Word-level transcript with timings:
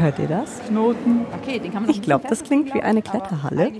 Hört 0.00 0.18
ihr 0.18 0.28
das? 0.28 0.60
Knoten. 0.66 1.26
Okay, 1.42 1.58
den 1.58 1.72
kann 1.72 1.82
man 1.82 1.90
Ich 1.90 2.00
glaube, 2.00 2.26
das 2.26 2.42
klingt 2.42 2.72
wie 2.72 2.80
eine 2.80 3.02
Kletterhalle. 3.02 3.70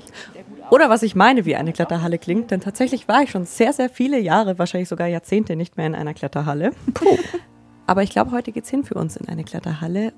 Oder 0.71 0.91
was 0.91 1.03
ich 1.03 1.17
meine, 1.17 1.47
wie 1.47 1.57
eine 1.57 1.73
Kletterhalle 1.73 2.19
klingt, 2.19 2.51
denn 2.51 2.61
tatsächlich 2.61 3.09
war 3.09 3.23
ich 3.23 3.31
schon 3.31 3.47
sehr, 3.47 3.73
sehr 3.73 3.89
viele 3.89 4.19
Jahre, 4.19 4.59
wahrscheinlich 4.59 4.91
sogar 4.91 5.07
Jahrzehnte 5.07 5.57
nicht 5.57 5.79
mehr 5.79 5.87
in 5.87 5.95
einer 5.95 6.13
Kletterhalle. 6.13 6.73
Puh. 6.93 7.17
Aber 7.87 8.03
ich 8.03 8.11
glaube, 8.11 8.33
heute 8.33 8.53
geht's 8.53 8.69
hin 8.69 8.85
für 8.85 8.95
uns 8.95 9.17
in 9.17 9.29
eine 9.29 9.45
Kletterhalle. 9.45 10.13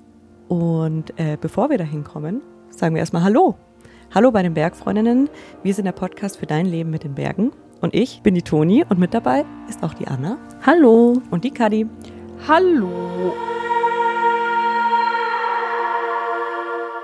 Und 0.49 1.17
äh, 1.17 1.37
bevor 1.39 1.69
wir 1.69 1.77
da 1.77 1.85
hinkommen, 1.85 2.41
sagen 2.69 2.95
wir 2.95 2.99
erstmal 2.99 3.23
Hallo. 3.23 3.55
Hallo 4.13 4.29
bei 4.31 4.43
den 4.43 4.53
Bergfreundinnen. 4.53 5.29
Wir 5.63 5.73
sind 5.73 5.85
der 5.85 5.93
Podcast 5.93 6.37
für 6.37 6.45
dein 6.45 6.65
Leben 6.65 6.89
mit 6.89 7.05
den 7.05 7.15
Bergen. 7.15 7.51
Und 7.79 7.95
ich 7.95 8.21
bin 8.21 8.35
die 8.35 8.41
Toni 8.41 8.83
und 8.87 8.99
mit 8.99 9.13
dabei 9.13 9.45
ist 9.69 9.83
auch 9.83 9.93
die 9.93 10.07
Anna. 10.07 10.37
Hallo. 10.65 11.21
Und 11.31 11.45
die 11.45 11.51
Kadi. 11.51 11.87
Hallo. 12.45 12.89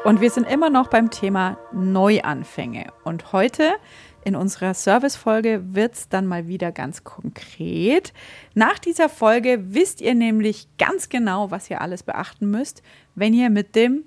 Und 0.05 0.21
wir 0.21 0.31
sind 0.31 0.47
immer 0.49 0.69
noch 0.69 0.87
beim 0.87 1.11
Thema 1.11 1.57
Neuanfänge. 1.73 2.87
Und 3.03 3.33
heute 3.33 3.73
in 4.23 4.35
unserer 4.35 4.73
Service-Folge 4.73 5.61
wird 5.73 5.93
es 5.93 6.09
dann 6.09 6.25
mal 6.25 6.47
wieder 6.47 6.71
ganz 6.71 7.03
konkret. 7.03 8.13
Nach 8.53 8.79
dieser 8.79 9.09
Folge 9.09 9.59
wisst 9.73 9.99
ihr 9.99 10.15
nämlich 10.15 10.69
ganz 10.77 11.09
genau, 11.09 11.51
was 11.51 11.69
ihr 11.69 11.81
alles 11.81 12.03
beachten 12.03 12.49
müsst, 12.49 12.81
wenn 13.15 13.33
ihr 13.33 13.49
mit 13.49 13.75
dem 13.75 14.03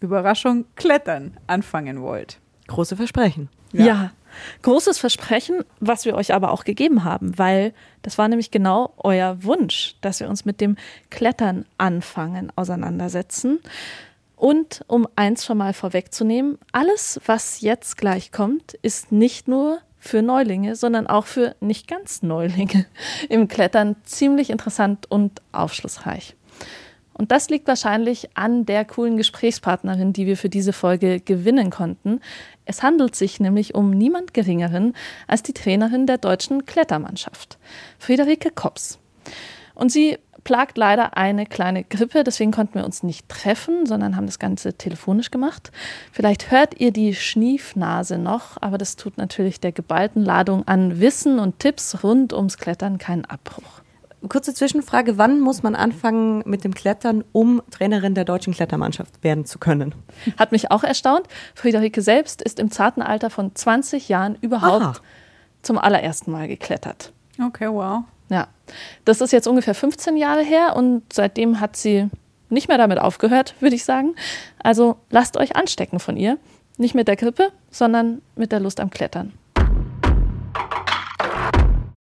Überraschung 0.00 0.64
Klettern 0.76 1.36
anfangen 1.46 2.00
wollt. 2.00 2.40
Große 2.66 2.96
Versprechen. 2.96 3.50
Ja. 3.72 3.84
ja. 3.84 4.12
großes 4.62 4.98
Versprechen, 4.98 5.62
was 5.78 6.06
wir 6.06 6.14
euch 6.14 6.32
aber 6.32 6.52
auch 6.52 6.64
gegeben 6.64 7.04
haben, 7.04 7.38
weil 7.38 7.74
das 8.00 8.16
war 8.16 8.28
nämlich 8.28 8.50
genau 8.50 8.94
euer 8.96 9.42
Wunsch, 9.44 9.96
dass 10.00 10.20
wir 10.20 10.28
uns 10.28 10.46
mit 10.46 10.60
dem 10.62 10.76
Klettern 11.10 11.66
anfangen, 11.76 12.50
auseinandersetzen. 12.56 13.60
Und 14.36 14.84
um 14.88 15.06
eins 15.16 15.44
schon 15.44 15.58
mal 15.58 15.72
vorwegzunehmen, 15.72 16.58
alles, 16.72 17.20
was 17.26 17.60
jetzt 17.60 17.96
gleich 17.96 18.32
kommt, 18.32 18.74
ist 18.82 19.12
nicht 19.12 19.48
nur 19.48 19.78
für 19.98 20.22
Neulinge, 20.22 20.76
sondern 20.76 21.06
auch 21.06 21.26
für 21.26 21.56
nicht 21.60 21.88
ganz 21.88 22.22
Neulinge 22.22 22.86
im 23.28 23.48
Klettern 23.48 23.96
ziemlich 24.04 24.50
interessant 24.50 25.10
und 25.10 25.40
aufschlussreich. 25.52 26.36
Und 27.14 27.30
das 27.30 27.48
liegt 27.48 27.68
wahrscheinlich 27.68 28.36
an 28.36 28.66
der 28.66 28.84
coolen 28.84 29.16
Gesprächspartnerin, 29.16 30.12
die 30.12 30.26
wir 30.26 30.36
für 30.36 30.48
diese 30.48 30.72
Folge 30.72 31.20
gewinnen 31.20 31.70
konnten. 31.70 32.20
Es 32.64 32.82
handelt 32.82 33.14
sich 33.14 33.38
nämlich 33.38 33.74
um 33.74 33.90
niemand 33.90 34.34
Geringeren 34.34 34.94
als 35.28 35.42
die 35.44 35.52
Trainerin 35.52 36.06
der 36.06 36.18
deutschen 36.18 36.66
Klettermannschaft, 36.66 37.56
Friederike 38.00 38.50
Kops. 38.50 38.98
Und 39.76 39.92
sie 39.92 40.18
plagt 40.44 40.78
leider 40.78 41.16
eine 41.16 41.46
kleine 41.46 41.82
Grippe, 41.82 42.22
deswegen 42.22 42.52
konnten 42.52 42.74
wir 42.74 42.84
uns 42.84 43.02
nicht 43.02 43.28
treffen, 43.28 43.86
sondern 43.86 44.16
haben 44.16 44.26
das 44.26 44.38
Ganze 44.38 44.74
telefonisch 44.74 45.30
gemacht. 45.30 45.72
Vielleicht 46.12 46.50
hört 46.50 46.80
ihr 46.80 46.92
die 46.92 47.14
Schniefnase 47.14 48.18
noch, 48.18 48.60
aber 48.60 48.78
das 48.78 48.96
tut 48.96 49.16
natürlich 49.16 49.60
der 49.60 49.72
geballten 49.72 50.22
Ladung 50.22 50.68
an 50.68 51.00
Wissen 51.00 51.38
und 51.38 51.58
Tipps 51.58 52.04
rund 52.04 52.32
ums 52.32 52.58
Klettern 52.58 52.98
keinen 52.98 53.24
Abbruch. 53.24 53.82
Kurze 54.28 54.54
Zwischenfrage, 54.54 55.18
wann 55.18 55.40
muss 55.40 55.62
man 55.62 55.74
anfangen 55.74 56.42
mit 56.46 56.64
dem 56.64 56.74
Klettern, 56.74 57.24
um 57.32 57.62
Trainerin 57.70 58.14
der 58.14 58.24
deutschen 58.24 58.54
Klettermannschaft 58.54 59.22
werden 59.22 59.44
zu 59.44 59.58
können? 59.58 59.94
Hat 60.38 60.50
mich 60.50 60.70
auch 60.70 60.82
erstaunt. 60.82 61.26
Friederike 61.54 62.00
selbst 62.00 62.40
ist 62.40 62.58
im 62.58 62.70
zarten 62.70 63.02
Alter 63.02 63.28
von 63.28 63.54
20 63.54 64.08
Jahren 64.08 64.36
überhaupt 64.40 64.82
Aha. 64.82 64.94
zum 65.60 65.76
allerersten 65.76 66.30
Mal 66.30 66.48
geklettert. 66.48 67.12
Okay, 67.38 67.68
wow. 67.70 68.04
Das 69.04 69.20
ist 69.20 69.32
jetzt 69.32 69.46
ungefähr 69.46 69.74
15 69.74 70.16
Jahre 70.16 70.42
her 70.42 70.76
und 70.76 71.02
seitdem 71.12 71.60
hat 71.60 71.76
sie 71.76 72.08
nicht 72.48 72.68
mehr 72.68 72.78
damit 72.78 72.98
aufgehört, 72.98 73.54
würde 73.60 73.76
ich 73.76 73.84
sagen. 73.84 74.14
Also 74.62 74.96
lasst 75.10 75.36
euch 75.36 75.56
anstecken 75.56 76.00
von 76.00 76.16
ihr. 76.16 76.38
Nicht 76.76 76.94
mit 76.94 77.08
der 77.08 77.16
Grippe, 77.16 77.52
sondern 77.70 78.20
mit 78.36 78.50
der 78.52 78.60
Lust 78.60 78.80
am 78.80 78.90
Klettern. 78.90 79.32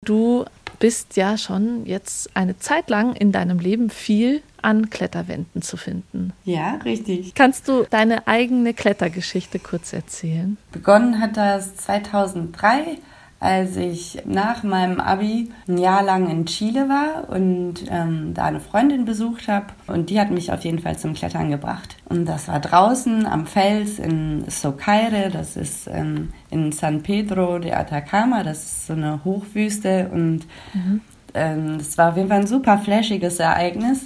Du 0.04 0.46
bist 0.80 1.18
ja 1.18 1.38
schon 1.38 1.86
jetzt 1.86 2.36
eine 2.36 2.58
Zeit 2.60 2.90
lang 2.90 3.16
in 3.16 3.32
deinem 3.32 3.60
Leben 3.60 3.90
viel 3.90 4.42
an 4.62 4.90
Kletterwänden 4.90 5.62
zu 5.62 5.78
finden. 5.78 6.34
Ja, 6.44 6.76
richtig. 6.86 7.34
Kannst 7.34 7.68
du 7.68 7.86
deine 7.90 8.28
eigene 8.28 8.74
Klettergeschichte 8.74 9.60
kurz 9.60 9.94
erzählen? 9.94 10.58
Begonnen 10.72 11.20
hat 11.20 11.38
das 11.38 11.76
2003 11.78 12.98
als 13.40 13.76
ich 13.76 14.24
nach 14.26 14.64
meinem 14.64 15.00
Abi 15.00 15.52
ein 15.68 15.78
Jahr 15.78 16.02
lang 16.02 16.30
in 16.30 16.48
Chile 16.48 16.90
war 16.90 17.30
und 17.30 17.86
ähm, 17.90 18.34
da 18.34 18.46
eine 18.46 18.60
Freundin 18.60 19.06
besucht 19.06 19.48
habe. 19.48 19.68
Und 19.86 20.10
die 20.10 20.20
hat 20.20 20.32
mich 20.32 20.52
auf 20.52 20.64
jeden 20.64 20.80
Fall 20.80 20.98
zum 20.98 21.14
Klettern 21.14 21.52
gebracht. 21.52 21.98
Und 22.10 22.26
das 22.26 22.48
war 22.48 22.60
draußen 22.60 23.28
am 23.28 23.46
Fels 23.46 24.00
in 24.00 24.46
Socaire, 24.50 25.30
das 25.30 25.56
ist 25.56 25.88
ähm, 25.88 26.30
in 26.50 26.72
San 26.72 27.04
Pedro 27.04 27.60
de 27.60 27.74
Atacama, 27.74 28.42
das 28.42 28.64
ist 28.64 28.88
so 28.88 28.94
eine 28.94 29.24
Hochwüste. 29.24 30.10
Und 30.12 30.48
mhm. 30.74 31.02
ähm, 31.36 31.78
war 31.96 32.10
auf 32.10 32.18
jeden 32.18 32.30
Fall 32.30 32.40
ein 32.40 32.48
super 32.48 32.80
flashiges 32.80 33.40
Ereignis. 33.40 34.02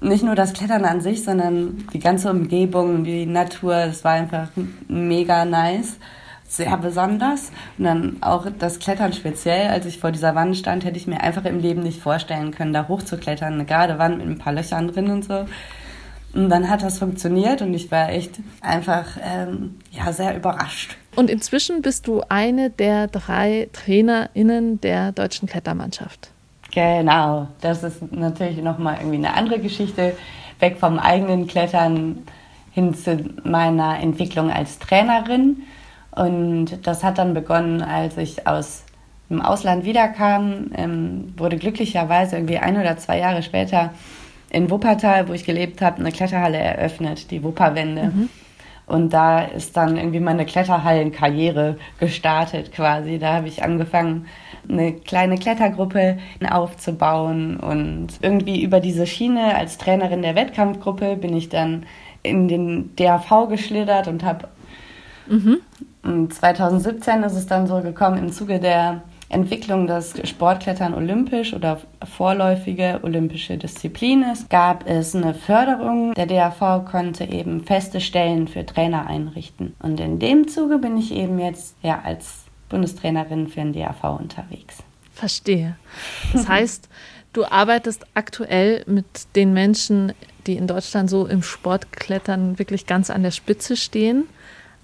Nicht 0.00 0.24
nur 0.24 0.34
das 0.34 0.54
Klettern 0.54 0.84
an 0.86 1.02
sich, 1.02 1.22
sondern 1.22 1.86
die 1.92 1.98
ganze 2.00 2.30
Umgebung, 2.30 3.04
die 3.04 3.26
Natur, 3.26 3.74
das 3.74 4.02
war 4.02 4.12
einfach 4.12 4.48
mega 4.88 5.44
nice 5.44 5.98
sehr 6.50 6.76
besonders. 6.76 7.52
Und 7.78 7.84
dann 7.84 8.16
auch 8.20 8.46
das 8.58 8.80
Klettern 8.80 9.12
speziell. 9.12 9.68
Als 9.68 9.86
ich 9.86 9.98
vor 9.98 10.10
dieser 10.10 10.34
Wand 10.34 10.56
stand, 10.56 10.84
hätte 10.84 10.98
ich 10.98 11.06
mir 11.06 11.20
einfach 11.20 11.44
im 11.44 11.60
Leben 11.60 11.82
nicht 11.82 12.00
vorstellen 12.00 12.50
können, 12.50 12.72
da 12.72 12.88
hochzuklettern. 12.88 13.54
Eine 13.54 13.64
gerade 13.64 13.98
Wand 13.98 14.18
mit 14.18 14.26
ein 14.26 14.38
paar 14.38 14.52
Löchern 14.52 14.88
drin 14.88 15.10
und 15.10 15.24
so. 15.24 15.46
Und 16.32 16.48
dann 16.48 16.68
hat 16.68 16.82
das 16.82 16.98
funktioniert 16.98 17.60
und 17.60 17.74
ich 17.74 17.90
war 17.90 18.10
echt 18.10 18.38
einfach 18.60 19.16
ähm, 19.22 19.78
ja, 19.90 20.12
sehr 20.12 20.36
überrascht. 20.36 20.96
Und 21.16 21.28
inzwischen 21.28 21.82
bist 21.82 22.06
du 22.06 22.22
eine 22.28 22.70
der 22.70 23.08
drei 23.08 23.68
TrainerInnen 23.72 24.80
der 24.80 25.10
deutschen 25.12 25.48
Klettermannschaft. 25.48 26.30
Genau, 26.72 27.48
das 27.60 27.82
ist 27.82 28.12
natürlich 28.12 28.62
nochmal 28.62 28.98
irgendwie 28.98 29.16
eine 29.16 29.34
andere 29.34 29.58
Geschichte. 29.58 30.16
Weg 30.60 30.78
vom 30.78 31.00
eigenen 31.00 31.48
Klettern 31.48 32.24
hin 32.70 32.94
zu 32.94 33.24
meiner 33.42 33.98
Entwicklung 33.98 34.52
als 34.52 34.78
Trainerin. 34.78 35.64
Und 36.12 36.86
das 36.86 37.04
hat 37.04 37.18
dann 37.18 37.34
begonnen, 37.34 37.82
als 37.82 38.16
ich 38.16 38.46
aus 38.46 38.84
dem 39.28 39.40
Ausland 39.40 39.84
wiederkam, 39.84 40.72
ähm, 40.74 41.34
wurde 41.36 41.56
glücklicherweise 41.56 42.36
irgendwie 42.36 42.58
ein 42.58 42.76
oder 42.76 42.96
zwei 42.96 43.18
Jahre 43.18 43.42
später 43.42 43.90
in 44.50 44.70
Wuppertal, 44.70 45.28
wo 45.28 45.32
ich 45.32 45.44
gelebt 45.44 45.80
habe, 45.80 46.00
eine 46.00 46.10
Kletterhalle 46.10 46.58
eröffnet, 46.58 47.30
die 47.30 47.42
Wupperwende. 47.44 48.06
Mhm. 48.06 48.28
Und 48.86 49.12
da 49.12 49.42
ist 49.42 49.76
dann 49.76 49.96
irgendwie 49.96 50.18
meine 50.18 50.44
Kletterhallenkarriere 50.44 51.76
gestartet 52.00 52.72
quasi. 52.72 53.20
Da 53.20 53.34
habe 53.34 53.46
ich 53.46 53.62
angefangen, 53.62 54.26
eine 54.68 54.94
kleine 54.94 55.38
Klettergruppe 55.38 56.18
aufzubauen 56.50 57.56
und 57.58 58.08
irgendwie 58.20 58.60
über 58.64 58.80
diese 58.80 59.06
Schiene 59.06 59.54
als 59.54 59.78
Trainerin 59.78 60.22
der 60.22 60.34
Wettkampfgruppe 60.34 61.14
bin 61.14 61.36
ich 61.36 61.48
dann 61.48 61.86
in 62.24 62.48
den 62.48 62.96
DAV 62.96 63.48
geschlittert 63.48 64.08
und 64.08 64.24
habe 64.24 64.48
mhm. 65.30 66.30
2017 66.30 67.22
ist 67.22 67.34
es 67.34 67.46
dann 67.46 67.66
so 67.66 67.80
gekommen, 67.80 68.18
im 68.18 68.32
Zuge 68.32 68.58
der 68.58 69.02
Entwicklung 69.30 69.86
des 69.86 70.14
Sportklettern 70.28 70.92
olympisch 70.92 71.54
oder 71.54 71.80
vorläufige 72.04 72.98
olympische 73.02 73.56
Disziplin 73.56 74.24
ist, 74.24 74.50
gab 74.50 74.88
es 74.88 75.14
eine 75.14 75.34
Förderung. 75.34 76.14
Der 76.14 76.26
DAV 76.26 76.84
konnte 76.84 77.24
eben 77.24 77.64
feste 77.64 78.00
Stellen 78.00 78.48
für 78.48 78.66
Trainer 78.66 79.06
einrichten. 79.06 79.74
Und 79.78 80.00
in 80.00 80.18
dem 80.18 80.48
Zuge 80.48 80.78
bin 80.78 80.98
ich 80.98 81.12
eben 81.12 81.38
jetzt 81.38 81.76
ja 81.80 82.00
als 82.04 82.44
Bundestrainerin 82.68 83.46
für 83.46 83.60
den 83.60 83.72
DAV 83.72 84.18
unterwegs. 84.18 84.78
Verstehe. 85.14 85.76
Das 86.32 86.48
heißt, 86.48 86.88
du 87.32 87.44
arbeitest 87.44 88.06
aktuell 88.14 88.82
mit 88.86 89.36
den 89.36 89.52
Menschen, 89.52 90.12
die 90.48 90.56
in 90.56 90.66
Deutschland 90.66 91.08
so 91.08 91.26
im 91.26 91.44
Sportklettern 91.44 92.58
wirklich 92.58 92.86
ganz 92.86 93.10
an 93.10 93.22
der 93.22 93.30
Spitze 93.30 93.76
stehen 93.76 94.24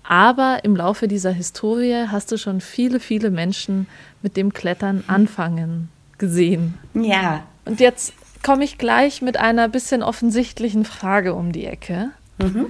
aber 0.08 0.60
im 0.64 0.76
Laufe 0.76 1.08
dieser 1.08 1.32
Historie 1.32 2.06
hast 2.08 2.30
du 2.32 2.38
schon 2.38 2.60
viele, 2.60 3.00
viele 3.00 3.30
Menschen 3.30 3.86
mit 4.22 4.36
dem 4.36 4.52
Klettern 4.52 5.04
anfangen 5.06 5.88
gesehen. 6.18 6.74
Ja. 6.94 7.44
Und 7.64 7.80
jetzt 7.80 8.12
komme 8.42 8.64
ich 8.64 8.78
gleich 8.78 9.22
mit 9.22 9.36
einer 9.36 9.68
bisschen 9.68 10.02
offensichtlichen 10.02 10.84
Frage 10.84 11.34
um 11.34 11.52
die 11.52 11.66
Ecke. 11.66 12.10
Mhm. 12.38 12.66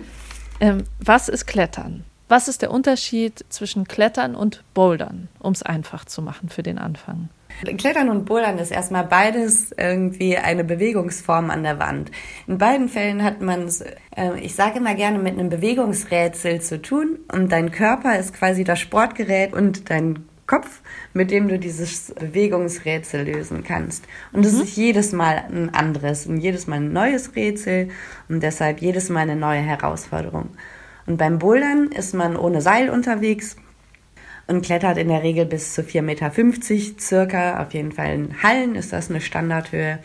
Ähm, 0.61 0.85
was 1.01 1.29
ist 1.29 1.47
Klettern? 1.47 2.05
Was 2.29 2.49
ist 2.49 2.63
der 2.63 2.71
Unterschied 2.71 3.45
zwischen 3.51 3.87
Klettern 3.87 4.35
und 4.35 4.65
Bouldern, 4.75 5.29
um 5.39 5.53
es 5.53 5.63
einfach 5.63 6.05
zu 6.05 6.23
machen 6.23 6.49
für 6.49 6.63
den 6.63 6.79
Anfang? 6.79 7.29
Klettern 7.79 8.11
und 8.11 8.25
Bouldern 8.27 8.59
ist 8.59 8.71
erstmal 8.71 9.05
beides 9.05 9.73
irgendwie 9.77 10.37
eine 10.37 10.65
Bewegungsform 10.65 11.51
an 11.51 11.63
der 11.63 11.79
Wand. 11.79 12.11
In 12.47 12.59
beiden 12.59 12.89
Fällen 12.89 13.23
hat 13.23 13.41
man 13.41 13.63
es, 13.63 13.81
äh, 13.81 14.39
ich 14.41 14.55
sage 14.55 14.79
immer 14.79 14.95
gerne, 14.95 15.19
mit 15.19 15.39
einem 15.39 15.49
Bewegungsrätsel 15.49 16.61
zu 16.61 16.83
tun 16.83 17.19
und 17.33 17.51
dein 17.51 17.71
Körper 17.71 18.19
ist 18.19 18.35
quasi 18.35 18.65
das 18.65 18.79
Sportgerät 18.79 19.53
und 19.55 19.91
dein 19.91 20.27
Kopf, 20.47 20.81
mit 21.13 21.31
dem 21.31 21.49
du 21.49 21.59
dieses 21.59 22.15
Bewegungsrätsel 22.15 23.25
lösen 23.25 23.65
kannst. 23.65 24.05
Und 24.33 24.47
es 24.47 24.55
mhm. 24.55 24.63
ist 24.63 24.77
jedes 24.77 25.13
Mal 25.13 25.45
ein 25.51 25.75
anderes 25.75 26.27
und 26.27 26.37
jedes 26.39 26.67
Mal 26.67 26.77
ein 26.77 26.93
neues 26.93 27.35
Rätsel 27.35 27.89
und 28.29 28.43
deshalb 28.43 28.81
jedes 28.81 29.09
Mal 29.09 29.21
eine 29.21 29.37
neue 29.37 29.61
Herausforderung. 29.61 30.51
Und 31.07 31.17
beim 31.17 31.39
Bouldern 31.39 31.89
ist 31.89 32.15
man 32.15 32.37
ohne 32.37 32.61
Seil 32.61 32.91
unterwegs 32.91 33.57
und 34.47 34.63
klettert 34.63 34.99
in 34.99 35.09
der 35.09 35.23
Regel 35.23 35.45
bis 35.47 35.75
zu 35.75 35.83
4,50 35.83 36.03
Meter 36.03 37.01
circa. 37.01 37.63
Auf 37.63 37.75
jeden 37.75 37.93
Fall 37.93 38.15
in 38.15 38.43
Hallen 38.43 38.75
ist 38.75 38.93
das 38.93 39.11
eine 39.11 39.21
Standardhöhe 39.21 39.99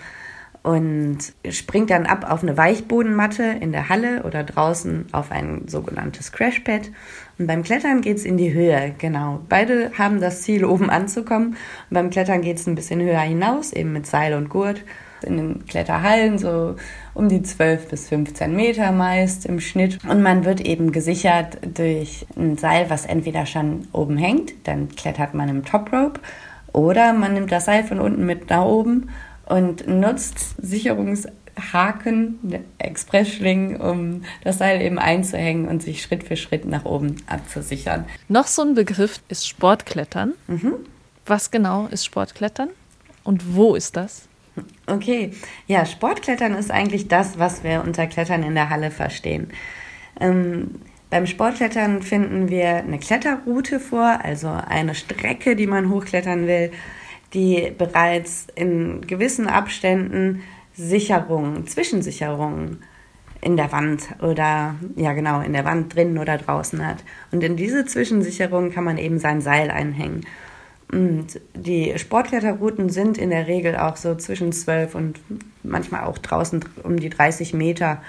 und 0.63 1.17
springt 1.49 1.89
dann 1.89 2.05
ab 2.05 2.29
auf 2.29 2.43
eine 2.43 2.55
Weichbodenmatte 2.55 3.43
in 3.43 3.71
der 3.71 3.89
Halle 3.89 4.23
oder 4.23 4.43
draußen 4.43 5.07
auf 5.11 5.31
ein 5.31 5.67
sogenanntes 5.67 6.31
Crashpad. 6.31 6.91
Und 7.39 7.47
beim 7.47 7.63
Klettern 7.63 8.01
geht's 8.01 8.25
in 8.25 8.37
die 8.37 8.53
Höhe, 8.53 8.93
genau. 8.97 9.41
Beide 9.49 9.91
haben 9.97 10.21
das 10.21 10.43
Ziel, 10.43 10.63
oben 10.63 10.91
anzukommen. 10.91 11.55
Und 11.89 11.93
beim 11.95 12.11
Klettern 12.11 12.41
geht's 12.41 12.67
ein 12.67 12.75
bisschen 12.75 13.01
höher 13.01 13.21
hinaus, 13.21 13.73
eben 13.73 13.93
mit 13.93 14.05
Seil 14.05 14.35
und 14.35 14.49
Gurt. 14.49 14.83
In 15.23 15.37
den 15.37 15.65
Kletterhallen 15.65 16.37
so 16.37 16.75
um 17.13 17.29
die 17.29 17.41
12 17.41 17.89
bis 17.89 18.09
15 18.09 18.55
Meter 18.55 18.91
meist 18.91 19.45
im 19.45 19.59
Schnitt. 19.59 19.99
Und 20.07 20.21
man 20.21 20.45
wird 20.45 20.61
eben 20.61 20.91
gesichert 20.91 21.57
durch 21.75 22.25
ein 22.35 22.57
Seil, 22.57 22.89
was 22.89 23.05
entweder 23.05 23.45
schon 23.45 23.87
oben 23.91 24.17
hängt, 24.17 24.53
dann 24.63 24.89
klettert 24.89 25.33
man 25.33 25.49
im 25.49 25.65
Top 25.65 25.91
Rope, 25.93 26.19
oder 26.73 27.13
man 27.13 27.33
nimmt 27.33 27.51
das 27.51 27.65
Seil 27.65 27.83
von 27.83 27.99
unten 27.99 28.25
mit 28.25 28.49
nach 28.49 28.63
oben 28.63 29.09
und 29.45 29.87
nutzt 29.87 30.55
Sicherungshaken, 30.61 32.39
Expressschlingen, 32.77 33.75
um 33.75 34.23
das 34.43 34.59
Seil 34.59 34.81
eben 34.81 34.97
einzuhängen 34.97 35.67
und 35.67 35.83
sich 35.83 36.01
Schritt 36.01 36.23
für 36.23 36.37
Schritt 36.37 36.65
nach 36.65 36.85
oben 36.85 37.17
abzusichern. 37.27 38.05
Noch 38.29 38.47
so 38.47 38.61
ein 38.61 38.75
Begriff 38.75 39.21
ist 39.27 39.47
Sportklettern. 39.47 40.33
Mhm. 40.47 40.75
Was 41.25 41.51
genau 41.51 41.87
ist 41.87 42.05
Sportklettern 42.05 42.69
und 43.23 43.55
wo 43.55 43.75
ist 43.75 43.97
das? 43.97 44.27
Okay, 44.85 45.31
ja, 45.67 45.85
Sportklettern 45.85 46.53
ist 46.55 46.71
eigentlich 46.71 47.07
das, 47.07 47.39
was 47.39 47.63
wir 47.63 47.83
unter 47.85 48.07
Klettern 48.07 48.43
in 48.43 48.55
der 48.55 48.69
Halle 48.69 48.91
verstehen. 48.91 49.51
Ähm, 50.19 50.81
beim 51.09 51.25
Sportklettern 51.25 52.01
finden 52.01 52.49
wir 52.49 52.77
eine 52.77 52.99
Kletterroute 52.99 53.79
vor, 53.79 54.19
also 54.23 54.49
eine 54.49 54.95
Strecke, 54.95 55.55
die 55.55 55.67
man 55.67 55.89
hochklettern 55.89 56.47
will 56.47 56.71
die 57.33 57.71
bereits 57.77 58.47
in 58.55 59.01
gewissen 59.01 59.47
Abständen 59.47 60.43
Sicherungen, 60.73 61.67
Zwischensicherungen 61.67 62.83
in 63.41 63.57
der 63.57 63.71
Wand 63.71 64.03
oder 64.21 64.75
ja 64.95 65.13
genau 65.13 65.41
in 65.41 65.53
der 65.53 65.65
Wand 65.65 65.95
drinnen 65.95 66.17
oder 66.17 66.37
draußen 66.37 66.85
hat. 66.85 67.03
Und 67.31 67.43
in 67.43 67.55
diese 67.55 67.85
Zwischensicherungen 67.85 68.71
kann 68.71 68.83
man 68.83 68.97
eben 68.97 69.17
sein 69.17 69.41
Seil 69.41 69.71
einhängen. 69.71 70.25
Und 70.91 71.39
die 71.55 71.97
Sportkletterrouten 71.97 72.89
sind 72.89 73.17
in 73.17 73.29
der 73.29 73.47
Regel 73.47 73.77
auch 73.77 73.95
so 73.95 74.15
zwischen 74.15 74.51
12 74.51 74.95
und 74.95 75.19
manchmal 75.63 76.03
auch 76.03 76.17
draußen 76.17 76.65
um 76.83 76.99
die 76.99 77.09
30 77.09 77.53
Meter 77.53 78.01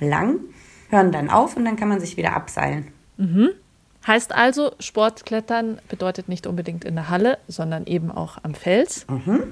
lang, 0.00 0.40
hören 0.88 1.12
dann 1.12 1.28
auf 1.28 1.56
und 1.56 1.64
dann 1.64 1.76
kann 1.76 1.88
man 1.88 2.00
sich 2.00 2.16
wieder 2.16 2.34
abseilen. 2.34 2.88
Mhm. 3.18 3.50
Heißt 4.06 4.34
also, 4.34 4.72
Sportklettern 4.80 5.78
bedeutet 5.88 6.28
nicht 6.28 6.46
unbedingt 6.46 6.84
in 6.84 6.94
der 6.94 7.10
Halle, 7.10 7.38
sondern 7.48 7.86
eben 7.86 8.10
auch 8.10 8.38
am 8.42 8.54
Fels. 8.54 9.06
Mhm. 9.08 9.42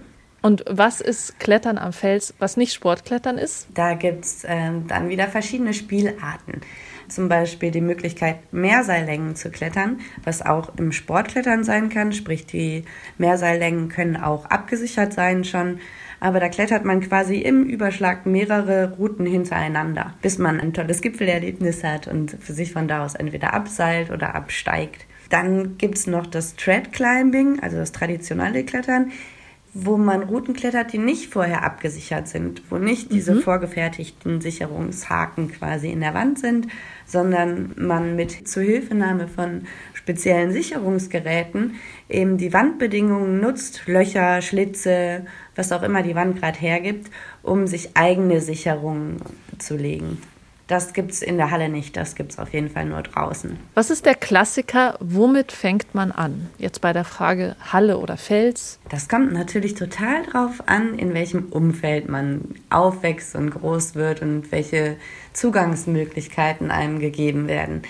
Und 0.40 0.64
was 0.68 1.00
ist 1.00 1.38
Klettern 1.38 1.76
am 1.78 1.92
Fels, 1.92 2.32
was 2.38 2.56
nicht 2.56 2.72
Sportklettern 2.72 3.36
ist? 3.36 3.66
Da 3.74 3.94
gibt 3.94 4.24
es 4.24 4.44
äh, 4.44 4.70
dann 4.86 5.08
wieder 5.08 5.26
verschiedene 5.26 5.74
Spielarten. 5.74 6.62
Zum 7.08 7.28
Beispiel 7.28 7.70
die 7.70 7.80
Möglichkeit, 7.80 8.52
Mehrseillängen 8.52 9.36
zu 9.36 9.50
klettern, 9.50 10.00
was 10.24 10.42
auch 10.42 10.76
im 10.76 10.92
Sportklettern 10.92 11.64
sein 11.64 11.88
kann. 11.88 12.12
Sprich, 12.12 12.46
die 12.46 12.84
Mehrseillängen 13.16 13.88
können 13.88 14.16
auch 14.16 14.46
abgesichert 14.46 15.12
sein 15.12 15.44
schon 15.44 15.78
aber 16.20 16.40
da 16.40 16.48
klettert 16.48 16.84
man 16.84 17.00
quasi 17.00 17.38
im 17.38 17.64
Überschlag 17.64 18.26
mehrere 18.26 18.96
Routen 18.96 19.26
hintereinander, 19.26 20.14
bis 20.20 20.38
man 20.38 20.60
ein 20.60 20.72
tolles 20.72 21.00
Gipfelerlebnis 21.00 21.84
hat 21.84 22.08
und 22.08 22.36
für 22.40 22.52
sich 22.52 22.72
von 22.72 22.88
da 22.88 23.04
aus 23.04 23.14
entweder 23.14 23.54
abseilt 23.54 24.10
oder 24.10 24.34
absteigt. 24.34 25.06
Dann 25.30 25.76
gibt's 25.78 26.06
noch 26.06 26.26
das 26.26 26.56
Tread 26.56 26.92
Climbing, 26.92 27.60
also 27.60 27.76
das 27.76 27.92
traditionelle 27.92 28.64
Klettern, 28.64 29.12
wo 29.74 29.96
man 29.96 30.22
Routen 30.22 30.54
klettert, 30.54 30.92
die 30.92 30.98
nicht 30.98 31.32
vorher 31.32 31.64
abgesichert 31.64 32.26
sind, 32.26 32.62
wo 32.70 32.78
nicht 32.78 33.12
diese 33.12 33.34
mhm. 33.34 33.40
vorgefertigten 33.40 34.40
Sicherungshaken 34.40 35.52
quasi 35.52 35.90
in 35.90 36.00
der 36.00 36.14
Wand 36.14 36.38
sind, 36.38 36.68
sondern 37.06 37.72
man 37.76 38.16
mit 38.16 38.48
Zuhilfenahme 38.48 39.28
von 39.28 39.62
speziellen 39.94 40.52
Sicherungsgeräten 40.52 41.74
eben 42.08 42.38
die 42.38 42.52
Wandbedingungen 42.52 43.40
nutzt, 43.40 43.86
Löcher, 43.86 44.40
Schlitze, 44.40 45.26
was 45.54 45.72
auch 45.72 45.82
immer 45.82 46.02
die 46.02 46.14
Wand 46.14 46.40
gerade 46.40 46.58
hergibt, 46.58 47.10
um 47.42 47.66
sich 47.66 47.96
eigene 47.96 48.40
Sicherungen 48.40 49.20
zu 49.58 49.76
legen. 49.76 50.18
Das 50.68 50.92
gibt 50.92 51.12
es 51.12 51.22
in 51.22 51.38
der 51.38 51.50
Halle 51.50 51.70
nicht, 51.70 51.96
das 51.96 52.14
gibt 52.14 52.32
es 52.32 52.38
auf 52.38 52.52
jeden 52.52 52.68
Fall 52.68 52.84
nur 52.84 53.02
draußen. 53.02 53.58
Was 53.74 53.88
ist 53.88 54.04
der 54.04 54.14
Klassiker? 54.14 54.96
Womit 55.00 55.50
fängt 55.50 55.94
man 55.94 56.12
an? 56.12 56.50
Jetzt 56.58 56.82
bei 56.82 56.92
der 56.92 57.04
Frage 57.04 57.56
Halle 57.72 57.96
oder 57.96 58.18
Fels? 58.18 58.78
Das 58.90 59.08
kommt 59.08 59.32
natürlich 59.32 59.74
total 59.74 60.24
drauf 60.24 60.62
an, 60.66 60.98
in 60.98 61.14
welchem 61.14 61.46
Umfeld 61.46 62.10
man 62.10 62.42
aufwächst 62.68 63.34
und 63.34 63.50
groß 63.50 63.94
wird 63.94 64.20
und 64.20 64.52
welche 64.52 64.96
Zugangsmöglichkeiten 65.32 66.70
einem 66.70 66.98
gegeben 66.98 67.48
werden 67.48 67.82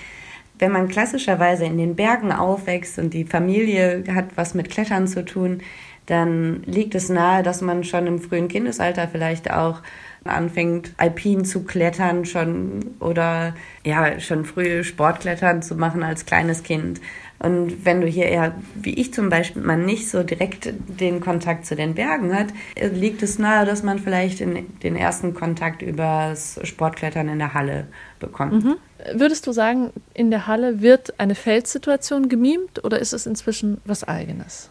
wenn 0.61 0.73
man 0.73 0.89
klassischerweise 0.89 1.65
in 1.65 1.79
den 1.79 1.95
Bergen 1.95 2.33
aufwächst 2.33 2.99
und 2.99 3.15
die 3.15 3.25
Familie 3.25 4.03
hat 4.13 4.31
was 4.35 4.55
mit 4.55 4.71
Klettern 4.71 5.07
zu 5.07 5.25
tun, 5.25 5.63
dann 6.07 6.63
liegt 6.65 6.95
es 6.95 7.09
nahe, 7.09 7.43
dass 7.43 7.61
man 7.61 7.85
schon 7.85 8.07
im 8.07 8.19
frühen 8.19 8.49
Kindesalter 8.49 9.09
vielleicht 9.09 9.51
auch 9.51 9.83
anfängt, 10.29 10.93
alpin 10.97 11.45
zu 11.45 11.65
klettern 11.65 12.25
schon 12.25 12.95
oder 13.01 13.55
ja, 13.85 14.21
schon 14.21 14.45
früh 14.45 14.85
Sportklettern 14.85 15.63
zu 15.63 15.75
machen 15.75 16.03
als 16.03 16.27
kleines 16.27 16.63
Kind. 16.63 17.01
Und 17.41 17.85
wenn 17.85 18.01
du 18.01 18.09
hier 18.09 18.27
eher, 18.27 18.55
wie 18.75 18.95
ich 18.95 19.15
zum 19.15 19.29
Beispiel, 19.29 19.63
man 19.63 19.85
nicht 19.85 20.11
so 20.11 20.25
direkt 20.25 20.73
den 20.89 21.21
Kontakt 21.21 21.67
zu 21.67 21.77
den 21.77 21.95
Bergen 21.95 22.35
hat, 22.35 22.49
liegt 22.93 23.23
es 23.23 23.39
nahe, 23.39 23.65
dass 23.65 23.85
man 23.85 24.01
vielleicht 24.01 24.41
den 24.41 24.97
ersten 24.97 25.35
Kontakt 25.35 25.83
übers 25.83 26.59
Sportklettern 26.65 27.29
in 27.29 27.39
der 27.39 27.55
Halle 27.55 27.87
bekommt. 28.19 28.65
Mhm. 28.65 28.77
Würdest 29.15 29.47
du 29.47 29.53
sagen, 29.53 29.93
in 30.15 30.33
der 30.33 30.49
Halle 30.49 30.81
wird 30.81 31.21
eine 31.21 31.37
Feldsituation 31.37 32.29
gemimt 32.29 32.85
oder 32.85 32.99
ist 32.99 33.13
es 33.13 33.27
inzwischen 33.27 33.81
was 33.85 34.03
Eigenes? 34.03 34.71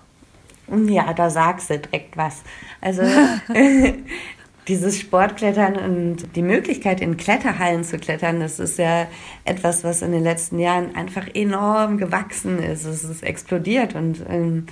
Ja, 0.69 1.13
da 1.13 1.30
sagst 1.30 1.69
du 1.69 1.80
direkt 1.80 2.18
was. 2.18 2.42
Also 2.81 3.04
dieses 4.68 5.00
Sportklettern 5.00 5.76
und 5.78 6.36
die 6.36 6.42
Möglichkeit, 6.42 7.00
in 7.02 7.16
Kletterhallen 7.18 7.83
zu 7.83 7.97
klettern, 7.97 8.40
das 8.40 8.59
ist 8.59 8.78
ja 8.78 9.07
etwas, 9.45 9.83
was 9.83 10.02
in 10.02 10.12
den 10.12 10.24
letzten 10.24 10.59
Jahren 10.59 10.95
einfach 10.95 11.28
enorm 11.33 11.97
gewachsen 11.97 12.59
ist. 12.59 12.86
Es 12.86 13.04
ist 13.04 13.24
explodiert 13.24 13.95
und 13.95 14.26
ähm, 14.30 14.66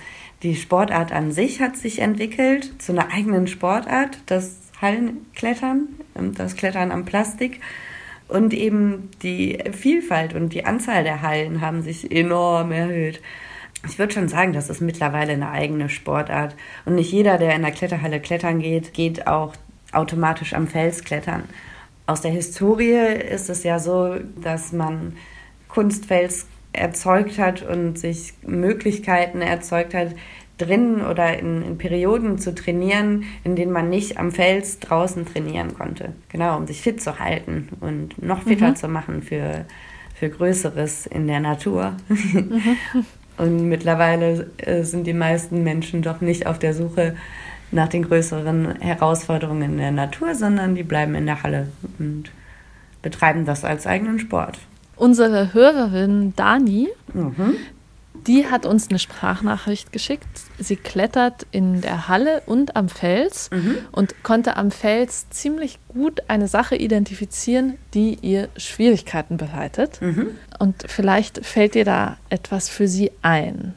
die 0.43 0.55
Sportart 0.55 1.11
an 1.11 1.31
sich 1.31 1.61
hat 1.61 1.77
sich 1.77 1.99
entwickelt 1.99 2.81
zu 2.81 2.91
einer 2.91 3.11
eigenen 3.11 3.47
Sportart, 3.47 4.19
das 4.25 4.57
Hallenklettern, 4.81 5.87
das 6.35 6.55
Klettern 6.55 6.91
am 6.91 7.05
Plastik. 7.05 7.61
Und 8.27 8.53
eben 8.53 9.11
die 9.21 9.59
Vielfalt 9.71 10.33
und 10.33 10.53
die 10.53 10.65
Anzahl 10.65 11.03
der 11.03 11.21
Hallen 11.21 11.61
haben 11.61 11.83
sich 11.83 12.11
enorm 12.11 12.71
erhöht. 12.71 13.21
Ich 13.87 13.99
würde 13.99 14.13
schon 14.13 14.27
sagen, 14.27 14.51
das 14.51 14.69
ist 14.69 14.81
mittlerweile 14.81 15.33
eine 15.33 15.51
eigene 15.51 15.89
Sportart. 15.89 16.55
Und 16.85 16.95
nicht 16.95 17.11
jeder, 17.11 17.37
der 17.37 17.55
in 17.55 17.61
der 17.61 17.71
Kletterhalle 17.71 18.19
klettern 18.19 18.59
geht, 18.59 18.93
geht 18.93 19.27
auch 19.27 19.53
automatisch 19.95 20.53
am 20.53 20.67
Fels 20.67 21.03
klettern. 21.03 21.43
Aus 22.07 22.21
der 22.21 22.31
Historie 22.31 22.93
ist 23.29 23.49
es 23.49 23.63
ja 23.63 23.79
so, 23.79 24.15
dass 24.41 24.71
man 24.71 25.13
Kunstfels 25.67 26.47
erzeugt 26.71 27.39
hat 27.39 27.63
und 27.63 27.97
sich 27.97 28.33
Möglichkeiten 28.43 29.41
erzeugt 29.41 29.93
hat, 29.93 30.15
drinnen 30.57 31.01
oder 31.01 31.37
in, 31.37 31.63
in, 31.63 31.77
Perioden 31.77 32.37
zu 32.37 32.55
trainieren, 32.55 33.23
in 33.43 33.55
denen 33.55 33.71
man 33.71 33.89
nicht 33.89 34.17
am 34.17 34.31
Fels 34.31 34.79
draußen 34.79 35.25
trainieren 35.25 35.73
konnte. 35.73 36.13
Genau, 36.29 36.57
um 36.57 36.67
sich 36.67 36.81
fit 36.81 37.01
zu 37.01 37.19
halten 37.19 37.69
und 37.81 38.21
noch 38.21 38.43
fitter 38.43 38.69
mhm. 38.69 38.75
zu 38.75 38.87
machen 38.87 39.21
für, 39.21 39.65
für 40.13 40.29
Größeres 40.29 41.07
in 41.07 41.27
der 41.27 41.41
Natur. 41.41 41.97
Mhm. 42.07 42.77
und 43.37 43.67
mittlerweile 43.67 44.49
äh, 44.57 44.83
sind 44.83 45.07
die 45.07 45.13
meisten 45.13 45.63
Menschen 45.63 46.01
doch 46.01 46.21
nicht 46.21 46.47
auf 46.47 46.57
der 46.59 46.73
Suche 46.73 47.15
nach 47.71 47.89
den 47.89 48.03
größeren 48.03 48.79
Herausforderungen 48.79 49.73
in 49.73 49.77
der 49.77 49.91
Natur, 49.91 50.35
sondern 50.35 50.75
die 50.75 50.83
bleiben 50.83 51.15
in 51.15 51.25
der 51.25 51.43
Halle 51.43 51.67
und 51.99 52.31
betreiben 53.01 53.45
das 53.45 53.63
als 53.63 53.85
eigenen 53.85 54.19
Sport. 54.19 54.57
Unsere 54.95 55.53
Hörerin 55.53 56.33
Dani, 56.35 56.89
mhm. 57.13 57.55
die 58.25 58.47
hat 58.47 58.65
uns 58.65 58.89
eine 58.89 58.97
Sprachnachricht 58.97 59.91
geschickt. 59.91 60.27
Sie 60.57 60.77
klettert 60.77 61.45
in 61.51 61.81
der 61.81 62.07
Halle 62.07 62.43
und 62.45 62.75
am 62.75 62.87
Fels 62.87 63.49
mhm. 63.51 63.77
und 63.91 64.23
konnte 64.23 64.55
am 64.55 64.71
Fels 64.71 65.29
ziemlich 65.29 65.79
gut 65.89 66.21
eine 66.29 66.47
Sache 66.47 66.77
identifizieren, 66.77 67.77
die 67.93 68.17
ihr 68.21 68.47
Schwierigkeiten 68.55 69.37
bereitet. 69.37 70.01
Mhm. 70.01 70.29
Und 70.59 70.85
vielleicht 70.87 71.45
fällt 71.45 71.75
dir 71.75 71.85
da 71.85 72.17
etwas 72.29 72.69
für 72.69 72.87
sie 72.87 73.11
ein. 73.21 73.73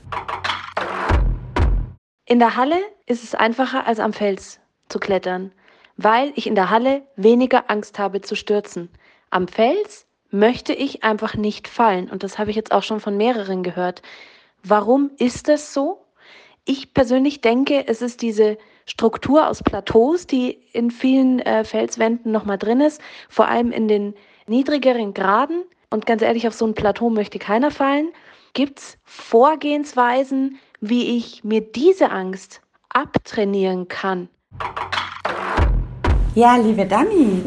In 2.26 2.38
der 2.38 2.57
Halle 2.57 2.76
ist 3.09 3.25
es 3.25 3.35
einfacher 3.35 3.87
als 3.87 4.00
am 4.00 4.12
Fels 4.12 4.61
zu 4.88 4.99
klettern, 4.99 5.53
weil 5.97 6.33
ich 6.35 6.47
in 6.47 6.55
der 6.55 6.71
Halle 6.71 7.03
weniger 7.17 7.71
Angst 7.71 7.99
habe 7.99 8.21
zu 8.21 8.37
stürzen. 8.37 8.91
Am 9.31 9.49
Fels 9.49 10.07
möchte 10.31 10.75
ich 10.75 11.05
einfach 11.05 11.35
nicht 11.35 11.69
fallen 11.69 12.11
und 12.11 12.23
das 12.23 12.38
habe 12.38 12.50
ich 12.50 12.57
jetzt 12.57 12.73
auch 12.73 12.83
schon 12.83 13.00
von 13.00 13.17
mehreren 13.17 13.62
gehört. 13.62 14.03
Warum 14.62 15.11
ist 15.19 15.49
das 15.49 15.73
so? 15.73 16.05
Ich 16.67 16.93
persönlich 16.93 17.41
denke, 17.41 17.88
es 17.88 18.03
ist 18.03 18.21
diese 18.21 18.59
Struktur 18.85 19.49
aus 19.49 19.62
Plateaus, 19.62 20.27
die 20.27 20.59
in 20.73 20.91
vielen 20.91 21.41
äh, 21.41 21.65
Felswänden 21.65 22.31
nochmal 22.31 22.59
drin 22.59 22.83
ist, 22.83 23.00
vor 23.31 23.49
allem 23.49 23.73
in 23.73 23.88
den 23.88 24.15
niedrigeren 24.47 25.15
Graden. 25.15 25.65
Und 25.91 26.05
ganz 26.05 26.21
ehrlich, 26.21 26.47
auf 26.47 26.55
so 26.55 26.67
ein 26.67 26.75
Plateau 26.75 27.09
möchte 27.09 27.38
keiner 27.38 27.71
fallen. 27.71 28.11
Gibt 28.53 28.81
es 28.81 28.99
Vorgehensweisen, 29.05 30.59
wie 30.81 31.17
ich 31.17 31.43
mir 31.43 31.62
diese 31.62 32.11
Angst 32.11 32.61
abtrainieren 32.90 33.88
kann? 33.88 34.28
Ja, 36.35 36.57
liebe 36.57 36.87
Dami, 36.87 37.42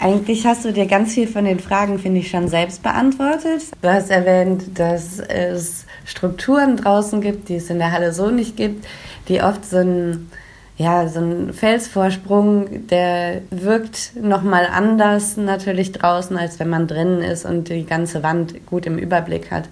eigentlich 0.00 0.46
hast 0.46 0.64
du 0.64 0.72
dir 0.72 0.86
ganz 0.86 1.14
viel 1.14 1.26
von 1.26 1.44
den 1.44 1.58
Fragen, 1.58 1.98
finde 1.98 2.20
ich, 2.20 2.30
schon 2.30 2.48
selbst 2.48 2.82
beantwortet. 2.82 3.62
Du 3.82 3.92
hast 3.92 4.10
erwähnt, 4.10 4.78
dass 4.78 5.18
es 5.18 5.86
Strukturen 6.04 6.76
draußen 6.76 7.20
gibt, 7.20 7.48
die 7.48 7.56
es 7.56 7.68
in 7.68 7.78
der 7.78 7.92
Halle 7.92 8.12
so 8.12 8.30
nicht 8.30 8.56
gibt, 8.56 8.86
die 9.28 9.42
oft 9.42 9.64
so 9.64 9.78
ein 9.78 10.30
ja, 10.78 11.08
so 11.08 11.18
ein 11.18 11.52
Felsvorsprung, 11.52 12.86
der 12.86 13.42
wirkt 13.50 14.12
nochmal 14.14 14.64
anders 14.66 15.36
natürlich 15.36 15.90
draußen, 15.90 16.36
als 16.36 16.60
wenn 16.60 16.68
man 16.68 16.86
drinnen 16.86 17.20
ist 17.20 17.44
und 17.44 17.68
die 17.68 17.84
ganze 17.84 18.22
Wand 18.22 18.64
gut 18.64 18.86
im 18.86 18.96
Überblick 18.96 19.50
hat. 19.50 19.68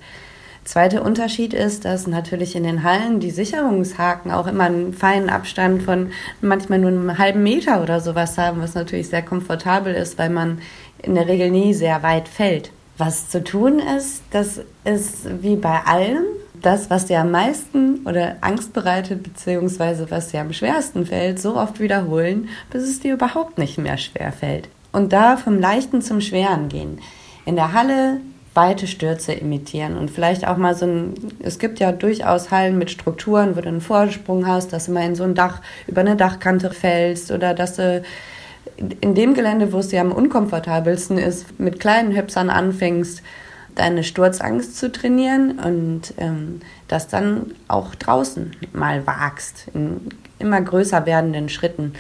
Zweiter 0.67 1.05
Unterschied 1.05 1.55
ist, 1.55 1.85
dass 1.85 2.09
natürlich 2.09 2.57
in 2.57 2.65
den 2.65 2.83
Hallen 2.83 3.21
die 3.21 3.31
Sicherungshaken 3.31 4.33
auch 4.33 4.49
immer 4.49 4.65
einen 4.65 4.93
feinen 4.93 5.31
Abstand 5.31 5.85
von 5.85 6.11
manchmal 6.41 6.81
nur 6.81 6.91
einem 6.91 7.19
halben 7.19 7.45
Meter 7.45 7.81
oder 7.83 8.01
sowas 8.01 8.37
haben, 8.37 8.61
was 8.61 8.75
natürlich 8.75 9.09
sehr 9.09 9.23
komfortabel 9.23 9.95
ist, 9.95 10.19
weil 10.19 10.29
man 10.29 10.59
in 11.01 11.15
der 11.15 11.29
Regel 11.29 11.53
nie 11.53 11.73
sehr 11.73 12.03
weit 12.03 12.29
fällt. 12.29 12.73
Was 12.99 13.29
zu 13.29 13.45
tun 13.45 13.79
ist, 13.79 14.23
das 14.33 14.61
ist 14.85 15.41
wie 15.41 15.55
bei 15.55 15.83
allem 15.87 16.25
das, 16.63 16.91
was 16.91 17.07
dir 17.07 17.21
am 17.21 17.31
meisten 17.31 18.05
oder 18.05 18.39
Angst 18.41 18.73
bereitet, 18.73 19.23
beziehungsweise 19.23 20.11
was 20.11 20.29
dir 20.33 20.41
am 20.41 20.53
schwersten 20.53 21.07
fällt, 21.07 21.39
so 21.41 21.57
oft 21.57 21.79
wiederholen, 21.79 22.49
bis 22.71 22.83
es 22.83 22.99
dir 22.99 23.15
überhaupt 23.15 23.57
nicht 23.57 23.79
mehr 23.79 23.99
schwer 23.99 24.33
fällt. 24.33 24.69
Und 24.91 25.13
da 25.13 25.37
vom 25.37 25.61
Leichten 25.61 26.03
zum 26.03 26.21
Schweren 26.21 26.69
gehen. 26.69 26.99
In 27.45 27.55
der 27.55 27.73
Halle 27.73 28.21
weite 28.57 28.87
Stürze 28.87 29.33
imitieren 29.33 29.97
und 29.97 30.11
vielleicht 30.11 30.47
auch 30.49 30.57
mal 30.57 30.75
so 30.75 30.87
ein, 30.87 31.15
es 31.41 31.59
gibt 31.59 31.79
ja 31.79 31.93
durchaus 31.93 32.51
Hallen 32.51 32.79
mit 32.79 32.91
Strukturen, 32.91 33.57
wo 33.57 33.61
du 33.61 33.69
einen 33.69 33.81
Vorsprung 33.81 34.47
hast, 34.47 34.73
dass 34.73 34.87
du 34.87 34.93
mal 34.93 35.05
in 35.05 35.15
so 35.15 35.25
ein 35.25 35.35
Dach, 35.35 35.61
über 35.87 36.01
eine 36.01 36.17
Dachkante 36.17 36.71
fällst 36.71 37.31
oder 37.31 37.55
dass 37.55 37.77
du 37.77 38.03
in 39.01 39.15
dem 39.15 39.35
Gelände, 39.35 39.73
wo 39.73 39.79
es 39.79 39.89
dir 39.89 40.01
am 40.01 40.13
unkomfortabelsten 40.13 41.19
ist, 41.19 41.59
mit 41.61 41.81
kleinen 41.81 42.17
Hüpsern 42.17 42.51
anfängst, 42.51 43.23
deine 43.75 44.05
Sturzangst 44.05 44.77
zu 44.77 44.91
trainieren 44.91 45.59
und 45.59 46.15
ähm, 46.17 46.61
das 46.89 47.09
dann 47.09 47.53
auch 47.69 47.95
draußen 47.95 48.53
mal 48.73 49.07
wagst, 49.07 49.67
in 49.75 50.09
immer 50.39 50.61
größer 50.61 51.07
werdenden 51.07 51.49
Schritten. 51.49 51.93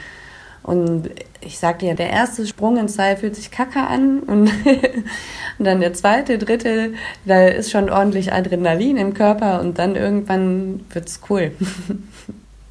Und 0.66 1.11
ich 1.40 1.61
sagte 1.61 1.87
ja, 1.87 1.94
der 1.94 2.11
erste 2.11 2.44
Sprung 2.44 2.76
ins 2.76 2.94
Seil 2.94 3.16
fühlt 3.16 3.37
sich 3.37 3.52
kacke 3.52 3.78
an 3.78 4.18
und, 4.18 4.50
und 5.58 5.64
dann 5.64 5.78
der 5.78 5.94
zweite, 5.94 6.38
dritte, 6.38 6.92
da 7.25 7.46
ist 7.46 7.70
schon 7.70 7.88
ordentlich 7.88 8.32
Adrenalin 8.32 8.96
im 8.96 9.14
Körper 9.14 9.61
und 9.61 9.78
dann 9.78 9.94
irgendwann 9.94 10.85
wird's 10.90 11.20
cool. 11.30 11.52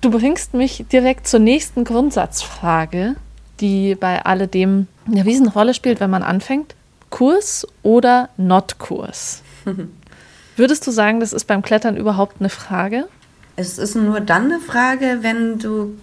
Du 0.01 0.11
bringst 0.11 0.53
mich 0.53 0.85
direkt 0.91 1.27
zur 1.27 1.39
nächsten 1.39 1.83
Grundsatzfrage, 1.83 3.15
die 3.59 3.95
bei 3.95 4.23
alledem 4.23 4.85
eine 5.07 5.25
Riesenrolle 5.25 5.73
spielt, 5.73 5.99
wenn 5.99 6.11
man 6.11 6.21
anfängt. 6.21 6.75
Kurs 7.09 7.65
oder 7.81 8.29
Not-Kurs? 8.37 9.41
Würdest 10.57 10.85
du 10.85 10.91
sagen, 10.91 11.21
das 11.21 11.33
ist 11.33 11.45
beim 11.45 11.63
Klettern 11.63 11.97
überhaupt 11.97 12.35
eine 12.39 12.49
Frage? 12.49 13.07
Es 13.55 13.79
ist 13.79 13.95
nur 13.95 14.19
dann 14.19 14.45
eine 14.45 14.59
Frage, 14.59 15.19
wenn 15.21 15.57
du 15.57 15.95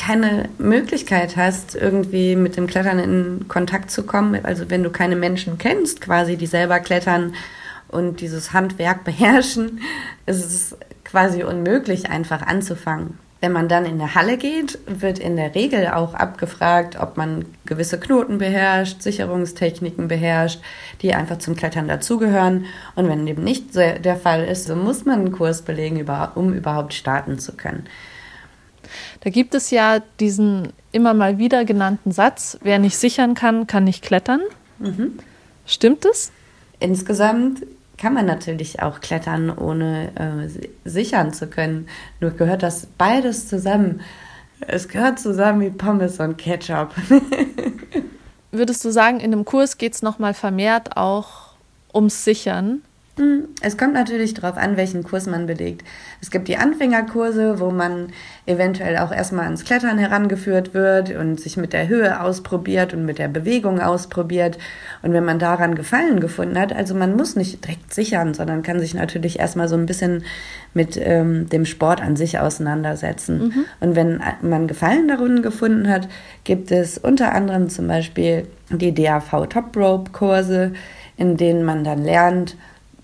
keine 0.00 0.48
Möglichkeit 0.56 1.36
hast, 1.36 1.74
irgendwie 1.74 2.34
mit 2.34 2.56
dem 2.56 2.66
Klettern 2.66 2.98
in 2.98 3.48
Kontakt 3.48 3.90
zu 3.90 4.04
kommen, 4.04 4.42
also 4.44 4.70
wenn 4.70 4.82
du 4.82 4.88
keine 4.88 5.14
Menschen 5.14 5.58
kennst, 5.58 6.00
quasi, 6.00 6.38
die 6.38 6.46
selber 6.46 6.80
klettern 6.80 7.34
und 7.88 8.20
dieses 8.20 8.54
Handwerk 8.54 9.04
beherrschen, 9.04 9.80
ist 10.24 10.44
es 10.44 10.76
quasi 11.04 11.44
unmöglich, 11.44 12.08
einfach 12.08 12.40
anzufangen. 12.46 13.18
Wenn 13.42 13.52
man 13.52 13.68
dann 13.68 13.84
in 13.84 14.00
eine 14.00 14.14
Halle 14.14 14.36
geht, 14.36 14.78
wird 14.86 15.18
in 15.18 15.36
der 15.36 15.54
Regel 15.54 15.88
auch 15.88 16.14
abgefragt, 16.14 16.98
ob 17.00 17.16
man 17.16 17.46
gewisse 17.64 17.98
Knoten 17.98 18.38
beherrscht, 18.38 19.02
Sicherungstechniken 19.02 20.08
beherrscht, 20.08 20.60
die 21.00 21.14
einfach 21.14 21.38
zum 21.38 21.56
Klettern 21.56 21.88
dazugehören. 21.88 22.66
Und 22.96 23.08
wenn 23.08 23.24
dem 23.24 23.42
nicht 23.42 23.74
der 23.74 24.16
Fall 24.16 24.44
ist, 24.44 24.66
so 24.66 24.76
muss 24.76 25.06
man 25.06 25.20
einen 25.20 25.32
Kurs 25.32 25.62
belegen, 25.62 26.06
um 26.34 26.52
überhaupt 26.52 26.92
starten 26.92 27.38
zu 27.38 27.52
können. 27.52 27.86
Da 29.20 29.30
gibt 29.30 29.54
es 29.54 29.70
ja 29.70 30.00
diesen 30.18 30.72
immer 30.92 31.14
mal 31.14 31.38
wieder 31.38 31.64
genannten 31.64 32.10
Satz, 32.12 32.58
wer 32.62 32.78
nicht 32.78 32.96
sichern 32.96 33.34
kann, 33.34 33.66
kann 33.66 33.84
nicht 33.84 34.02
klettern. 34.02 34.40
Mhm. 34.78 35.18
Stimmt 35.66 36.04
es? 36.04 36.32
Insgesamt 36.80 37.66
kann 37.98 38.14
man 38.14 38.24
natürlich 38.24 38.80
auch 38.80 39.00
klettern, 39.00 39.50
ohne 39.50 40.10
äh, 40.16 40.88
sichern 40.88 41.34
zu 41.34 41.46
können. 41.46 41.86
Nur 42.20 42.30
gehört 42.30 42.62
das 42.62 42.86
beides 42.96 43.46
zusammen. 43.46 44.00
Es 44.66 44.88
gehört 44.88 45.18
zusammen 45.18 45.60
wie 45.60 45.70
Pommes 45.70 46.18
und 46.18 46.38
Ketchup. 46.38 46.94
Würdest 48.52 48.84
du 48.84 48.90
sagen, 48.90 49.20
in 49.20 49.32
einem 49.32 49.44
Kurs 49.44 49.78
geht 49.78 49.94
es 49.94 50.02
nochmal 50.02 50.34
vermehrt 50.34 50.96
auch 50.96 51.50
ums 51.94 52.24
Sichern? 52.24 52.82
Hm, 53.16 53.48
es 53.60 53.76
kommt 53.76 53.94
natürlich 53.94 54.34
darauf 54.34 54.56
an, 54.56 54.76
welchen 54.76 55.02
Kurs 55.02 55.26
man 55.26 55.46
belegt. 55.46 55.84
Es 56.22 56.30
gibt 56.30 56.48
die 56.48 56.56
Anfängerkurse, 56.56 57.58
wo 57.58 57.70
man 57.70 58.08
eventuell 58.46 58.96
auch 58.98 59.12
erstmal 59.12 59.44
ans 59.44 59.64
Klettern 59.64 59.98
herangeführt 59.98 60.74
wird 60.74 61.14
und 61.14 61.40
sich 61.40 61.56
mit 61.56 61.72
der 61.72 61.88
Höhe 61.88 62.20
ausprobiert 62.20 62.94
und 62.94 63.04
mit 63.04 63.18
der 63.18 63.28
Bewegung 63.28 63.80
ausprobiert. 63.80 64.58
Und 65.02 65.12
wenn 65.12 65.24
man 65.24 65.38
daran 65.38 65.74
Gefallen 65.74 66.20
gefunden 66.20 66.58
hat, 66.58 66.72
also 66.72 66.94
man 66.94 67.16
muss 67.16 67.34
nicht 67.34 67.64
direkt 67.64 67.92
sichern, 67.92 68.32
sondern 68.32 68.62
kann 68.62 68.78
sich 68.78 68.94
natürlich 68.94 69.40
erstmal 69.40 69.68
so 69.68 69.76
ein 69.76 69.86
bisschen 69.86 70.24
mit 70.72 70.96
ähm, 70.96 71.48
dem 71.48 71.66
Sport 71.66 72.00
an 72.00 72.14
sich 72.14 72.38
auseinandersetzen. 72.38 73.48
Mhm. 73.48 73.64
Und 73.80 73.96
wenn 73.96 74.22
man 74.40 74.68
Gefallen 74.68 75.08
darin 75.08 75.42
gefunden 75.42 75.88
hat, 75.88 76.08
gibt 76.44 76.70
es 76.70 76.96
unter 76.96 77.32
anderem 77.32 77.68
zum 77.68 77.88
Beispiel 77.88 78.46
die 78.70 78.94
DAV 78.94 79.48
Top 79.48 79.76
Rope 79.76 80.12
Kurse, 80.12 80.72
in 81.16 81.36
denen 81.36 81.64
man 81.64 81.82
dann 81.82 82.04
lernt, 82.04 82.56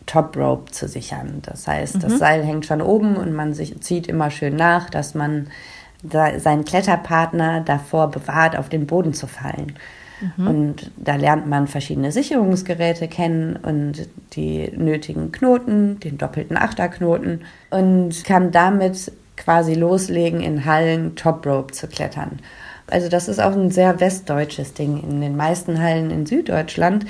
Top 0.06 0.36
Rope 0.36 0.70
zu 0.72 0.88
sichern. 0.88 1.42
Das 1.42 1.66
heißt, 1.66 1.96
mhm. 1.96 2.00
das 2.00 2.18
Seil 2.18 2.44
hängt 2.44 2.66
von 2.66 2.80
oben 2.80 3.16
und 3.16 3.34
man 3.34 3.52
sich, 3.52 3.80
zieht 3.80 4.06
immer 4.06 4.30
schön 4.30 4.56
nach, 4.56 4.88
dass 4.88 5.14
man 5.14 5.48
da, 6.02 6.38
seinen 6.38 6.64
Kletterpartner 6.64 7.60
davor 7.60 8.10
bewahrt, 8.10 8.56
auf 8.56 8.68
den 8.68 8.86
Boden 8.86 9.12
zu 9.12 9.26
fallen. 9.26 9.74
Mhm. 10.36 10.46
Und 10.46 10.90
da 10.96 11.16
lernt 11.16 11.46
man 11.46 11.66
verschiedene 11.66 12.12
Sicherungsgeräte 12.12 13.08
kennen 13.08 13.56
und 13.56 14.08
die 14.32 14.72
nötigen 14.76 15.32
Knoten, 15.32 16.00
den 16.00 16.18
doppelten 16.18 16.56
Achterknoten 16.56 17.42
und 17.70 18.24
kann 18.24 18.50
damit 18.50 19.12
quasi 19.36 19.74
loslegen, 19.74 20.40
in 20.40 20.64
Hallen 20.64 21.14
Top 21.16 21.44
Rope 21.46 21.72
zu 21.72 21.86
klettern. 21.88 22.40
Also 22.88 23.08
das 23.08 23.28
ist 23.28 23.40
auch 23.40 23.52
ein 23.52 23.70
sehr 23.70 24.00
westdeutsches 24.00 24.72
Ding. 24.74 25.02
In 25.02 25.20
den 25.20 25.36
meisten 25.36 25.80
Hallen 25.80 26.10
in 26.10 26.24
Süddeutschland 26.24 27.04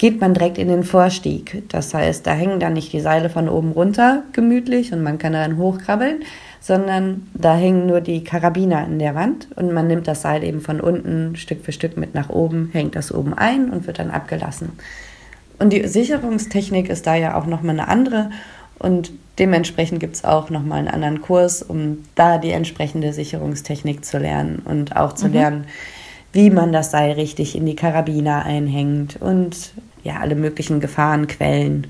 geht 0.00 0.18
man 0.18 0.32
direkt 0.32 0.56
in 0.56 0.68
den 0.68 0.82
Vorstieg. 0.82 1.62
Das 1.68 1.92
heißt, 1.92 2.26
da 2.26 2.30
hängen 2.30 2.58
dann 2.58 2.72
nicht 2.72 2.90
die 2.90 3.00
Seile 3.00 3.28
von 3.28 3.50
oben 3.50 3.72
runter 3.72 4.22
gemütlich 4.32 4.94
und 4.94 5.02
man 5.02 5.18
kann 5.18 5.34
dann 5.34 5.58
hochkrabbeln, 5.58 6.22
sondern 6.58 7.28
da 7.34 7.54
hängen 7.54 7.86
nur 7.86 8.00
die 8.00 8.24
Karabiner 8.24 8.86
in 8.86 8.98
der 8.98 9.14
Wand 9.14 9.48
und 9.56 9.74
man 9.74 9.88
nimmt 9.88 10.08
das 10.08 10.22
Seil 10.22 10.42
eben 10.42 10.62
von 10.62 10.80
unten 10.80 11.36
Stück 11.36 11.62
für 11.62 11.72
Stück 11.72 11.98
mit 11.98 12.14
nach 12.14 12.30
oben, 12.30 12.70
hängt 12.72 12.96
das 12.96 13.12
oben 13.12 13.34
ein 13.34 13.68
und 13.68 13.86
wird 13.86 13.98
dann 13.98 14.10
abgelassen. 14.10 14.70
Und 15.58 15.70
die 15.74 15.86
Sicherungstechnik 15.86 16.88
ist 16.88 17.06
da 17.06 17.14
ja 17.14 17.38
auch 17.38 17.44
nochmal 17.44 17.78
eine 17.78 17.88
andere 17.88 18.30
und 18.78 19.12
dementsprechend 19.38 20.00
gibt 20.00 20.16
es 20.16 20.24
auch 20.24 20.48
nochmal 20.48 20.78
einen 20.78 20.88
anderen 20.88 21.20
Kurs, 21.20 21.62
um 21.62 22.04
da 22.14 22.38
die 22.38 22.52
entsprechende 22.52 23.12
Sicherungstechnik 23.12 24.02
zu 24.02 24.16
lernen 24.16 24.62
und 24.64 24.96
auch 24.96 25.12
zu 25.12 25.26
mhm. 25.26 25.34
lernen, 25.34 25.64
wie 26.32 26.48
man 26.48 26.72
das 26.72 26.90
Seil 26.90 27.12
richtig 27.12 27.54
in 27.56 27.66
die 27.66 27.76
Karabiner 27.76 28.44
einhängt 28.44 29.20
und 29.20 29.72
ja, 30.02 30.18
alle 30.20 30.34
möglichen 30.34 30.80
Gefahrenquellen. 30.80 31.86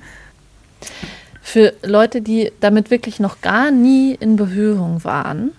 Für 1.43 1.73
Leute, 1.83 2.23
die 2.23 2.52
damit 2.61 2.90
wirklich 2.90 3.19
noch 3.19 3.40
gar 3.40 3.71
nie 3.71 4.14
in 4.14 4.37
Berührung 4.37 5.02
waren, 5.05 5.52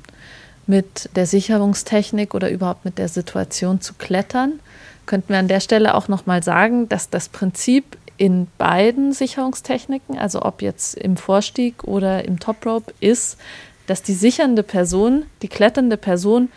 mit 0.68 1.10
der 1.16 1.26
Sicherungstechnik 1.26 2.34
oder 2.34 2.50
überhaupt 2.50 2.86
mit 2.86 2.98
der 2.98 3.10
Situation 3.10 3.82
zu 3.82 3.94
klettern, 3.96 4.60
könnten 5.06 5.30
wir 5.30 5.40
an 5.40 5.48
der 5.48 5.60
Stelle 5.60 5.96
auch 5.96 6.08
noch 6.08 6.26
mal 6.26 6.44
sagen, 6.44 6.88
dass 6.88 7.10
das 7.10 7.28
Prinzip 7.28 7.98
in 8.18 8.48
beiden 8.58 9.14
Sicherungstechniken, 9.14 10.18
also 10.18 10.44
ob 10.44 10.62
jetzt 10.62 10.96
im 10.96 11.18
Vorstieg 11.18 11.84
oder 11.84 12.24
im 12.24 12.40
Top 12.40 12.66
Rope, 12.66 12.94
ist, 13.00 13.38
dass 13.88 14.04
die 14.04 14.14
sichernde 14.14 14.64
Person, 14.64 15.26
die 15.42 15.48
kletternde 15.48 15.98
Person 15.98 16.50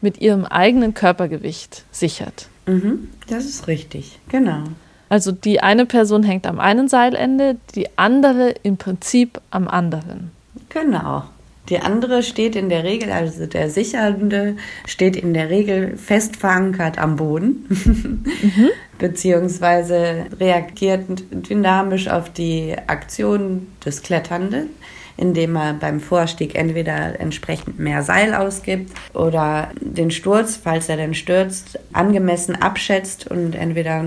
mit 0.00 0.20
ihrem 0.20 0.44
eigenen 0.44 0.94
Körpergewicht 0.94 1.84
sichert. 1.90 2.48
Mhm, 2.66 3.08
das 3.26 3.46
ist 3.46 3.66
richtig, 3.66 4.20
genau. 4.28 4.64
Also 5.08 5.32
die 5.32 5.60
eine 5.60 5.86
Person 5.86 6.22
hängt 6.22 6.46
am 6.46 6.60
einen 6.60 6.88
Seilende, 6.88 7.56
die 7.74 7.88
andere 7.96 8.54
im 8.62 8.76
Prinzip 8.76 9.40
am 9.50 9.68
anderen. 9.68 10.30
Genau. 10.68 11.24
Die 11.68 11.80
andere 11.80 12.22
steht 12.22 12.56
in 12.56 12.70
der 12.70 12.82
Regel, 12.84 13.12
also 13.12 13.44
der 13.44 13.68
Sichernde 13.68 14.56
steht 14.86 15.16
in 15.16 15.34
der 15.34 15.50
Regel 15.50 15.98
fest 15.98 16.36
verankert 16.36 16.98
am 16.98 17.16
Boden, 17.16 17.66
mhm. 18.42 18.70
beziehungsweise 18.98 20.26
reagiert 20.40 21.04
dynamisch 21.30 22.08
auf 22.08 22.32
die 22.32 22.74
Aktion 22.86 23.66
des 23.84 24.02
Kletternden, 24.02 24.70
indem 25.18 25.56
er 25.56 25.74
beim 25.74 26.00
Vorstieg 26.00 26.54
entweder 26.54 27.20
entsprechend 27.20 27.78
mehr 27.78 28.02
Seil 28.02 28.34
ausgibt 28.34 28.90
oder 29.12 29.70
den 29.78 30.10
Sturz, 30.10 30.56
falls 30.56 30.88
er 30.88 30.96
denn 30.96 31.12
stürzt, 31.12 31.78
angemessen 31.92 32.56
abschätzt 32.56 33.30
und 33.30 33.54
entweder 33.54 34.06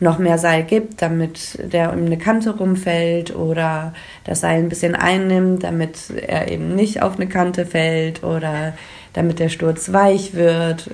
noch 0.00 0.18
mehr 0.18 0.38
Seil 0.38 0.64
gibt, 0.64 1.00
damit 1.00 1.58
der 1.72 1.92
um 1.92 2.04
eine 2.04 2.18
Kante 2.18 2.50
rumfällt 2.56 3.34
oder 3.34 3.94
das 4.24 4.40
Seil 4.40 4.58
ein 4.58 4.68
bisschen 4.68 4.94
einnimmt, 4.94 5.62
damit 5.64 6.10
er 6.10 6.50
eben 6.50 6.74
nicht 6.74 7.02
auf 7.02 7.16
eine 7.16 7.28
Kante 7.28 7.64
fällt 7.64 8.22
oder 8.22 8.74
damit 9.14 9.38
der 9.38 9.48
Sturz 9.48 9.92
weich 9.92 10.34
wird. 10.34 10.88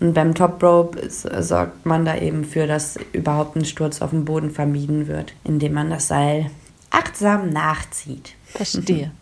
Und 0.00 0.14
beim 0.14 0.34
Top 0.34 0.62
Rope 0.62 0.98
sorgt 1.08 1.86
man 1.86 2.04
da 2.04 2.16
eben 2.16 2.44
für, 2.44 2.66
dass 2.66 2.98
überhaupt 3.12 3.56
ein 3.56 3.64
Sturz 3.64 4.02
auf 4.02 4.10
dem 4.10 4.24
Boden 4.24 4.50
vermieden 4.50 5.06
wird, 5.06 5.32
indem 5.44 5.74
man 5.74 5.90
das 5.90 6.08
Seil 6.08 6.50
achtsam 6.90 7.50
nachzieht. 7.50 8.34
Verstehe. 8.44 9.12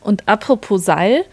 Und 0.00 0.28
apropos 0.28 0.84
Seil, 0.84 1.24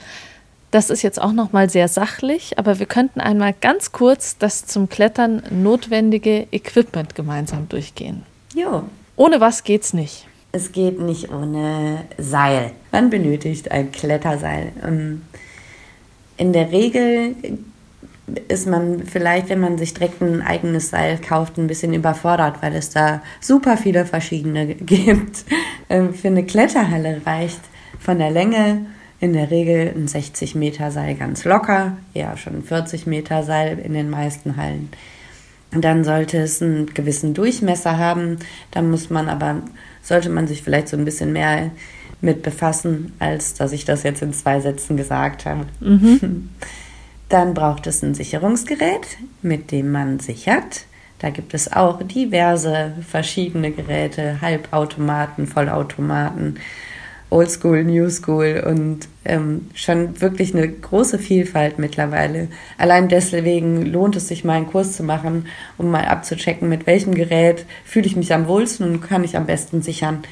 das 0.72 0.90
ist 0.90 1.02
jetzt 1.02 1.22
auch 1.22 1.32
noch 1.32 1.52
mal 1.52 1.70
sehr 1.70 1.88
sachlich, 1.88 2.60
aber 2.60 2.80
wir 2.80 2.86
könnten 2.86 3.20
einmal 3.20 3.54
ganz 3.60 3.92
kurz 3.92 4.38
das 4.38 4.66
zum 4.66 4.90
Klettern 4.90 5.42
notwendige 5.50 6.48
Equipment 6.52 7.16
gemeinsam 7.16 7.68
durchgehen. 7.70 8.24
Jo. 8.56 8.84
Ohne 9.16 9.42
was 9.42 9.64
geht's 9.64 9.94
nicht? 9.94 10.28
Es 10.52 10.72
geht 10.72 11.00
nicht 11.00 11.32
ohne 11.32 12.06
Seil. 12.18 12.72
Man 12.92 13.10
benötigt 13.10 13.72
ein 13.72 13.92
Kletterseil. 13.92 14.72
Ähm, 14.84 15.22
in 16.38 16.54
der 16.54 16.72
Regel 16.72 17.36
ist 18.48 18.68
man 18.68 19.04
vielleicht, 19.06 19.50
wenn 19.50 19.60
man 19.60 19.78
sich 19.78 19.94
direkt 19.94 20.22
ein 20.22 20.42
eigenes 20.42 20.90
Seil 20.90 21.18
kauft, 21.18 21.58
ein 21.58 21.68
bisschen 21.68 21.94
überfordert, 21.94 22.62
weil 22.62 22.76
es 22.76 22.90
da 22.90 23.22
super 23.42 23.78
viele 23.78 24.06
verschiedene 24.06 24.68
gibt. 24.76 25.46
Ähm, 25.90 26.14
für 26.14 26.28
eine 26.28 26.46
Kletterhalle 26.46 27.22
reicht 27.26 27.62
von 28.00 28.20
der 28.20 28.32
Länge 28.32 28.86
in 29.20 29.34
der 29.34 29.52
Regel 29.52 29.94
ein 29.96 30.08
60 30.08 30.56
Meter 30.56 30.92
Seil 30.92 31.16
ganz 31.16 31.44
locker, 31.44 31.98
eher 32.14 32.38
schon 32.38 32.58
ein 32.58 32.64
40 32.64 33.06
Meter 33.06 33.44
Seil 33.44 33.80
in 33.80 33.94
den 33.94 34.10
meisten 34.10 34.58
Hallen. 34.58 34.90
Und 35.72 35.84
dann 35.84 36.04
sollte 36.04 36.38
es 36.38 36.62
einen 36.62 36.94
gewissen 36.94 37.34
Durchmesser 37.34 37.98
haben. 37.98 38.40
Da 38.72 38.82
muss 38.82 39.10
man 39.10 39.30
aber, 39.30 39.62
sollte 40.02 40.30
man 40.30 40.48
sich 40.48 40.64
vielleicht 40.64 40.88
so 40.88 40.98
ein 40.98 41.06
bisschen 41.06 41.34
mehr 41.34 41.72
mit 42.22 42.42
befassen, 42.44 43.14
als 43.20 43.54
dass 43.54 43.72
ich 43.72 43.86
das 43.86 44.04
jetzt 44.04 44.22
in 44.22 44.34
zwei 44.34 44.60
Sätzen 44.60 44.98
gesagt 44.98 45.46
habe. 45.46 45.66
Mhm. 45.80 46.50
Dann 47.30 47.54
braucht 47.54 47.86
es 47.86 48.02
ein 48.02 48.16
Sicherungsgerät, 48.16 49.18
mit 49.44 49.72
dem 49.72 49.92
man 49.92 50.20
sichert. 50.20 50.86
Da 51.20 51.30
gibt 51.30 51.54
es 51.54 51.72
auch 51.72 52.02
diverse 52.02 52.94
verschiedene 53.08 53.72
Geräte, 53.72 54.42
Halbautomaten, 54.42 55.46
Vollautomaten, 55.46 56.58
Oldschool, 57.30 57.84
New 57.84 58.10
School 58.10 58.64
und 58.66 59.08
ähm, 59.24 59.70
schon 59.76 60.20
wirklich 60.20 60.56
eine 60.56 60.68
große 60.68 61.20
Vielfalt 61.20 61.78
mittlerweile. 61.78 62.48
Allein 62.78 63.08
deswegen 63.08 63.86
lohnt 63.86 64.16
es 64.16 64.28
sich 64.28 64.44
mal 64.44 64.54
einen 64.58 64.68
Kurs 64.68 64.94
zu 64.94 65.04
machen, 65.04 65.48
um 65.78 65.92
mal 65.92 66.06
abzuchecken, 66.06 66.68
mit 66.68 66.88
welchem 66.88 67.14
Gerät 67.14 67.66
fühle 67.86 68.08
ich 68.08 68.16
mich 68.16 68.34
am 68.34 68.48
wohlsten 68.48 68.90
und 68.90 69.02
kann 69.02 69.24
ich 69.24 69.38
am 69.38 69.46
besten 69.46 69.82
sichern. 69.82 70.24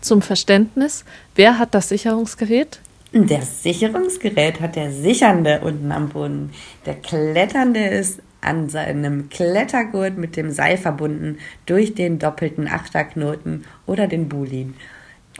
Zum 0.00 0.22
Verständnis, 0.22 1.04
wer 1.34 1.58
hat 1.58 1.74
das 1.74 1.90
Sicherungsgerät? 1.90 2.80
Das 3.12 3.62
Sicherungsgerät 3.62 4.60
hat 4.60 4.76
der 4.76 4.92
Sichernde 4.92 5.60
unten 5.62 5.90
am 5.90 6.10
Boden. 6.10 6.50
Der 6.86 6.94
Kletternde 6.94 7.84
ist 7.86 8.20
an 8.40 8.68
seinem 8.68 9.28
Klettergurt 9.28 10.16
mit 10.16 10.36
dem 10.36 10.50
Seil 10.50 10.76
verbunden 10.76 11.38
durch 11.66 11.94
den 11.94 12.18
doppelten 12.18 12.68
Achterknoten 12.68 13.64
oder 13.86 14.06
den 14.06 14.28
Bulin. 14.28 14.74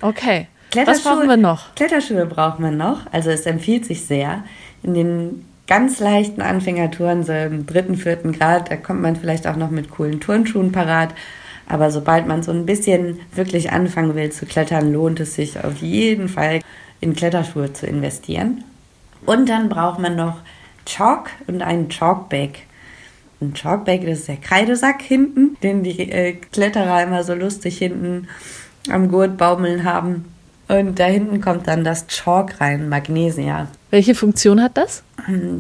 Okay. 0.01 0.47
Was 0.87 1.03
brauchen 1.03 1.29
wir 1.29 1.37
noch? 1.37 1.75
Kletterschuhe 1.75 2.27
braucht 2.27 2.61
man 2.61 2.77
noch. 2.77 3.01
Also 3.13 3.31
es 3.31 3.47
empfiehlt 3.47 3.85
sich 3.85 4.05
sehr. 4.05 4.45
In 4.83 4.95
den 4.95 5.45
ganz 5.67 6.01
leichten 6.01 6.43
Anfängertouren, 6.43 7.25
so 7.25 7.33
im 7.33 7.67
dritten, 7.67 7.97
vierten 7.97 8.33
Grad, 8.33 8.71
da 8.71 8.77
kommt 8.77 9.03
man 9.03 9.17
vielleicht 9.17 9.47
auch 9.47 9.57
noch 9.57 9.71
mit 9.71 9.91
coolen 9.91 10.21
Turnschuhen 10.21 10.73
parat. 10.73 11.15
Aber 11.67 11.91
sobald 11.91 12.27
man 12.27 12.43
so 12.43 12.51
ein 12.51 12.67
bisschen 12.67 13.21
wirklich 13.33 13.73
anfangen 13.73 14.15
will 14.15 14.31
zu 14.31 14.47
klettern, 14.47 14.93
lohnt 14.93 15.21
es 15.21 15.35
sich 15.35 15.63
auf 15.63 15.77
jeden 15.77 16.29
Fall 16.29 16.61
in 17.01 17.15
Kletterschuhe 17.15 17.73
zu 17.73 17.87
investieren. 17.87 18.65
Und 19.27 19.49
dann 19.49 19.69
braucht 19.69 20.01
man 20.01 20.17
noch 20.17 20.39
Chalk 20.87 21.31
und 21.47 21.63
einen 21.63 21.89
Chalkbag. 21.89 22.63
Ein 23.41 23.55
Chalkbag, 23.55 24.01
das 24.05 24.21
ist 24.21 24.29
der 24.29 24.37
Kreidesack 24.37 25.01
hinten, 25.03 25.57
den 25.63 25.83
die 25.83 26.11
äh, 26.11 26.33
Kletterer 26.33 27.03
immer 27.03 27.23
so 27.23 27.35
lustig 27.35 27.79
hinten 27.79 28.29
am 28.89 29.09
Gurt 29.09 29.37
baumeln 29.37 29.85
haben. 29.85 30.27
Und 30.69 30.99
da 30.99 31.07
hinten 31.07 31.41
kommt 31.41 31.67
dann 31.67 31.83
das 31.83 32.07
Chalk 32.07 32.61
rein, 32.61 32.89
Magnesia. 32.89 33.67
Welche 33.91 34.15
Funktion 34.15 34.63
hat 34.63 34.77
das? 34.77 35.03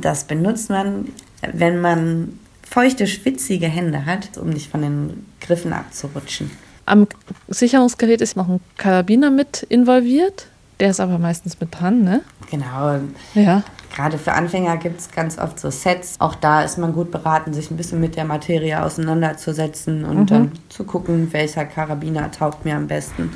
Das 0.00 0.24
benutzt 0.24 0.70
man, 0.70 1.09
wenn 1.52 1.80
man 1.80 2.38
feuchte, 2.62 3.09
schwitzige 3.09 3.66
Hände 3.66 4.06
hat, 4.06 4.38
um 4.38 4.50
nicht 4.50 4.70
von 4.70 4.83
den 4.83 5.26
Griffen 5.40 5.72
abzurutschen. 5.72 6.50
Am 6.87 7.06
Sicherungsgerät 7.48 8.20
ist 8.20 8.37
noch 8.37 8.48
ein 8.48 8.61
Karabiner 8.76 9.30
mit 9.30 9.64
involviert. 9.68 10.46
Der 10.78 10.90
ist 10.90 11.00
aber 11.00 11.18
meistens 11.18 11.61
mit 11.61 11.78
dran, 11.78 12.02
ne? 12.02 12.22
Genau. 12.50 13.00
Ja. 13.35 13.62
Gerade 13.94 14.18
für 14.18 14.33
Anfänger 14.33 14.76
gibt 14.76 15.00
es 15.00 15.11
ganz 15.11 15.38
oft 15.38 15.59
so 15.59 15.70
Sets. 15.70 16.16
Auch 16.18 16.35
da 16.35 16.62
ist 16.62 16.79
man 16.79 16.92
gut 16.92 17.11
beraten, 17.11 17.53
sich 17.53 17.70
ein 17.70 17.76
bisschen 17.76 18.00
mit 18.00 18.16
der 18.16 18.24
Materie 18.24 18.83
auseinanderzusetzen 18.83 20.05
und 20.05 20.18
mhm. 20.18 20.26
dann 20.26 20.53
zu 20.68 20.85
gucken, 20.85 21.33
welcher 21.33 21.64
Karabiner 21.64 22.31
taugt 22.31 22.64
mir 22.64 22.76
am 22.76 22.87
besten. 22.87 23.33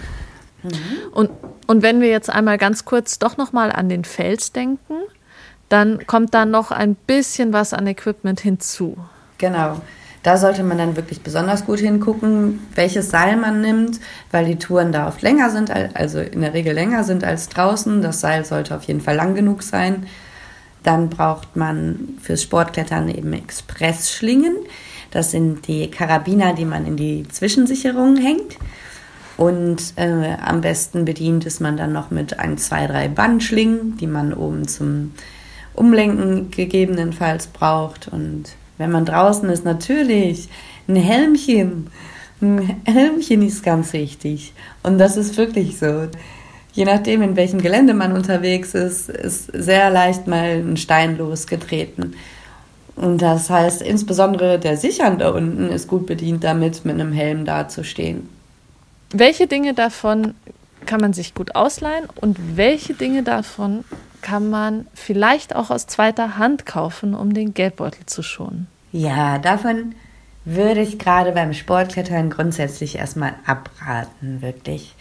Mhm. 0.62 0.70
Und, 1.12 1.30
und 1.66 1.82
wenn 1.82 2.00
wir 2.00 2.08
jetzt 2.08 2.30
einmal 2.30 2.58
ganz 2.58 2.84
kurz 2.84 3.18
doch 3.18 3.36
nochmal 3.36 3.72
an 3.72 3.88
den 3.88 4.04
Fels 4.04 4.52
denken, 4.52 4.94
dann 5.68 6.06
kommt 6.06 6.34
da 6.34 6.46
noch 6.46 6.70
ein 6.70 6.94
bisschen 6.94 7.52
was 7.52 7.72
an 7.72 7.86
Equipment 7.86 8.40
hinzu. 8.40 8.96
Genau. 9.38 9.80
Da 10.22 10.38
sollte 10.38 10.62
man 10.62 10.78
dann 10.78 10.96
wirklich 10.96 11.20
besonders 11.20 11.66
gut 11.66 11.80
hingucken, 11.80 12.66
welches 12.74 13.10
Seil 13.10 13.36
man 13.36 13.60
nimmt, 13.60 14.00
weil 14.30 14.46
die 14.46 14.56
Touren 14.56 14.90
da 14.90 15.06
oft 15.06 15.20
länger 15.20 15.50
sind, 15.50 15.70
also 15.94 16.18
in 16.18 16.40
der 16.40 16.54
Regel 16.54 16.72
länger 16.72 17.04
sind 17.04 17.24
als 17.24 17.50
draußen. 17.50 18.00
Das 18.00 18.20
Seil 18.20 18.46
sollte 18.46 18.74
auf 18.74 18.84
jeden 18.84 19.02
Fall 19.02 19.16
lang 19.16 19.34
genug 19.34 19.62
sein. 19.62 20.06
Dann 20.84 21.10
braucht 21.10 21.56
man 21.56 22.10
fürs 22.22 22.42
Sportklettern 22.42 23.08
eben 23.08 23.32
Expressschlingen. 23.32 24.56
Das 25.10 25.32
sind 25.32 25.66
die 25.66 25.90
Karabiner, 25.90 26.54
die 26.54 26.64
man 26.64 26.86
in 26.86 26.96
die 26.96 27.26
Zwischensicherung 27.28 28.16
hängt. 28.16 28.56
Und 29.36 29.94
äh, 29.96 30.36
am 30.44 30.60
besten 30.60 31.04
bedient 31.04 31.44
ist 31.44 31.60
man 31.60 31.76
dann 31.76 31.92
noch 31.92 32.10
mit 32.10 32.38
ein, 32.38 32.56
zwei, 32.58 32.86
drei 32.86 33.08
Bandschlingen, 33.08 33.96
die 33.96 34.06
man 34.06 34.32
oben 34.32 34.68
zum 34.68 35.12
Umlenken 35.74 36.50
gegebenenfalls 36.50 37.48
braucht. 37.48 38.08
Und 38.08 38.54
wenn 38.78 38.92
man 38.92 39.04
draußen 39.04 39.48
ist, 39.48 39.64
natürlich 39.64 40.48
ein 40.86 40.96
Helmchen. 40.96 41.88
Ein 42.40 42.82
Helmchen 42.84 43.42
ist 43.42 43.64
ganz 43.64 43.92
wichtig. 43.92 44.52
Und 44.82 44.98
das 44.98 45.16
ist 45.16 45.36
wirklich 45.36 45.78
so 45.78 46.08
je 46.74 46.84
nachdem, 46.84 47.22
in 47.22 47.36
welchem 47.36 47.62
Gelände 47.62 47.94
man 47.94 48.12
unterwegs 48.12 48.74
ist, 48.74 49.08
ist 49.08 49.50
sehr 49.52 49.90
leicht 49.90 50.26
mal 50.26 50.62
ein 50.62 50.76
Stein 50.76 51.16
losgetreten. 51.16 52.14
Und 52.96 53.22
das 53.22 53.50
heißt, 53.50 53.82
insbesondere 53.82 54.58
der 54.58 54.76
Sichernde 54.76 55.32
unten 55.32 55.68
ist 55.68 55.88
gut 55.88 56.06
bedient 56.06 56.44
damit, 56.44 56.84
mit 56.84 56.94
einem 56.94 57.12
Helm 57.12 57.44
dazustehen. 57.44 58.28
Welche 59.10 59.46
Dinge 59.46 59.74
davon 59.74 60.34
kann 60.86 61.00
man 61.00 61.12
sich 61.12 61.34
gut 61.34 61.56
ausleihen 61.56 62.06
und 62.20 62.36
welche 62.56 62.94
Dinge 62.94 63.22
davon 63.22 63.84
kann 64.20 64.50
man 64.50 64.86
vielleicht 64.94 65.54
auch 65.54 65.70
aus 65.70 65.86
zweiter 65.86 66.38
Hand 66.38 66.66
kaufen, 66.66 67.14
um 67.14 67.34
den 67.34 67.54
Geldbeutel 67.54 68.06
zu 68.06 68.22
schonen? 68.22 68.66
Ja, 68.92 69.38
davon 69.38 69.94
würde 70.44 70.80
ich 70.80 70.98
gerade 70.98 71.32
beim 71.32 71.52
Sportklettern 71.52 72.30
grundsätzlich 72.30 72.96
erstmal 72.96 73.34
abraten, 73.46 74.40
wirklich. 74.40 74.94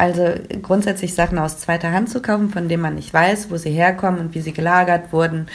Also 0.00 0.32
grundsätzlich 0.62 1.14
Sachen 1.14 1.38
aus 1.38 1.58
zweiter 1.58 1.92
Hand 1.92 2.08
zu 2.08 2.22
kaufen, 2.22 2.48
von 2.48 2.70
denen 2.70 2.82
man 2.82 2.94
nicht 2.94 3.12
weiß, 3.12 3.50
wo 3.50 3.58
sie 3.58 3.70
herkommen 3.70 4.18
und 4.18 4.34
wie 4.34 4.40
sie 4.40 4.54
gelagert 4.54 5.12
wurden, 5.12 5.46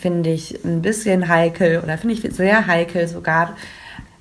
finde 0.00 0.30
ich 0.30 0.64
ein 0.64 0.80
bisschen 0.80 1.26
heikel 1.26 1.80
oder 1.82 1.98
finde 1.98 2.14
ich 2.14 2.20
sehr 2.32 2.68
heikel 2.68 3.08
sogar, 3.08 3.56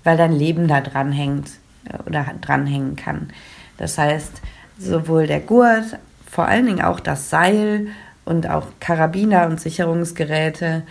weil 0.03 0.17
dein 0.17 0.31
Leben 0.31 0.67
da 0.67 0.81
dranhängt 0.81 1.51
äh, 1.85 1.99
oder 2.07 2.25
dranhängen 2.41 2.95
kann. 2.95 3.29
Das 3.77 3.99
heißt, 3.99 4.41
sowohl 4.79 5.27
der 5.27 5.39
Gurt 5.39 5.99
vor 6.25 6.47
allen 6.47 6.65
Dingen 6.65 6.81
auch 6.81 6.99
das 6.99 7.29
Seil 7.29 7.89
und 8.25 8.49
auch 8.49 8.65
Karabiner 8.79 9.45
und 9.45 9.61
Sicherungsgeräte, 9.61 10.81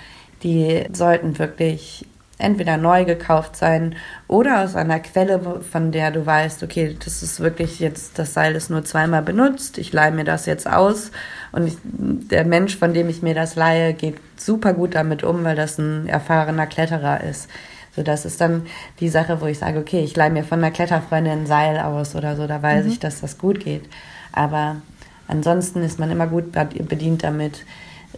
die 0.44 0.84
sollten 0.92 1.40
wirklich 1.40 2.06
entweder 2.38 2.76
neu 2.76 3.04
gekauft 3.04 3.56
sein 3.56 3.96
oder 4.28 4.62
aus 4.62 4.76
einer 4.76 5.00
Quelle, 5.00 5.60
von 5.60 5.90
der 5.90 6.12
du 6.12 6.24
weißt, 6.24 6.62
okay, 6.62 6.96
das 7.04 7.22
ist 7.22 7.40
wirklich 7.40 7.80
jetzt, 7.80 8.18
das 8.18 8.32
Seil 8.32 8.54
ist 8.54 8.70
nur 8.70 8.84
zweimal 8.84 9.22
benutzt, 9.22 9.76
ich 9.78 9.92
leihe 9.92 10.12
mir 10.12 10.24
das 10.24 10.46
jetzt 10.46 10.70
aus 10.70 11.10
und 11.50 11.66
ich, 11.66 11.76
der 11.82 12.44
Mensch, 12.44 12.76
von 12.76 12.94
dem 12.94 13.08
ich 13.08 13.22
mir 13.22 13.34
das 13.34 13.56
leihe, 13.56 13.92
geht 13.92 14.16
super 14.36 14.72
gut 14.72 14.94
damit 14.94 15.24
um, 15.24 15.42
weil 15.42 15.56
das 15.56 15.78
ein 15.78 16.08
erfahrener 16.08 16.66
Kletterer 16.66 17.24
ist. 17.24 17.48
So, 17.96 18.02
das 18.04 18.24
ist 18.24 18.40
dann 18.40 18.66
die 19.00 19.08
Sache, 19.08 19.40
wo 19.40 19.46
ich 19.46 19.58
sage, 19.58 19.80
okay, 19.80 20.00
ich 20.00 20.14
leihe 20.14 20.30
mir 20.30 20.44
von 20.44 20.60
einer 20.60 20.70
Kletterfreundin 20.70 21.40
ein 21.40 21.46
Seil 21.46 21.80
aus 21.80 22.14
oder 22.14 22.36
so, 22.36 22.46
da 22.46 22.62
weiß 22.62 22.84
mhm. 22.84 22.92
ich, 22.92 23.00
dass 23.00 23.20
das 23.20 23.38
gut 23.38 23.58
geht. 23.58 23.88
Aber 24.30 24.76
ansonsten 25.26 25.82
ist 25.82 25.98
man 25.98 26.10
immer 26.10 26.28
gut 26.28 26.52
bedient 26.52 27.24
damit, 27.24 27.64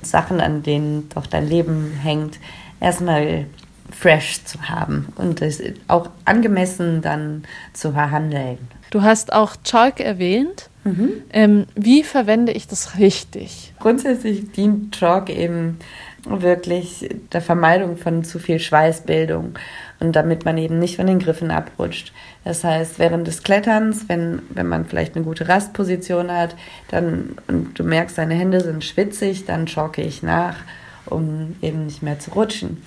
Sachen, 0.02 0.40
an 0.40 0.62
denen 0.62 1.08
doch 1.08 1.26
dein 1.26 1.48
Leben 1.48 1.98
hängt, 2.02 2.38
erstmal 2.80 3.46
fresh 3.92 4.44
zu 4.44 4.68
haben 4.68 5.08
und 5.16 5.42
es 5.42 5.62
auch 5.88 6.10
angemessen 6.24 7.02
dann 7.02 7.44
zu 7.72 7.92
verhandeln. 7.92 8.58
Du 8.90 9.02
hast 9.02 9.32
auch 9.32 9.56
Chalk 9.62 10.00
erwähnt. 10.00 10.68
Mhm. 10.84 11.12
Ähm, 11.32 11.66
wie 11.74 12.02
verwende 12.02 12.52
ich 12.52 12.66
das 12.66 12.98
richtig? 12.98 13.74
Grundsätzlich 13.78 14.50
dient 14.52 14.96
Chalk 14.96 15.28
eben 15.28 15.78
wirklich 16.24 17.08
der 17.32 17.40
Vermeidung 17.40 17.96
von 17.96 18.24
zu 18.24 18.38
viel 18.38 18.58
Schweißbildung 18.58 19.54
und 20.00 20.16
damit 20.16 20.44
man 20.44 20.58
eben 20.58 20.78
nicht 20.78 20.96
von 20.96 21.06
den 21.06 21.18
Griffen 21.18 21.50
abrutscht. 21.50 22.12
Das 22.44 22.64
heißt, 22.64 22.98
während 22.98 23.26
des 23.26 23.42
Kletterns, 23.42 24.08
wenn, 24.08 24.42
wenn 24.50 24.66
man 24.66 24.86
vielleicht 24.86 25.14
eine 25.14 25.24
gute 25.24 25.48
Rastposition 25.48 26.30
hat, 26.30 26.56
dann 26.88 27.36
und 27.48 27.78
du 27.78 27.84
merkst, 27.84 28.18
deine 28.18 28.34
Hände 28.34 28.60
sind 28.60 28.84
schwitzig, 28.84 29.44
dann 29.44 29.66
chalke 29.66 30.02
ich 30.02 30.22
nach, 30.22 30.56
um 31.06 31.56
eben 31.62 31.86
nicht 31.86 32.02
mehr 32.02 32.18
zu 32.18 32.32
rutschen. 32.32 32.82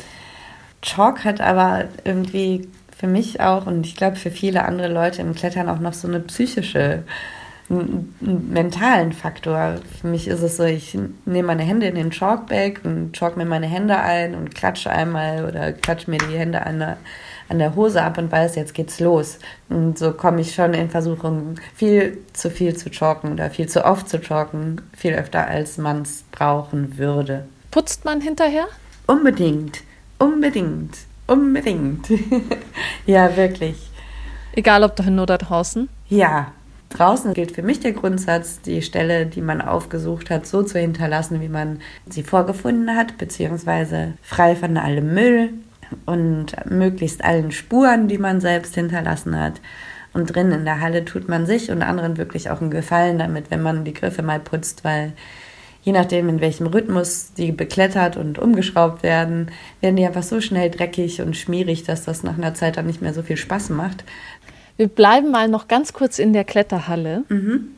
Chalk 0.83 1.23
hat 1.23 1.41
aber 1.41 1.85
irgendwie 2.03 2.67
für 2.95 3.07
mich 3.07 3.39
auch 3.39 3.65
und 3.65 3.85
ich 3.85 3.95
glaube 3.95 4.17
für 4.17 4.31
viele 4.31 4.65
andere 4.65 4.89
Leute 4.89 5.21
im 5.21 5.33
Klettern 5.33 5.69
auch 5.69 5.79
noch 5.79 5.93
so 5.93 6.07
eine 6.07 6.19
psychische, 6.19 7.03
einen 7.69 8.13
mentalen 8.19 9.13
Faktor. 9.13 9.75
Für 10.01 10.07
mich 10.07 10.27
ist 10.27 10.41
es 10.41 10.57
so, 10.57 10.63
ich 10.63 10.97
nehme 11.25 11.47
meine 11.47 11.63
Hände 11.63 11.87
in 11.87 11.95
den 11.95 12.11
Chalkbag 12.11 12.81
und 12.83 13.13
chalk 13.13 13.37
mir 13.37 13.45
meine 13.45 13.65
Hände 13.65 13.97
ein 13.97 14.35
und 14.35 14.53
klatsche 14.53 14.89
einmal 14.89 15.45
oder 15.45 15.71
klatsche 15.71 16.11
mir 16.11 16.17
die 16.17 16.37
Hände 16.37 16.65
an 16.65 16.79
der, 16.79 16.97
an 17.47 17.59
der 17.59 17.75
Hose 17.75 18.03
ab 18.03 18.17
und 18.17 18.31
weiß, 18.31 18.55
jetzt 18.55 18.73
geht's 18.73 18.99
los. 18.99 19.39
Und 19.69 19.97
so 19.97 20.11
komme 20.11 20.41
ich 20.41 20.53
schon 20.53 20.73
in 20.73 20.89
Versuchung, 20.89 21.55
viel 21.73 22.17
zu 22.33 22.49
viel 22.49 22.75
zu 22.75 22.91
chalken 22.91 23.31
oder 23.31 23.49
viel 23.49 23.69
zu 23.69 23.85
oft 23.85 24.09
zu 24.09 24.19
chalken, 24.19 24.81
viel 24.95 25.13
öfter 25.13 25.47
als 25.47 25.77
man 25.77 26.01
es 26.01 26.25
brauchen 26.31 26.97
würde. 26.97 27.45
Putzt 27.71 28.03
man 28.03 28.19
hinterher? 28.19 28.67
Unbedingt. 29.07 29.81
Unbedingt. 30.17 30.97
Unbedingt. 31.27 32.07
ja, 33.05 33.35
wirklich. 33.35 33.89
Egal 34.55 34.83
ob 34.83 34.95
dahin 34.95 35.19
oder 35.19 35.37
draußen? 35.37 35.89
Ja. 36.09 36.51
Draußen 36.89 37.33
gilt 37.33 37.53
für 37.53 37.63
mich 37.63 37.79
der 37.79 37.93
Grundsatz, 37.93 38.61
die 38.61 38.83
Stelle, 38.83 39.25
die 39.25 39.41
man 39.41 39.61
aufgesucht 39.61 40.29
hat, 40.29 40.45
so 40.45 40.61
zu 40.61 40.77
hinterlassen, 40.77 41.41
wie 41.41 41.49
man 41.49 41.79
sie 42.07 42.21
vorgefunden 42.21 42.95
hat, 42.95 43.17
beziehungsweise 43.17 44.13
frei 44.21 44.55
von 44.55 44.77
allem 44.77 45.11
Müll 45.11 45.49
und 46.05 46.53
möglichst 46.69 47.23
allen 47.23 47.51
Spuren, 47.51 48.07
die 48.07 48.19
man 48.19 48.41
selbst 48.41 48.75
hinterlassen 48.75 49.39
hat. 49.39 49.59
Und 50.13 50.35
drin 50.35 50.51
in 50.51 50.65
der 50.65 50.79
Halle 50.81 51.03
tut 51.03 51.27
man 51.27 51.47
sich 51.47 51.71
und 51.71 51.81
anderen 51.81 52.17
wirklich 52.17 52.51
auch 52.51 52.61
einen 52.61 52.69
Gefallen 52.69 53.17
damit, 53.17 53.49
wenn 53.49 53.63
man 53.63 53.83
die 53.83 53.93
Griffe 53.93 54.21
mal 54.21 54.39
putzt, 54.39 54.83
weil 54.83 55.13
je 55.83 55.91
nachdem, 55.91 56.29
in 56.29 56.41
welchem 56.41 56.67
Rhythmus 56.67 57.33
die 57.33 57.51
beklettert 57.51 58.17
und 58.17 58.39
umgeschraubt 58.39 59.03
werden, 59.03 59.51
werden 59.81 59.95
die 59.97 60.05
einfach 60.05 60.23
so 60.23 60.41
schnell 60.41 60.69
dreckig 60.69 61.21
und 61.21 61.35
schmierig, 61.35 61.83
dass 61.83 62.05
das 62.05 62.23
nach 62.23 62.37
einer 62.37 62.53
Zeit 62.53 62.77
dann 62.77 62.87
nicht 62.87 63.01
mehr 63.01 63.13
so 63.13 63.21
viel 63.21 63.37
Spaß 63.37 63.69
macht. 63.69 64.03
Wir 64.77 64.87
bleiben 64.87 65.29
mal 65.29 65.47
noch 65.47 65.67
ganz 65.67 65.93
kurz 65.93 66.19
in 66.19 66.33
der 66.33 66.45
Kletterhalle. 66.45 67.23
Mhm. 67.29 67.69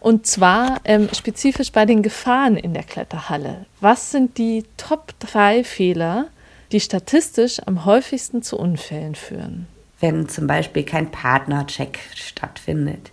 Und 0.00 0.26
zwar 0.26 0.80
ähm, 0.84 1.08
spezifisch 1.12 1.72
bei 1.72 1.86
den 1.86 2.02
Gefahren 2.02 2.56
in 2.56 2.74
der 2.74 2.82
Kletterhalle. 2.82 3.64
Was 3.80 4.10
sind 4.10 4.38
die 4.38 4.64
Top 4.76 5.14
3 5.20 5.64
Fehler, 5.64 6.26
die 6.70 6.80
statistisch 6.80 7.60
am 7.64 7.84
häufigsten 7.84 8.42
zu 8.42 8.58
Unfällen 8.58 9.14
führen? 9.14 9.66
Wenn 9.98 10.28
zum 10.28 10.46
Beispiel 10.46 10.84
kein 10.84 11.10
Partnercheck 11.10 11.98
stattfindet 12.14 13.10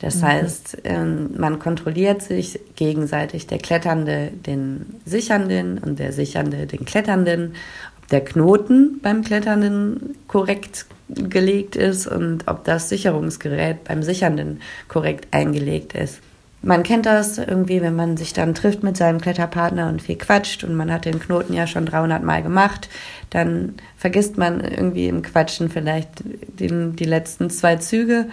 das 0.00 0.16
mhm. 0.16 0.22
heißt, 0.22 0.78
ähm, 0.84 1.30
man 1.36 1.58
kontrolliert 1.58 2.22
sich 2.22 2.58
gegenseitig, 2.74 3.46
der 3.46 3.58
Kletternde 3.58 4.30
den 4.46 4.96
Sichernden 5.04 5.78
und 5.78 5.98
der 5.98 6.12
Sichernde 6.12 6.66
den 6.66 6.84
Kletternden, 6.84 7.54
ob 8.00 8.08
der 8.08 8.24
Knoten 8.24 9.00
beim 9.02 9.22
Kletternden 9.22 10.16
korrekt 10.26 10.86
gelegt 11.08 11.76
ist 11.76 12.06
und 12.06 12.48
ob 12.48 12.64
das 12.64 12.88
Sicherungsgerät 12.88 13.84
beim 13.84 14.02
Sichernden 14.02 14.60
korrekt 14.88 15.28
eingelegt 15.32 15.94
ist. 15.94 16.20
Man 16.62 16.82
kennt 16.82 17.06
das 17.06 17.38
irgendwie, 17.38 17.80
wenn 17.80 17.96
man 17.96 18.18
sich 18.18 18.34
dann 18.34 18.54
trifft 18.54 18.82
mit 18.82 18.96
seinem 18.96 19.20
Kletterpartner 19.20 19.88
und 19.88 20.02
viel 20.02 20.16
quatscht 20.16 20.62
und 20.62 20.74
man 20.74 20.92
hat 20.92 21.06
den 21.06 21.18
Knoten 21.18 21.54
ja 21.54 21.66
schon 21.66 21.86
300 21.86 22.22
Mal 22.22 22.42
gemacht, 22.42 22.88
dann 23.30 23.74
vergisst 23.96 24.36
man 24.36 24.60
irgendwie 24.60 25.08
im 25.08 25.22
Quatschen 25.22 25.70
vielleicht 25.70 26.22
den, 26.60 26.96
die 26.96 27.04
letzten 27.04 27.48
zwei 27.48 27.76
Züge 27.76 28.26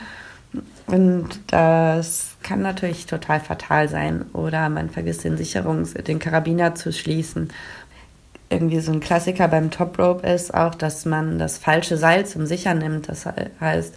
und 0.88 1.28
das 1.48 2.38
kann 2.44 2.62
natürlich 2.62 3.06
total 3.06 3.42
fatal 3.42 3.90
sein. 3.90 4.26
Oder 4.34 4.70
man 4.70 4.90
vergisst 4.90 5.26
den 5.26 5.38
Sicherungs-, 5.38 6.02
den 6.02 6.20
Karabiner 6.20 6.76
zu 6.76 6.94
schließen. 6.94 7.50
Irgendwie 8.50 8.80
so 8.80 8.94
ein 8.94 9.02
Klassiker 9.02 9.50
beim 9.50 9.70
Top 9.70 10.00
Rope 10.00 10.26
ist 10.26 10.54
auch, 10.54 10.74
dass 10.74 11.04
man 11.04 11.38
das 11.38 11.58
falsche 11.58 11.98
Seil 11.98 12.26
zum 12.26 12.46
Sichern 12.46 12.78
nimmt. 12.78 13.10
Das 13.10 13.26
heißt, 13.60 13.96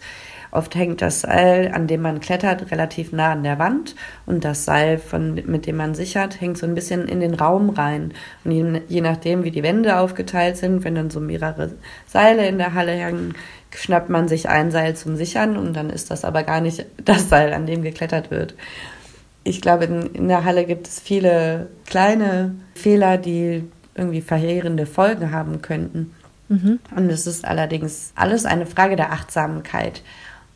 oft 0.51 0.75
hängt 0.75 1.01
das 1.01 1.21
Seil, 1.21 1.71
an 1.73 1.87
dem 1.87 2.03
man 2.03 2.19
klettert, 2.19 2.73
relativ 2.73 3.13
nah 3.13 3.31
an 3.31 3.45
der 3.45 3.61
Wand 3.61 3.95
und 4.27 4.45
das 4.45 4.65
Seil, 4.65 4.99
von, 4.99 5.35
mit 5.47 5.67
dem 5.67 5.77
man 5.77 5.95
sichert, 5.95 6.41
hängt 6.41 6.59
so 6.59 6.67
ein 6.67 6.75
bisschen 6.75 7.07
in 7.07 7.21
den 7.21 7.35
Raum 7.35 7.71
rein. 7.71 8.15
Und 8.45 8.51
je, 8.51 8.81
je 8.89 9.01
nachdem, 9.01 9.45
wie 9.45 9.53
die 9.53 9.63
Wände 9.63 9.97
aufgeteilt 9.99 10.57
sind, 10.57 10.83
wenn 10.83 10.97
dann 10.97 11.11
so 11.11 11.21
mehrere 11.21 11.71
Seile 12.09 12.49
in 12.49 12.59
der 12.59 12.75
Halle 12.75 12.93
hängen, 12.93 13.37
schnappt 13.75 14.09
man 14.09 14.29
sich 14.29 14.49
ein 14.49 14.71
Seil 14.71 14.97
zum 14.97 15.17
Sichern 15.17 15.57
und 15.57 15.75
dann 15.75 15.91
ist 15.91 16.11
das 16.11 16.25
aber 16.25 16.43
gar 16.43 16.61
nicht 16.61 16.87
das 17.05 17.29
Seil, 17.29 17.53
an 17.53 17.67
dem 17.67 17.83
geklettert 17.83 18.31
wird. 18.31 18.55
Ich 19.43 19.61
glaube, 19.61 19.85
in, 19.85 20.03
in 20.15 20.29
der 20.29 20.45
Halle 20.45 20.67
gibt 20.67 20.87
es 20.87 21.01
viele 21.01 21.69
kleine 21.87 22.55
Fehler, 22.75 23.17
die 23.17 23.65
irgendwie 23.95 24.21
verheerende 24.21 24.87
Folgen 24.87 25.33
haben 25.33 25.63
könnten. 25.63 26.15
Mhm. 26.49 26.79
Und 26.95 27.11
es 27.11 27.27
ist 27.27 27.45
allerdings 27.45 28.13
alles 28.17 28.45
eine 28.45 28.67
Frage 28.67 28.97
der 28.97 29.13
Achtsamkeit. 29.13 30.03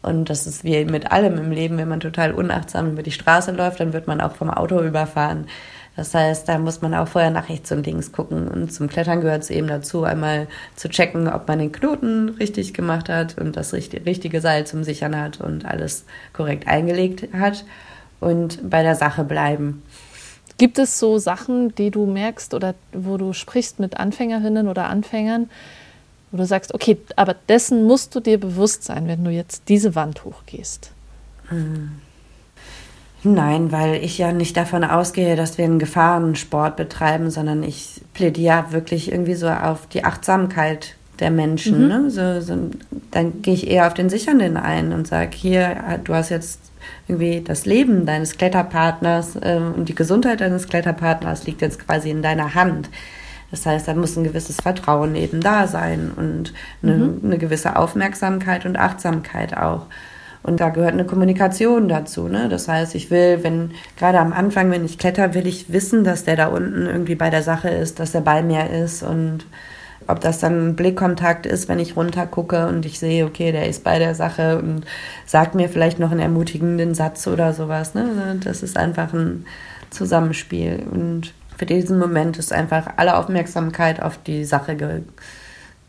Und 0.03 0.29
das 0.29 0.46
ist 0.46 0.64
wie 0.64 0.85
mit 0.85 1.12
allem 1.12 1.38
im 1.38 1.50
Leben, 1.50 1.79
wenn 1.79 1.88
man 1.88 2.00
total 2.00 2.33
unachtsam 2.33 2.92
über 2.92 3.03
die 3.03 3.11
Straße 3.11 3.53
läuft, 3.53 3.81
dann 3.81 3.94
wird 3.94 4.07
man 4.07 4.20
auch 4.20 4.35
vom 4.35 4.50
Auto 4.50 4.83
überfahren. 4.83 5.46
Das 5.96 6.12
heißt, 6.12 6.48
da 6.48 6.59
muss 6.59 6.83
man 6.83 6.92
auch 6.94 7.07
vorher 7.07 7.30
nach 7.30 7.48
rechts 7.48 7.70
und 7.70 7.87
links 7.87 8.11
gucken. 8.11 8.48
Und 8.48 8.72
zum 8.72 8.88
Klettern 8.88 9.20
gehört 9.20 9.42
es 9.42 9.50
eben 9.50 9.68
dazu, 9.68 10.02
einmal 10.02 10.48
zu 10.74 10.88
checken, 10.88 11.28
ob 11.28 11.46
man 11.46 11.61
den 11.61 11.70
Knoten 11.70 12.30
richtig 12.30 12.74
gemacht 12.74 13.09
hat 13.09 13.38
und 13.38 13.57
das 13.57 13.72
richtige 13.72 14.40
Seil 14.40 14.66
zum 14.66 14.83
Sichern 14.83 15.16
hat 15.16 15.40
und 15.40 15.64
alles 15.64 16.04
korrekt 16.33 16.66
eingelegt 16.66 17.33
hat 17.33 17.64
und 18.20 18.68
bei 18.68 18.83
der 18.83 18.96
Sache 18.96 19.22
bleiben. 19.22 19.83
Gibt 20.59 20.78
es 20.78 20.98
so 20.98 21.18
Sachen, 21.18 21.74
die 21.74 21.90
du 21.90 22.07
merkst 22.07 22.54
oder 22.54 22.74
wo 22.92 23.16
du 23.16 23.33
sprichst 23.33 23.78
mit 23.78 23.96
Anfängerinnen 23.96 24.68
oder 24.68 24.88
Anfängern, 24.88 25.50
wo 26.30 26.38
du 26.38 26.46
sagst, 26.46 26.74
okay, 26.74 26.98
aber 27.16 27.35
dessen 27.48 27.85
musst 27.85 28.14
du 28.14 28.20
dir 28.20 28.38
bewusst 28.38 28.85
sein, 28.85 29.07
wenn 29.07 29.24
du 29.24 29.30
jetzt 29.30 29.68
diese 29.68 29.94
Wand 29.94 30.24
hochgehst? 30.24 30.90
Hm. 31.48 32.00
Nein, 33.24 33.72
weil 33.72 33.96
ich 34.04 34.18
ja 34.18 34.32
nicht 34.32 34.56
davon 34.56 34.84
ausgehe, 34.84 35.34
dass 35.34 35.56
wir 35.56 35.64
einen 35.64 35.78
Gefahrensport 35.78 36.76
betreiben, 36.76 37.30
sondern 37.30 37.62
ich 37.62 38.02
plädiere 38.12 38.66
wirklich 38.70 39.10
irgendwie 39.10 39.34
so 39.34 39.48
auf 39.48 39.87
die 39.87 40.04
Achtsamkeit 40.04 40.94
der 41.20 41.30
Menschen. 41.30 41.82
Mhm. 41.82 41.88
Ne? 41.88 42.10
So, 42.10 42.40
so, 42.40 42.70
dann 43.10 43.42
gehe 43.42 43.54
ich 43.54 43.70
eher 43.70 43.87
auf 43.87 43.94
den 43.94 44.10
Sichernden 44.10 44.56
ein 44.56 44.92
und 44.92 45.06
sage, 45.06 45.30
hier, 45.34 46.00
du 46.04 46.14
hast 46.14 46.28
jetzt 46.28 46.60
irgendwie 47.08 47.40
das 47.40 47.66
Leben 47.66 48.04
deines 48.06 48.37
Kletterpartners 48.37 49.37
äh, 49.37 49.60
und 49.74 49.88
die 49.88 49.94
Gesundheit 49.94 50.40
deines 50.40 50.68
Kletterpartners 50.68 51.46
liegt 51.46 51.62
jetzt 51.62 51.87
quasi 51.87 52.10
in 52.10 52.22
deiner 52.22 52.54
Hand. 52.54 52.90
Das 53.50 53.66
heißt, 53.66 53.87
da 53.87 53.94
muss 53.94 54.16
ein 54.16 54.24
gewisses 54.24 54.56
Vertrauen 54.56 55.14
eben 55.14 55.40
da 55.40 55.66
sein 55.66 56.10
und 56.16 56.52
eine, 56.82 56.96
mhm. 56.96 57.20
eine 57.24 57.38
gewisse 57.38 57.76
Aufmerksamkeit 57.76 58.66
und 58.66 58.76
Achtsamkeit 58.76 59.56
auch. 59.56 59.87
Und 60.44 60.61
da 60.61 60.68
gehört 60.68 60.92
eine 60.92 61.07
Kommunikation 61.07 61.88
dazu. 61.88 62.28
Ne? 62.28 62.48
Das 62.48 62.68
heißt, 62.68 62.94
ich 62.94 63.11
will, 63.11 63.42
wenn 63.42 63.72
gerade 63.96 64.20
am 64.20 64.33
Anfang, 64.33 64.70
wenn 64.70 64.85
ich 64.85 64.98
kletter, 64.98 65.35
will 65.35 65.46
ich 65.46 65.72
wissen, 65.72 66.04
dass 66.04 66.24
der 66.24 66.37
da 66.37 66.46
unten 66.48 66.87
irgendwie 66.87 67.16
bei 67.16 67.30
der 67.30 67.42
Sache 67.42 67.70
ist, 67.70 67.98
dass 67.98 68.14
er 68.14 68.20
bei 68.20 68.42
mir 68.42 68.70
ist 68.70 69.02
und 69.02 69.46
Ob 70.07 70.20
das 70.20 70.38
dann 70.38 70.68
ein 70.68 70.76
Blickkontakt 70.76 71.46
ist, 71.46 71.68
wenn 71.68 71.78
ich 71.78 71.96
runter 71.96 72.26
gucke 72.26 72.66
und 72.66 72.85
ich 72.85 72.98
sehe, 72.98 73.24
okay, 73.24 73.52
der 73.52 73.68
ist 73.68 73.85
bei 73.85 73.98
der 73.98 74.14
Sache 74.14 74.59
und 74.59 74.85
sagt 75.24 75.54
mir 75.54 75.68
vielleicht 75.68 75.98
noch 75.98 76.11
einen 76.11 76.20
ermutigenden 76.20 76.94
Satz 76.94 77.26
oder 77.26 77.54
sowas. 77.54 77.94
Ne? 77.94 78.38
Das 78.44 78.62
ist 78.62 78.76
einfach 78.76 79.14
ein 79.14 79.46
Zusammenspiel. 79.90 80.85
Und 80.90 81.33
für 81.57 81.66
diesen 81.66 81.98
Moment 81.98 82.38
ist 82.38 82.52
einfach 82.52 82.87
alle 82.96 83.16
Aufmerksamkeit 83.16 84.02
auf 84.02 84.18
die 84.18 84.44
Sache 84.44 84.76
ge 84.76 85.02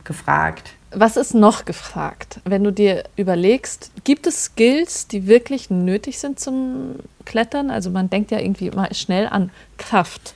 gefragt. 0.05 0.73
Was 0.97 1.17
ist 1.17 1.34
noch 1.34 1.65
gefragt? 1.65 2.39
Wenn 2.45 2.63
du 2.63 2.71
dir 2.71 3.03
überlegst, 3.17 3.91
gibt 4.05 4.27
es 4.27 4.45
Skills, 4.45 5.08
die 5.08 5.27
wirklich 5.27 5.69
nötig 5.69 6.19
sind 6.19 6.39
zum 6.39 6.95
Klettern? 7.25 7.69
Also 7.69 7.89
man 7.89 8.10
denkt 8.10 8.31
ja 8.31 8.39
irgendwie 8.39 8.67
immer 8.67 8.93
schnell 8.93 9.27
an 9.27 9.51
Kraft 9.77 10.36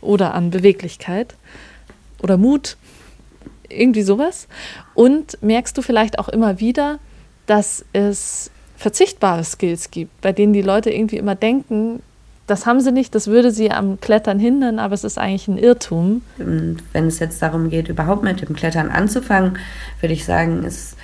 oder 0.00 0.34
an 0.34 0.50
Beweglichkeit 0.50 1.36
oder 2.24 2.38
Mut, 2.38 2.76
irgendwie 3.68 4.02
sowas. 4.02 4.48
Und 4.94 5.40
merkst 5.42 5.78
du 5.78 5.82
vielleicht 5.82 6.18
auch 6.18 6.28
immer 6.28 6.58
wieder, 6.58 6.98
dass 7.46 7.84
es 7.92 8.50
verzichtbare 8.76 9.44
Skills 9.44 9.92
gibt, 9.92 10.20
bei 10.22 10.32
denen 10.32 10.52
die 10.52 10.62
Leute 10.62 10.90
irgendwie 10.90 11.18
immer 11.18 11.36
denken, 11.36 12.02
das 12.50 12.66
haben 12.66 12.80
sie 12.80 12.92
nicht, 12.92 13.14
das 13.14 13.28
würde 13.28 13.50
sie 13.50 13.70
am 13.70 14.00
Klettern 14.00 14.38
hindern, 14.38 14.78
aber 14.78 14.94
es 14.94 15.04
ist 15.04 15.18
eigentlich 15.18 15.48
ein 15.48 15.56
Irrtum. 15.56 16.22
Und 16.38 16.78
wenn 16.92 17.06
es 17.06 17.18
jetzt 17.20 17.40
darum 17.40 17.70
geht, 17.70 17.88
überhaupt 17.88 18.22
mit 18.24 18.40
dem 18.46 18.56
Klettern 18.56 18.90
anzufangen, 18.90 19.58
würde 20.00 20.12
ich 20.12 20.24
sagen, 20.24 20.64
es 20.64 20.96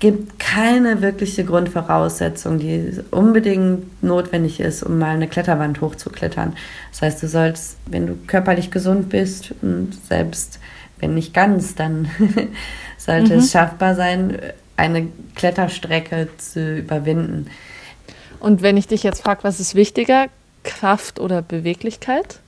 gibt 0.00 0.38
keine 0.38 1.02
wirkliche 1.02 1.44
Grundvoraussetzung, 1.44 2.58
die 2.58 2.92
unbedingt 3.10 4.02
notwendig 4.02 4.58
ist, 4.58 4.82
um 4.82 4.98
mal 4.98 5.14
eine 5.14 5.28
Kletterwand 5.28 5.80
hochzuklettern. 5.80 6.54
Das 6.90 7.02
heißt, 7.02 7.22
du 7.22 7.28
sollst, 7.28 7.76
wenn 7.86 8.06
du 8.06 8.16
körperlich 8.26 8.70
gesund 8.70 9.10
bist 9.10 9.54
und 9.62 9.94
selbst 10.08 10.58
wenn 10.98 11.14
nicht 11.14 11.32
ganz, 11.32 11.74
dann 11.74 12.10
sollte 12.98 13.34
mhm. 13.34 13.38
es 13.38 13.52
schaffbar 13.52 13.94
sein, 13.94 14.38
eine 14.76 15.08
Kletterstrecke 15.34 16.28
zu 16.38 16.78
überwinden. 16.78 17.46
Und 18.40 18.62
wenn 18.62 18.78
ich 18.78 18.88
dich 18.88 19.02
jetzt 19.02 19.22
frage, 19.22 19.44
was 19.44 19.60
ist 19.60 19.74
wichtiger, 19.74 20.28
Kraft 20.70 21.18
oder 21.18 21.42
Beweglichkeit? 21.42 22.38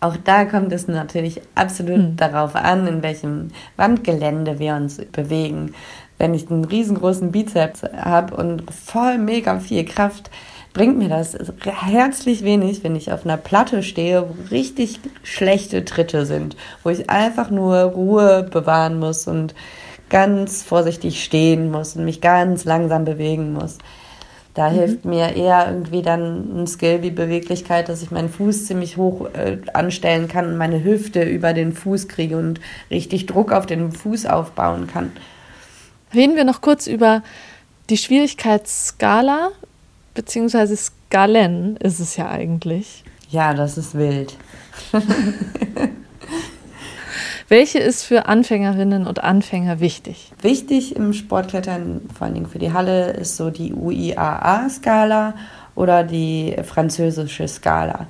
Auch 0.00 0.16
da 0.16 0.44
kommt 0.44 0.72
es 0.72 0.86
natürlich 0.88 1.42
absolut 1.54 1.96
hm. 1.96 2.16
darauf 2.16 2.54
an, 2.54 2.86
in 2.86 3.02
welchem 3.02 3.48
Wandgelände 3.76 4.58
wir 4.58 4.74
uns 4.76 4.96
bewegen. 5.10 5.74
Wenn 6.18 6.32
ich 6.32 6.48
einen 6.50 6.64
riesengroßen 6.64 7.32
Bizeps 7.32 7.82
habe 7.82 8.36
und 8.36 8.64
voll 8.72 9.18
mega 9.18 9.58
viel 9.58 9.84
Kraft, 9.84 10.30
bringt 10.72 10.96
mir 10.96 11.08
das 11.08 11.36
herzlich 11.64 12.44
wenig, 12.44 12.84
wenn 12.84 12.94
ich 12.96 13.12
auf 13.12 13.24
einer 13.24 13.36
Platte 13.36 13.82
stehe, 13.82 14.22
wo 14.28 14.34
richtig 14.50 15.00
schlechte 15.24 15.84
Tritte 15.84 16.24
sind, 16.24 16.56
wo 16.84 16.90
ich 16.90 17.10
einfach 17.10 17.50
nur 17.50 17.76
Ruhe 17.82 18.44
bewahren 18.44 18.98
muss 18.98 19.26
und 19.26 19.54
ganz 20.08 20.62
vorsichtig 20.62 21.22
stehen 21.22 21.70
muss 21.70 21.96
und 21.96 22.04
mich 22.04 22.20
ganz 22.20 22.64
langsam 22.64 23.04
bewegen 23.04 23.52
muss. 23.52 23.78
Da 24.54 24.70
mhm. 24.70 24.74
hilft 24.74 25.04
mir 25.04 25.34
eher 25.34 25.68
irgendwie 25.70 26.02
dann 26.02 26.62
ein 26.62 26.66
Skill 26.66 27.02
wie 27.02 27.10
Beweglichkeit, 27.10 27.88
dass 27.88 28.02
ich 28.02 28.10
meinen 28.10 28.28
Fuß 28.28 28.66
ziemlich 28.66 28.96
hoch 28.96 29.28
äh, 29.34 29.58
anstellen 29.72 30.28
kann 30.28 30.46
und 30.46 30.56
meine 30.56 30.84
Hüfte 30.84 31.22
über 31.22 31.54
den 31.54 31.72
Fuß 31.72 32.08
kriege 32.08 32.36
und 32.36 32.60
richtig 32.90 33.26
Druck 33.26 33.52
auf 33.52 33.66
den 33.66 33.92
Fuß 33.92 34.26
aufbauen 34.26 34.86
kann. 34.86 35.12
Reden 36.14 36.36
wir 36.36 36.44
noch 36.44 36.60
kurz 36.60 36.86
über 36.86 37.22
die 37.88 37.96
Schwierigkeitsskala, 37.96 39.50
beziehungsweise 40.14 40.76
Skalen 40.76 41.76
ist 41.78 42.00
es 42.00 42.16
ja 42.16 42.28
eigentlich. 42.28 43.04
Ja, 43.30 43.54
das 43.54 43.78
ist 43.78 43.94
wild. 43.94 44.36
Welche 47.48 47.78
ist 47.78 48.04
für 48.04 48.26
Anfängerinnen 48.26 49.06
und 49.06 49.22
Anfänger 49.22 49.80
wichtig? 49.80 50.32
Wichtig 50.40 50.96
im 50.96 51.12
Sportklettern, 51.12 52.02
vor 52.16 52.26
allen 52.26 52.34
Dingen 52.34 52.46
für 52.46 52.58
die 52.58 52.72
Halle, 52.72 53.12
ist 53.12 53.36
so 53.36 53.50
die 53.50 53.74
UIAA-Skala 53.74 55.34
oder 55.74 56.04
die 56.04 56.56
französische 56.62 57.48
Skala. 57.48 58.06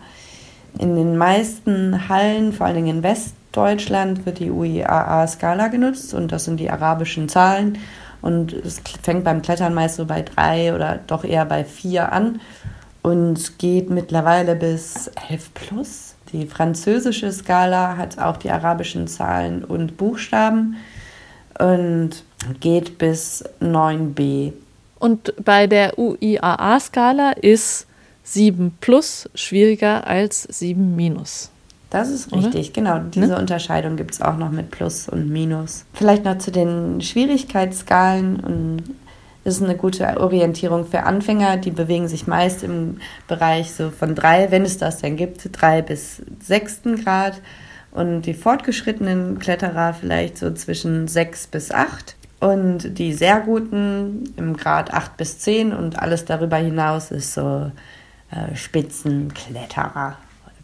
In 0.78 0.96
den 0.96 1.16
meisten 1.16 2.08
Hallen, 2.08 2.52
vor 2.52 2.66
allen 2.66 2.76
Dingen 2.76 2.98
in 2.98 3.02
Westdeutschland, 3.02 4.24
wird 4.26 4.38
die 4.38 4.50
UIAA-Skala 4.50 5.68
genutzt 5.68 6.14
und 6.14 6.32
das 6.32 6.44
sind 6.44 6.58
die 6.58 6.70
arabischen 6.70 7.28
Zahlen. 7.28 7.78
Und 8.20 8.52
es 8.52 8.80
fängt 9.02 9.24
beim 9.24 9.42
Klettern 9.42 9.74
meist 9.74 9.96
so 9.96 10.06
bei 10.06 10.22
drei 10.22 10.74
oder 10.74 11.00
doch 11.06 11.24
eher 11.24 11.44
bei 11.44 11.64
vier 11.64 12.12
an 12.12 12.40
und 13.02 13.58
geht 13.58 13.90
mittlerweile 13.90 14.54
bis 14.54 15.10
elf 15.28 15.52
plus 15.54 16.11
die 16.32 16.46
französische 16.46 17.30
Skala 17.30 17.96
hat 17.96 18.18
auch 18.18 18.36
die 18.36 18.50
arabischen 18.50 19.06
Zahlen 19.06 19.64
und 19.64 19.96
Buchstaben 19.96 20.76
und 21.58 22.24
geht 22.60 22.98
bis 22.98 23.44
9b. 23.60 24.52
Und 24.98 25.34
bei 25.44 25.66
der 25.66 25.98
UIAA-Skala 25.98 27.32
ist 27.32 27.86
7 28.24 28.76
plus 28.80 29.28
schwieriger 29.34 30.06
als 30.06 30.42
7 30.42 30.94
minus. 30.96 31.50
Das 31.92 32.08
ist 32.08 32.32
richtig, 32.32 32.70
Oder? 32.70 32.72
genau. 32.72 32.98
Diese 33.10 33.26
ne? 33.26 33.38
Unterscheidung 33.38 33.96
gibt 33.96 34.12
es 34.12 34.22
auch 34.22 34.38
noch 34.38 34.50
mit 34.50 34.70
Plus 34.70 35.10
und 35.10 35.28
Minus. 35.28 35.84
Vielleicht 35.92 36.24
noch 36.24 36.38
zu 36.38 36.50
den 36.50 37.02
Schwierigkeitsskalen 37.02 38.40
und 38.40 38.82
ist 39.44 39.62
eine 39.62 39.76
gute 39.76 40.20
Orientierung 40.20 40.86
für 40.86 41.02
Anfänger. 41.02 41.56
Die 41.56 41.70
bewegen 41.70 42.08
sich 42.08 42.26
meist 42.26 42.62
im 42.62 42.98
Bereich 43.26 43.72
so 43.72 43.90
von 43.90 44.14
drei, 44.14 44.50
wenn 44.50 44.62
es 44.62 44.78
das 44.78 44.98
denn 44.98 45.16
gibt, 45.16 45.48
drei 45.52 45.82
bis 45.82 46.22
sechsten 46.40 47.02
Grad. 47.02 47.40
Und 47.90 48.22
die 48.22 48.34
fortgeschrittenen 48.34 49.38
Kletterer 49.38 49.94
vielleicht 49.94 50.38
so 50.38 50.50
zwischen 50.52 51.08
sechs 51.08 51.46
bis 51.46 51.70
acht. 51.70 52.16
Und 52.40 52.98
die 52.98 53.12
sehr 53.12 53.40
guten 53.40 54.24
im 54.36 54.56
Grad 54.56 54.92
acht 54.92 55.16
bis 55.16 55.38
zehn 55.38 55.72
und 55.72 55.98
alles 55.98 56.24
darüber 56.24 56.56
hinaus 56.56 57.10
ist 57.10 57.34
so 57.34 57.70
äh, 58.30 58.56
Spitzenkletterer. 58.56 60.16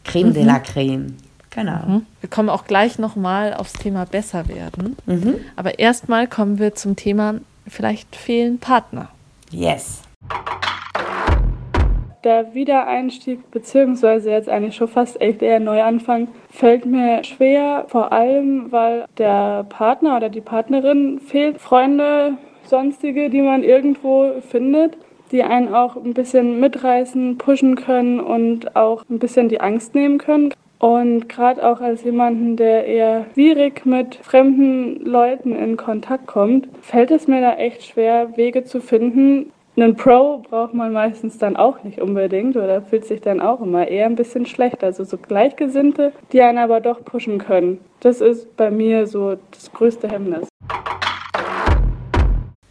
Creme 0.05 0.29
mhm. 0.29 0.35
de 0.35 0.45
la 0.45 0.59
Creme. 0.59 1.17
Genau. 1.51 1.87
Mhm. 1.87 2.07
Wir 2.21 2.31
kommen 2.31 2.49
auch 2.49 2.65
gleich 2.65 2.99
nochmal 2.99 3.55
aufs 3.55 3.75
Thema 3.75 4.07
besser 4.07 4.49
werden. 4.49 4.97
Mhm. 5.07 5.37
Aber 5.57 5.79
erstmal 5.79 6.27
kommen 6.27 6.59
wir 6.59 6.75
zum 6.75 6.97
Thema 6.97 7.35
vielleicht 7.71 8.17
fehlen 8.17 8.59
Partner. 8.59 9.09
Yes. 9.51 10.03
Der 12.25 12.53
Wiedereinstieg, 12.53 13.51
beziehungsweise 13.51 14.31
jetzt 14.31 14.49
eigentlich 14.49 14.75
schon 14.75 14.89
fast 14.89 15.21
echt 15.21 15.41
eher 15.41 15.61
Neuanfang, 15.61 16.29
fällt 16.51 16.85
mir 16.85 17.23
schwer, 17.23 17.85
vor 17.89 18.13
allem, 18.13 18.73
weil 18.73 19.05
der 19.19 19.65
Partner 19.69 20.17
oder 20.17 20.29
die 20.29 20.41
Partnerin 20.41 21.21
fehlt. 21.21 21.61
Freunde, 21.61 22.37
sonstige, 22.65 23.31
die 23.31 23.41
man 23.41 23.63
irgendwo 23.63 24.41
findet, 24.41 24.97
die 25.31 25.43
einen 25.43 25.73
auch 25.73 25.97
ein 25.97 26.15
bisschen 26.15 26.59
mitreißen, 26.61 27.39
pushen 27.39 27.77
können 27.77 28.21
und 28.21 28.75
auch 28.77 29.05
ein 29.09 29.19
bisschen 29.19 29.49
die 29.49 29.61
Angst 29.61 29.95
nehmen 29.95 30.19
können. 30.19 30.53
Und 30.79 31.29
gerade 31.29 31.69
auch 31.69 31.81
als 31.81 32.05
jemanden, 32.05 32.57
der 32.57 32.87
eher 32.87 33.27
schwierig 33.35 33.85
mit 33.85 34.15
fremden 34.15 35.05
Leuten 35.05 35.53
in 35.57 35.77
Kontakt 35.77 36.29
kommt, 36.29 36.69
fällt 36.83 37.11
es 37.11 37.27
mir 37.27 37.41
da 37.41 37.55
echt 37.55 37.83
schwer, 37.83 38.37
Wege 38.37 38.63
zu 38.63 38.81
finden. 38.81 39.53
Einen 39.77 39.97
Pro 39.97 40.39
braucht 40.39 40.75
man 40.75 40.93
meistens 40.93 41.39
dann 41.39 41.57
auch 41.57 41.83
nicht 41.83 42.01
unbedingt 42.01 42.57
oder 42.57 42.83
fühlt 42.83 43.05
sich 43.05 43.21
dann 43.21 43.41
auch 43.41 43.61
immer 43.61 43.89
eher 43.89 44.07
ein 44.07 44.15
bisschen 44.15 44.47
schlecht. 44.47 44.85
Also 44.85 45.03
so 45.03 45.19
Gleichgesinnte, 45.19 46.13
die 46.33 46.43
einen 46.43 46.59
aber 46.59 46.81
doch 46.81 47.05
pushen 47.05 47.39
können. 47.39 47.81
Das 48.01 48.21
ist 48.21 48.57
bei 48.57 48.71
mir 48.71 49.09
so 49.09 49.37
das 49.51 49.73
größte 49.73 50.09
Hemmnis. 50.09 50.49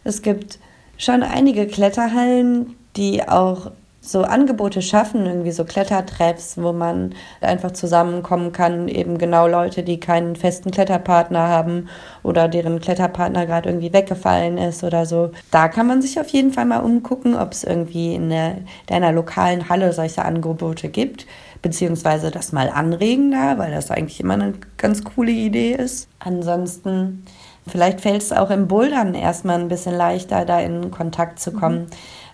Es 0.04 0.22
gibt 0.22 0.58
schon 0.96 1.22
einige 1.22 1.66
Kletterhallen, 1.66 2.74
die 2.96 3.22
auch 3.28 3.70
so 4.00 4.22
Angebote 4.22 4.80
schaffen, 4.80 5.26
irgendwie 5.26 5.50
so 5.50 5.64
Klettertreffs, 5.64 6.56
wo 6.56 6.72
man 6.72 7.14
einfach 7.40 7.72
zusammenkommen 7.72 8.52
kann, 8.52 8.88
eben 8.88 9.18
genau 9.18 9.48
Leute, 9.48 9.82
die 9.82 9.98
keinen 9.98 10.36
festen 10.36 10.70
Kletterpartner 10.70 11.48
haben 11.48 11.88
oder 12.22 12.48
deren 12.48 12.80
Kletterpartner 12.80 13.44
gerade 13.46 13.68
irgendwie 13.68 13.92
weggefallen 13.92 14.56
ist 14.56 14.84
oder 14.84 15.04
so. 15.04 15.32
Da 15.50 15.68
kann 15.68 15.86
man 15.86 16.00
sich 16.00 16.20
auf 16.20 16.28
jeden 16.28 16.52
Fall 16.52 16.64
mal 16.64 16.78
umgucken, 16.78 17.34
ob 17.34 17.52
es 17.52 17.64
irgendwie 17.64 18.14
in 18.14 18.30
der, 18.30 18.58
deiner 18.86 19.12
lokalen 19.12 19.68
Halle 19.68 19.92
solche 19.92 20.24
Angebote 20.24 20.88
gibt, 20.88 21.26
beziehungsweise 21.60 22.30
das 22.30 22.52
mal 22.52 22.70
anregen 22.70 23.32
da, 23.32 23.58
weil 23.58 23.72
das 23.72 23.90
eigentlich 23.90 24.20
immer 24.20 24.34
eine 24.34 24.54
ganz 24.76 25.02
coole 25.02 25.32
Idee 25.32 25.72
ist. 25.72 26.08
Ansonsten 26.20 27.24
Vielleicht 27.66 28.00
fällt 28.00 28.22
es 28.22 28.32
auch 28.32 28.48
im 28.48 28.66
Bouldern 28.66 29.14
erstmal 29.14 29.60
ein 29.60 29.68
bisschen 29.68 29.94
leichter, 29.94 30.46
da 30.46 30.58
in 30.58 30.90
Kontakt 30.90 31.38
zu 31.38 31.52
kommen. 31.52 31.80
Mhm 31.80 31.90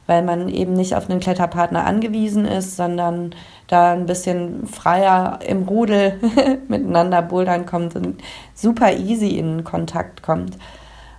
weil 0.07 0.23
man 0.23 0.49
eben 0.49 0.75
nicht 0.75 0.95
auf 0.95 1.09
einen 1.09 1.21
Kletterpartner 1.21 1.85
angewiesen 1.85 2.45
ist, 2.45 2.77
sondern 2.77 3.35
da 3.67 3.93
ein 3.93 4.07
bisschen 4.07 4.67
freier 4.67 5.39
im 5.47 5.63
Rudel 5.63 6.21
miteinander 6.69 7.23
bouldern 7.23 7.67
kommt 7.67 7.97
und 7.97 8.23
super 8.55 8.93
easy 8.93 9.39
in 9.39 9.65
Kontakt 9.65 10.23
kommt. 10.23 10.59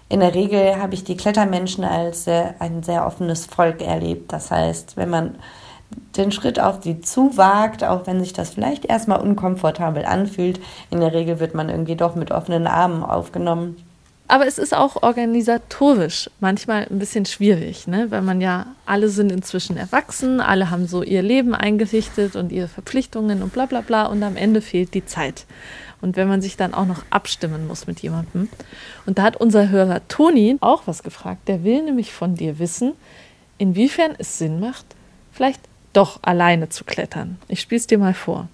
In 0.07 0.19
der 0.19 0.35
Regel 0.35 0.79
habe 0.79 0.93
ich 0.93 1.03
die 1.03 1.17
Klettermenschen 1.17 1.83
als 1.83 2.27
ein 2.27 2.83
sehr 2.83 3.07
offenes 3.07 3.47
Volk 3.47 3.81
erlebt. 3.81 4.31
Das 4.31 4.51
heißt, 4.51 4.97
wenn 4.97 5.09
man 5.09 5.35
den 6.17 6.31
Schritt 6.31 6.59
auf 6.59 6.81
sie 6.81 7.01
zuwagt, 7.01 7.83
auch 7.83 8.07
wenn 8.07 8.19
sich 8.19 8.33
das 8.33 8.51
vielleicht 8.51 8.85
erstmal 8.85 9.21
unkomfortabel 9.21 10.05
anfühlt. 10.05 10.59
In 10.89 10.99
der 10.99 11.13
Regel 11.13 11.39
wird 11.39 11.53
man 11.53 11.69
irgendwie 11.69 11.95
doch 11.95 12.15
mit 12.15 12.31
offenen 12.31 12.67
Armen 12.67 13.03
aufgenommen. 13.03 13.77
Aber 14.27 14.47
es 14.47 14.57
ist 14.57 14.73
auch 14.73 15.03
organisatorisch 15.03 16.31
manchmal 16.39 16.87
ein 16.89 16.97
bisschen 16.97 17.25
schwierig, 17.25 17.85
ne? 17.85 18.07
weil 18.09 18.23
man 18.23 18.41
ja, 18.41 18.67
alle 18.85 19.09
sind 19.09 19.31
inzwischen 19.31 19.77
erwachsen, 19.77 20.41
alle 20.41 20.71
haben 20.71 20.87
so 20.87 21.03
ihr 21.03 21.21
Leben 21.21 21.53
eingerichtet 21.53 22.35
und 22.35 22.51
ihre 22.51 22.67
Verpflichtungen 22.67 23.43
und 23.43 23.53
bla 23.53 23.67
bla 23.67 23.81
bla 23.81 24.07
und 24.07 24.23
am 24.23 24.35
Ende 24.35 24.61
fehlt 24.61 24.95
die 24.95 25.05
Zeit. 25.05 25.45
Und 26.01 26.17
wenn 26.17 26.27
man 26.27 26.41
sich 26.41 26.57
dann 26.57 26.73
auch 26.73 26.87
noch 26.87 27.03
abstimmen 27.11 27.67
muss 27.67 27.87
mit 27.87 28.01
jemandem. 28.01 28.49
Und 29.05 29.17
da 29.17 29.23
hat 29.23 29.37
unser 29.37 29.69
Hörer 29.69 30.07
Toni 30.07 30.57
auch 30.59 30.83
was 30.85 31.03
gefragt. 31.03 31.47
Der 31.47 31.63
will 31.63 31.83
nämlich 31.83 32.11
von 32.11 32.35
dir 32.35 32.59
wissen, 32.59 32.93
inwiefern 33.57 34.15
es 34.17 34.37
Sinn 34.37 34.59
macht, 34.59 34.85
vielleicht 35.31 35.61
doch 35.93 36.19
alleine 36.23 36.69
zu 36.69 36.83
klettern. 36.83 37.37
Ich 37.47 37.61
spiel's 37.61 37.87
dir 37.87 37.97
mal 37.97 38.13
vor. 38.13 38.49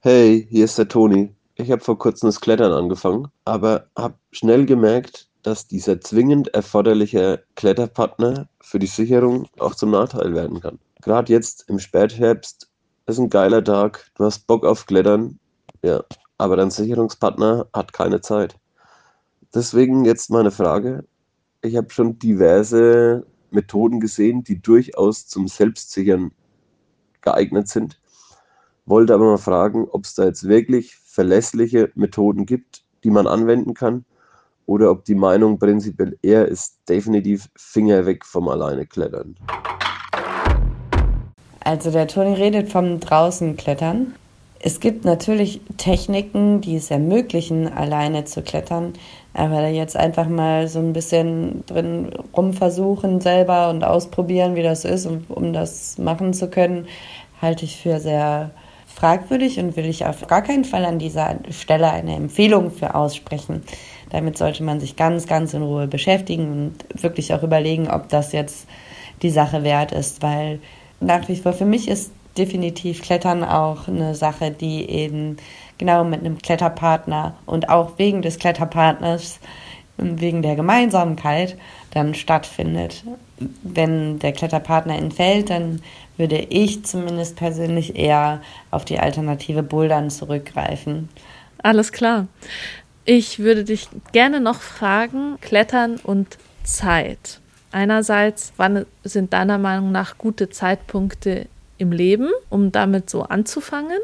Hey, 0.00 0.46
hier 0.48 0.64
ist 0.64 0.78
der 0.78 0.88
Toni. 0.88 1.34
Ich 1.60 1.72
habe 1.72 1.82
vor 1.82 1.98
kurzem 1.98 2.28
das 2.28 2.40
Klettern 2.40 2.70
angefangen, 2.70 3.28
aber 3.44 3.88
habe 3.96 4.14
schnell 4.30 4.64
gemerkt, 4.64 5.28
dass 5.42 5.66
dieser 5.66 6.00
zwingend 6.00 6.54
erforderliche 6.54 7.42
Kletterpartner 7.56 8.48
für 8.60 8.78
die 8.78 8.86
Sicherung 8.86 9.48
auch 9.58 9.74
zum 9.74 9.90
Nachteil 9.90 10.34
werden 10.34 10.60
kann. 10.60 10.78
Gerade 11.02 11.32
jetzt 11.32 11.68
im 11.68 11.80
Spätherbst 11.80 12.70
ist 13.06 13.18
ein 13.18 13.28
geiler 13.28 13.64
Tag, 13.64 14.08
du 14.14 14.24
hast 14.24 14.46
Bock 14.46 14.64
auf 14.64 14.86
Klettern, 14.86 15.40
ja, 15.82 16.04
aber 16.38 16.54
dein 16.54 16.70
Sicherungspartner 16.70 17.66
hat 17.72 17.92
keine 17.92 18.20
Zeit. 18.20 18.54
Deswegen 19.52 20.04
jetzt 20.04 20.30
meine 20.30 20.52
Frage. 20.52 21.06
Ich 21.62 21.76
habe 21.76 21.90
schon 21.90 22.20
diverse 22.20 23.26
Methoden 23.50 23.98
gesehen, 23.98 24.44
die 24.44 24.62
durchaus 24.62 25.26
zum 25.26 25.48
Selbstsichern 25.48 26.30
geeignet 27.20 27.66
sind. 27.66 27.98
Wollte 28.88 29.12
aber 29.12 29.26
mal 29.26 29.36
fragen, 29.36 29.86
ob 29.90 30.06
es 30.06 30.14
da 30.14 30.24
jetzt 30.24 30.48
wirklich 30.48 30.96
verlässliche 30.96 31.90
Methoden 31.94 32.46
gibt, 32.46 32.84
die 33.04 33.10
man 33.10 33.26
anwenden 33.26 33.74
kann, 33.74 34.06
oder 34.64 34.90
ob 34.90 35.04
die 35.04 35.14
Meinung 35.14 35.58
prinzipiell 35.58 36.16
eher 36.22 36.48
ist, 36.48 36.78
definitiv 36.88 37.50
Finger 37.54 38.06
weg 38.06 38.24
vom 38.24 38.48
alleine 38.48 38.86
klettern. 38.86 39.34
Also 41.60 41.90
der 41.90 42.08
Toni 42.08 42.32
redet 42.32 42.70
vom 42.70 42.98
draußen 42.98 43.58
klettern. 43.58 44.14
Es 44.58 44.80
gibt 44.80 45.04
natürlich 45.04 45.60
Techniken, 45.76 46.62
die 46.62 46.76
es 46.76 46.90
ermöglichen, 46.90 47.70
alleine 47.70 48.24
zu 48.24 48.40
klettern. 48.40 48.94
Aber 49.34 49.68
jetzt 49.68 49.96
einfach 49.96 50.30
mal 50.30 50.66
so 50.66 50.78
ein 50.78 50.94
bisschen 50.94 51.62
drin 51.66 52.10
rumversuchen 52.34 53.20
selber 53.20 53.68
und 53.68 53.84
ausprobieren, 53.84 54.54
wie 54.54 54.62
das 54.62 54.86
ist, 54.86 55.04
um, 55.04 55.26
um 55.28 55.52
das 55.52 55.98
machen 55.98 56.32
zu 56.32 56.48
können, 56.48 56.86
halte 57.42 57.66
ich 57.66 57.76
für 57.76 58.00
sehr 58.00 58.50
fragwürdig 58.98 59.60
und 59.60 59.76
will 59.76 59.86
ich 59.86 60.06
auf 60.06 60.26
gar 60.26 60.42
keinen 60.42 60.64
Fall 60.64 60.84
an 60.84 60.98
dieser 60.98 61.36
Stelle 61.50 61.90
eine 61.90 62.16
Empfehlung 62.16 62.70
für 62.70 62.94
aussprechen. 62.94 63.62
Damit 64.10 64.36
sollte 64.36 64.64
man 64.64 64.80
sich 64.80 64.96
ganz, 64.96 65.26
ganz 65.26 65.54
in 65.54 65.62
Ruhe 65.62 65.86
beschäftigen 65.86 66.50
und 66.50 67.02
wirklich 67.02 67.32
auch 67.32 67.42
überlegen, 67.42 67.88
ob 67.88 68.08
das 68.08 68.32
jetzt 68.32 68.66
die 69.22 69.30
Sache 69.30 69.62
wert 69.62 69.92
ist, 69.92 70.22
weil 70.22 70.60
nach 71.00 71.28
wie 71.28 71.36
vor 71.36 71.52
für 71.52 71.64
mich 71.64 71.88
ist 71.88 72.10
definitiv 72.36 73.02
Klettern 73.02 73.44
auch 73.44 73.88
eine 73.88 74.14
Sache, 74.14 74.50
die 74.50 74.88
eben 74.88 75.36
genau 75.76 76.04
mit 76.04 76.20
einem 76.20 76.38
Kletterpartner 76.38 77.36
und 77.46 77.68
auch 77.68 77.98
wegen 77.98 78.22
des 78.22 78.38
Kletterpartners, 78.38 79.38
wegen 79.96 80.42
der 80.42 80.56
Gemeinsamkeit 80.56 81.56
dann 81.92 82.14
stattfindet. 82.14 83.04
Wenn 83.62 84.18
der 84.18 84.32
Kletterpartner 84.32 84.96
entfällt, 84.96 85.50
dann 85.50 85.80
würde 86.18 86.36
ich 86.36 86.84
zumindest 86.84 87.36
persönlich 87.36 87.96
eher 87.96 88.42
auf 88.70 88.84
die 88.84 88.98
Alternative 88.98 89.62
Bouldern 89.62 90.10
zurückgreifen. 90.10 91.08
Alles 91.62 91.92
klar. 91.92 92.26
Ich 93.04 93.38
würde 93.38 93.64
dich 93.64 93.88
gerne 94.12 94.40
noch 94.40 94.60
fragen, 94.60 95.38
Klettern 95.40 95.96
und 95.96 96.36
Zeit. 96.64 97.40
Einerseits, 97.70 98.52
wann 98.56 98.84
sind 99.04 99.32
deiner 99.32 99.58
Meinung 99.58 99.92
nach 99.92 100.18
gute 100.18 100.50
Zeitpunkte 100.50 101.46
im 101.78 101.92
Leben, 101.92 102.28
um 102.50 102.72
damit 102.72 103.08
so 103.08 103.22
anzufangen? 103.22 103.98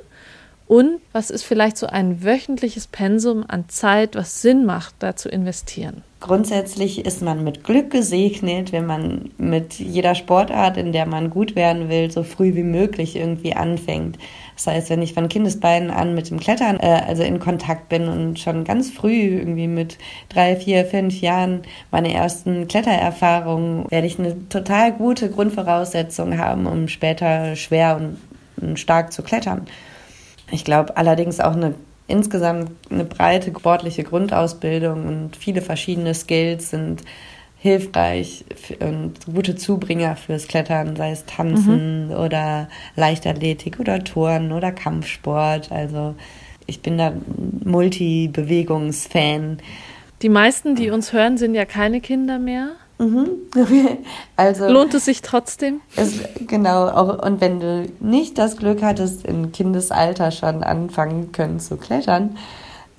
Und 0.66 1.00
was 1.12 1.28
ist 1.28 1.42
vielleicht 1.42 1.76
so 1.76 1.86
ein 1.86 2.24
wöchentliches 2.24 2.86
Pensum 2.86 3.44
an 3.46 3.68
Zeit, 3.68 4.16
was 4.16 4.40
Sinn 4.40 4.64
macht, 4.64 4.94
da 4.98 5.14
zu 5.14 5.28
investieren? 5.28 6.02
Grundsätzlich 6.20 7.04
ist 7.04 7.20
man 7.20 7.44
mit 7.44 7.64
Glück 7.64 7.90
gesegnet, 7.90 8.72
wenn 8.72 8.86
man 8.86 9.30
mit 9.36 9.74
jeder 9.74 10.14
Sportart, 10.14 10.78
in 10.78 10.92
der 10.92 11.04
man 11.04 11.28
gut 11.28 11.54
werden 11.54 11.90
will, 11.90 12.10
so 12.10 12.22
früh 12.22 12.54
wie 12.54 12.62
möglich 12.62 13.14
irgendwie 13.14 13.54
anfängt. 13.54 14.16
Das 14.56 14.66
heißt, 14.66 14.88
wenn 14.88 15.02
ich 15.02 15.12
von 15.12 15.28
Kindesbeinen 15.28 15.90
an 15.90 16.14
mit 16.14 16.30
dem 16.30 16.40
Klettern 16.40 16.80
äh, 16.80 17.02
also 17.06 17.22
in 17.22 17.40
Kontakt 17.40 17.90
bin 17.90 18.08
und 18.08 18.38
schon 18.38 18.64
ganz 18.64 18.90
früh 18.90 19.36
irgendwie 19.36 19.68
mit 19.68 19.98
drei, 20.30 20.56
vier, 20.56 20.86
fünf 20.86 21.20
Jahren 21.20 21.60
meine 21.90 22.14
ersten 22.14 22.68
Klettererfahrungen, 22.68 23.90
werde 23.90 24.06
ich 24.06 24.18
eine 24.18 24.48
total 24.48 24.92
gute 24.92 25.28
Grundvoraussetzung 25.28 26.38
haben, 26.38 26.64
um 26.64 26.88
später 26.88 27.54
schwer 27.54 27.98
und, 27.98 28.16
und 28.66 28.78
stark 28.78 29.12
zu 29.12 29.22
klettern. 29.22 29.66
Ich 30.50 30.64
glaube 30.64 30.96
allerdings 30.96 31.40
auch 31.40 31.54
eine 31.54 31.74
insgesamt 32.06 32.70
eine 32.90 33.04
breite 33.04 33.50
sportliche 33.50 34.02
Grundausbildung 34.02 35.06
und 35.06 35.36
viele 35.36 35.62
verschiedene 35.62 36.14
Skills 36.14 36.70
sind 36.70 37.02
hilfreich 37.58 38.44
und 38.80 39.14
gute 39.24 39.56
Zubringer 39.56 40.16
fürs 40.16 40.48
Klettern, 40.48 40.96
sei 40.96 41.12
es 41.12 41.24
Tanzen 41.24 42.08
mhm. 42.08 42.12
oder 42.12 42.68
Leichtathletik 42.94 43.80
oder 43.80 44.04
Turnen 44.04 44.52
oder 44.52 44.70
Kampfsport. 44.70 45.72
Also 45.72 46.14
ich 46.66 46.82
bin 46.82 46.98
da 46.98 47.14
Multibewegungsfan. 47.64 49.58
Die 50.20 50.28
meisten, 50.28 50.74
die 50.74 50.90
uns 50.90 51.14
hören, 51.14 51.38
sind 51.38 51.54
ja 51.54 51.64
keine 51.64 52.02
Kinder 52.02 52.38
mehr. 52.38 52.72
Mhm. 52.98 53.28
Also 54.36 54.68
lohnt 54.68 54.94
es 54.94 55.04
sich 55.04 55.22
trotzdem? 55.22 55.80
Es, 55.96 56.18
genau, 56.46 56.88
auch, 56.88 57.24
und 57.24 57.40
wenn 57.40 57.60
du 57.60 57.88
nicht 58.00 58.36
das 58.38 58.56
Glück 58.56 58.82
hattest, 58.82 59.24
im 59.24 59.52
Kindesalter 59.52 60.32
schon 60.32 60.64
anfangen 60.64 61.30
können 61.30 61.60
zu 61.60 61.76
klettern, 61.76 62.36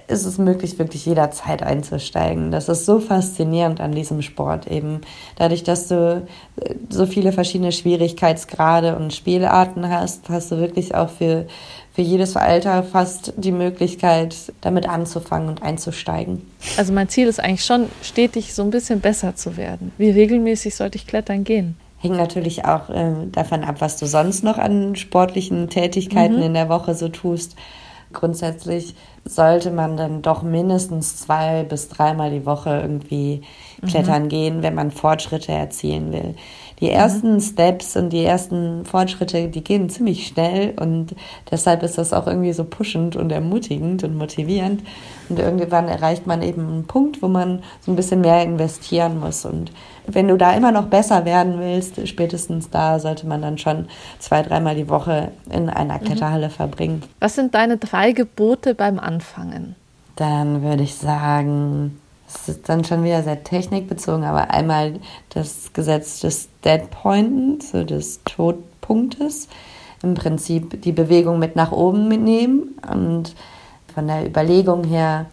ist 0.07 0.25
es 0.25 0.37
möglich, 0.37 0.77
wirklich 0.77 1.05
jederzeit 1.05 1.63
einzusteigen. 1.63 2.51
Das 2.51 2.69
ist 2.69 2.85
so 2.85 2.99
faszinierend 2.99 3.81
an 3.81 3.91
diesem 3.91 4.21
Sport 4.21 4.67
eben. 4.67 5.01
Dadurch, 5.35 5.63
dass 5.63 5.87
du 5.87 6.27
äh, 6.61 6.75
so 6.89 7.05
viele 7.05 7.31
verschiedene 7.31 7.71
Schwierigkeitsgrade 7.71 8.95
und 8.95 9.13
Spielarten 9.13 9.89
hast, 9.89 10.29
hast 10.29 10.51
du 10.51 10.57
wirklich 10.57 10.93
auch 10.95 11.09
für, 11.09 11.47
für 11.95 12.01
jedes 12.01 12.35
Alter 12.35 12.83
fast 12.83 13.33
die 13.37 13.53
Möglichkeit, 13.53 14.35
damit 14.59 14.87
anzufangen 14.87 15.47
und 15.47 15.63
einzusteigen. 15.63 16.41
Also 16.75 16.91
mein 16.91 17.07
Ziel 17.07 17.27
ist 17.27 17.39
eigentlich 17.39 17.63
schon, 17.63 17.87
stetig 18.01 18.53
so 18.53 18.63
ein 18.63 18.69
bisschen 18.69 18.99
besser 18.99 19.35
zu 19.35 19.55
werden. 19.55 19.93
Wie 19.97 20.09
regelmäßig 20.09 20.75
sollte 20.75 20.97
ich 20.97 21.07
klettern 21.07 21.45
gehen? 21.45 21.77
Hängt 21.99 22.17
natürlich 22.17 22.65
auch 22.65 22.89
äh, 22.89 23.13
davon 23.31 23.63
ab, 23.63 23.77
was 23.79 23.97
du 23.97 24.07
sonst 24.07 24.43
noch 24.43 24.57
an 24.57 24.97
sportlichen 24.97 25.69
Tätigkeiten 25.69 26.37
mhm. 26.37 26.43
in 26.43 26.53
der 26.53 26.67
Woche 26.67 26.95
so 26.95 27.07
tust. 27.07 27.55
Grundsätzlich 28.11 28.93
sollte 29.23 29.71
man 29.71 29.95
dann 29.95 30.21
doch 30.21 30.43
mindestens 30.43 31.15
zwei 31.15 31.63
bis 31.63 31.87
dreimal 31.87 32.29
die 32.29 32.45
Woche 32.45 32.77
irgendwie 32.81 33.41
mhm. 33.81 33.87
klettern 33.87 34.27
gehen, 34.27 34.63
wenn 34.63 34.75
man 34.75 34.91
Fortschritte 34.91 35.53
erzielen 35.53 36.11
will. 36.11 36.35
Die 36.81 36.89
ersten 36.89 37.35
mhm. 37.35 37.41
Steps 37.41 37.95
und 37.95 38.09
die 38.09 38.23
ersten 38.23 38.85
Fortschritte, 38.85 39.47
die 39.47 39.63
gehen 39.63 39.89
ziemlich 39.89 40.27
schnell 40.27 40.73
und 40.79 41.15
deshalb 41.49 41.83
ist 41.83 41.97
das 41.97 42.11
auch 42.11 42.27
irgendwie 42.27 42.53
so 42.53 42.65
pushend 42.65 43.15
und 43.15 43.31
ermutigend 43.31 44.03
und 44.03 44.17
motivierend. 44.17 44.81
Und 45.29 45.39
irgendwann 45.39 45.87
erreicht 45.87 46.27
man 46.27 46.41
eben 46.41 46.67
einen 46.67 46.85
Punkt, 46.85 47.21
wo 47.21 47.27
man 47.27 47.63
so 47.81 47.91
ein 47.91 47.95
bisschen 47.95 48.21
mehr 48.21 48.43
investieren 48.43 49.19
muss. 49.19 49.45
Und 49.45 49.71
wenn 50.05 50.27
du 50.27 50.37
da 50.37 50.53
immer 50.53 50.71
noch 50.71 50.87
besser 50.87 51.25
werden 51.25 51.59
willst, 51.59 52.07
spätestens 52.07 52.69
da 52.69 52.99
sollte 52.99 53.25
man 53.25 53.41
dann 53.41 53.57
schon 53.57 53.87
zwei, 54.19 54.43
dreimal 54.43 54.75
die 54.75 54.89
Woche 54.89 55.31
in 55.49 55.69
einer 55.69 55.95
mhm. 55.95 56.03
Kletterhalle 56.03 56.47
mhm. 56.47 56.51
verbringen. 56.51 57.03
Was 57.19 57.35
sind 57.35 57.55
deine 57.55 57.77
drei 57.77 58.11
Gebote 58.11 58.75
beim 58.75 58.99
Anfangen? 58.99 59.75
Dann 60.15 60.61
würde 60.61 60.83
ich 60.83 60.95
sagen, 60.95 61.99
es 62.35 62.49
ist 62.49 62.69
dann 62.69 62.83
schon 62.83 63.03
wieder 63.03 63.23
sehr 63.23 63.43
technikbezogen, 63.43 64.23
aber 64.23 64.51
einmal 64.51 64.99
das 65.29 65.71
Gesetz 65.73 66.19
des 66.19 66.49
Deadpointen, 66.63 67.61
so 67.61 67.83
des 67.83 68.21
Todpunktes. 68.25 69.47
Im 70.03 70.13
Prinzip 70.13 70.81
die 70.81 70.91
Bewegung 70.91 71.39
mit 71.39 71.55
nach 71.55 71.71
oben 71.71 72.07
mitnehmen 72.07 72.75
und 72.91 73.33
von 73.93 74.07
der 74.07 74.27
Überlegung 74.27 74.83
her 74.83 75.25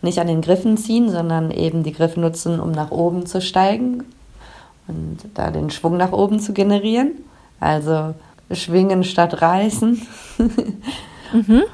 nicht 0.00 0.18
an 0.18 0.28
den 0.28 0.40
Griffen 0.40 0.76
ziehen, 0.76 1.10
sondern 1.10 1.50
eben 1.50 1.82
die 1.82 1.92
Griffe 1.92 2.20
nutzen, 2.20 2.60
um 2.60 2.72
nach 2.72 2.90
oben 2.90 3.26
zu 3.26 3.40
steigen 3.40 4.04
und 4.86 5.18
da 5.34 5.50
den 5.50 5.70
Schwung 5.70 5.96
nach 5.96 6.12
oben 6.12 6.40
zu 6.40 6.52
generieren. 6.52 7.12
Also 7.60 8.14
schwingen 8.52 9.04
statt 9.04 9.42
reißen. 9.42 10.06
mhm. 11.32 11.62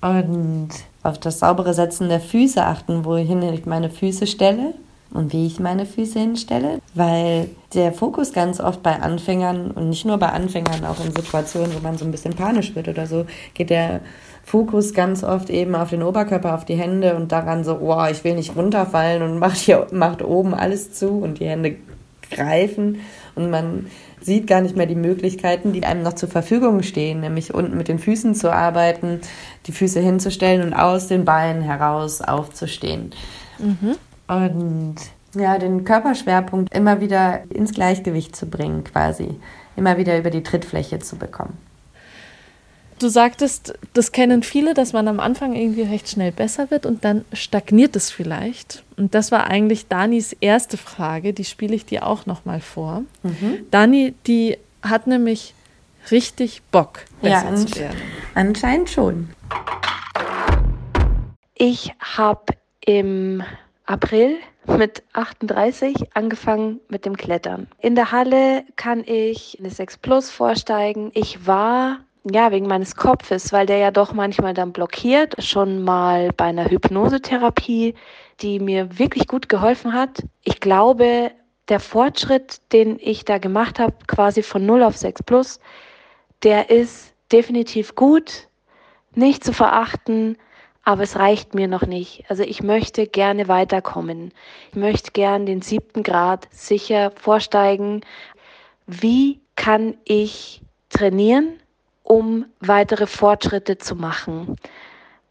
Und 0.00 0.68
auf 1.02 1.18
das 1.18 1.38
saubere 1.38 1.74
Setzen 1.74 2.08
der 2.08 2.20
Füße 2.20 2.64
achten, 2.64 3.04
wohin 3.04 3.42
ich 3.42 3.66
meine 3.66 3.90
Füße 3.90 4.26
stelle. 4.26 4.74
und 5.10 5.32
wie 5.32 5.46
ich 5.46 5.58
meine 5.58 5.86
Füße 5.86 6.18
hinstelle, 6.18 6.80
weil 6.94 7.48
der 7.72 7.92
Fokus 7.92 8.32
ganz 8.32 8.60
oft 8.60 8.82
bei 8.82 9.00
Anfängern 9.00 9.70
und 9.70 9.88
nicht 9.88 10.04
nur 10.04 10.18
bei 10.18 10.28
Anfängern, 10.28 10.84
auch 10.84 11.02
in 11.02 11.14
Situationen, 11.14 11.74
wo 11.74 11.80
man 11.80 11.96
so 11.96 12.04
ein 12.04 12.10
bisschen 12.10 12.34
panisch 12.34 12.74
wird 12.74 12.88
oder 12.88 13.06
so, 13.06 13.24
geht 13.54 13.70
der 13.70 14.00
Fokus 14.44 14.92
ganz 14.92 15.24
oft 15.24 15.50
eben 15.50 15.74
auf 15.74 15.90
den 15.90 16.02
Oberkörper, 16.02 16.54
auf 16.54 16.64
die 16.64 16.74
Hände 16.74 17.16
und 17.16 17.32
daran 17.32 17.64
so, 17.64 17.78
oh, 17.80 18.04
ich 18.10 18.22
will 18.24 18.34
nicht 18.34 18.56
runterfallen 18.56 19.22
und 19.22 19.38
macht 19.38 19.56
hier 19.56 19.86
macht 19.92 20.22
oben 20.22 20.54
alles 20.54 20.92
zu 20.92 21.08
und 21.08 21.40
die 21.40 21.46
Hände 21.46 21.76
greifen 22.30 23.00
und 23.34 23.50
man 23.50 23.86
sieht 24.28 24.46
gar 24.46 24.60
nicht 24.60 24.76
mehr 24.76 24.86
die 24.86 24.94
Möglichkeiten, 24.94 25.72
die 25.72 25.84
einem 25.84 26.02
noch 26.04 26.12
zur 26.12 26.28
Verfügung 26.28 26.84
stehen, 26.84 27.20
nämlich 27.20 27.52
unten 27.52 27.76
mit 27.76 27.88
den 27.88 27.98
Füßen 27.98 28.36
zu 28.36 28.52
arbeiten, 28.52 29.20
die 29.66 29.72
Füße 29.72 29.98
hinzustellen 29.98 30.62
und 30.62 30.74
aus 30.74 31.08
den 31.08 31.24
Beinen 31.24 31.62
heraus 31.62 32.20
aufzustehen. 32.20 33.10
Mhm. 33.58 33.96
Und 34.28 34.96
ja, 35.34 35.58
den 35.58 35.84
Körperschwerpunkt 35.84 36.72
immer 36.72 37.00
wieder 37.00 37.40
ins 37.50 37.72
Gleichgewicht 37.72 38.36
zu 38.36 38.46
bringen, 38.46 38.84
quasi. 38.84 39.34
Immer 39.76 39.96
wieder 39.96 40.16
über 40.18 40.30
die 40.30 40.42
Trittfläche 40.42 41.00
zu 41.00 41.16
bekommen. 41.16 41.56
Du 42.98 43.08
sagtest, 43.08 43.78
das 43.92 44.10
kennen 44.10 44.42
viele, 44.42 44.74
dass 44.74 44.92
man 44.92 45.06
am 45.06 45.20
Anfang 45.20 45.54
irgendwie 45.54 45.82
recht 45.82 46.08
schnell 46.08 46.32
besser 46.32 46.70
wird 46.72 46.84
und 46.84 47.04
dann 47.04 47.24
stagniert 47.32 47.94
es 47.94 48.10
vielleicht. 48.10 48.82
Und 48.96 49.14
das 49.14 49.30
war 49.30 49.46
eigentlich 49.46 49.86
Danis 49.86 50.32
erste 50.40 50.76
Frage, 50.76 51.32
die 51.32 51.44
spiele 51.44 51.76
ich 51.76 51.86
dir 51.86 52.04
auch 52.04 52.26
noch 52.26 52.44
mal 52.44 52.60
vor. 52.60 53.04
Mhm. 53.22 53.66
Dani, 53.70 54.14
die 54.26 54.58
hat 54.82 55.06
nämlich 55.06 55.54
richtig 56.10 56.62
Bock, 56.72 57.04
besser 57.22 57.50
ja, 57.50 57.54
zu 57.54 57.76
werden. 57.76 57.98
Anscheinend 58.34 58.90
schon. 58.90 59.28
Ich 61.54 61.92
habe 62.00 62.54
im 62.84 63.44
April 63.86 64.38
mit 64.66 65.02
38 65.12 65.94
angefangen 66.14 66.80
mit 66.88 67.04
dem 67.04 67.16
Klettern. 67.16 67.68
In 67.80 67.94
der 67.94 68.10
Halle 68.10 68.64
kann 68.76 69.04
ich 69.04 69.56
eine 69.60 69.70
6 69.70 69.98
Plus 69.98 70.30
vorsteigen. 70.30 71.10
Ich 71.14 71.46
war 71.46 72.00
ja, 72.24 72.50
wegen 72.50 72.66
meines 72.66 72.96
Kopfes, 72.96 73.52
weil 73.52 73.66
der 73.66 73.78
ja 73.78 73.90
doch 73.90 74.12
manchmal 74.12 74.54
dann 74.54 74.72
blockiert. 74.72 75.42
Schon 75.42 75.82
mal 75.82 76.30
bei 76.36 76.46
einer 76.46 76.70
Hypnosetherapie, 76.70 77.94
die 78.40 78.60
mir 78.60 78.98
wirklich 78.98 79.26
gut 79.26 79.48
geholfen 79.48 79.92
hat. 79.92 80.22
Ich 80.44 80.60
glaube, 80.60 81.32
der 81.68 81.80
Fortschritt, 81.80 82.60
den 82.72 82.98
ich 83.00 83.24
da 83.24 83.38
gemacht 83.38 83.78
habe, 83.78 83.94
quasi 84.06 84.42
von 84.42 84.64
0 84.64 84.82
auf 84.82 84.96
6 84.96 85.22
plus, 85.22 85.60
der 86.42 86.70
ist 86.70 87.14
definitiv 87.32 87.94
gut, 87.94 88.48
nicht 89.14 89.44
zu 89.44 89.52
verachten, 89.52 90.38
aber 90.84 91.02
es 91.02 91.16
reicht 91.16 91.54
mir 91.54 91.68
noch 91.68 91.82
nicht. 91.82 92.24
Also 92.28 92.42
ich 92.42 92.62
möchte 92.62 93.06
gerne 93.06 93.48
weiterkommen. 93.48 94.32
Ich 94.70 94.76
möchte 94.76 95.10
gern 95.12 95.44
den 95.44 95.60
siebten 95.60 96.02
Grad 96.02 96.48
sicher 96.50 97.12
vorsteigen. 97.16 98.00
Wie 98.86 99.40
kann 99.56 99.98
ich 100.04 100.62
trainieren? 100.88 101.60
Um 102.08 102.46
weitere 102.60 103.06
Fortschritte 103.06 103.76
zu 103.76 103.94
machen. 103.94 104.56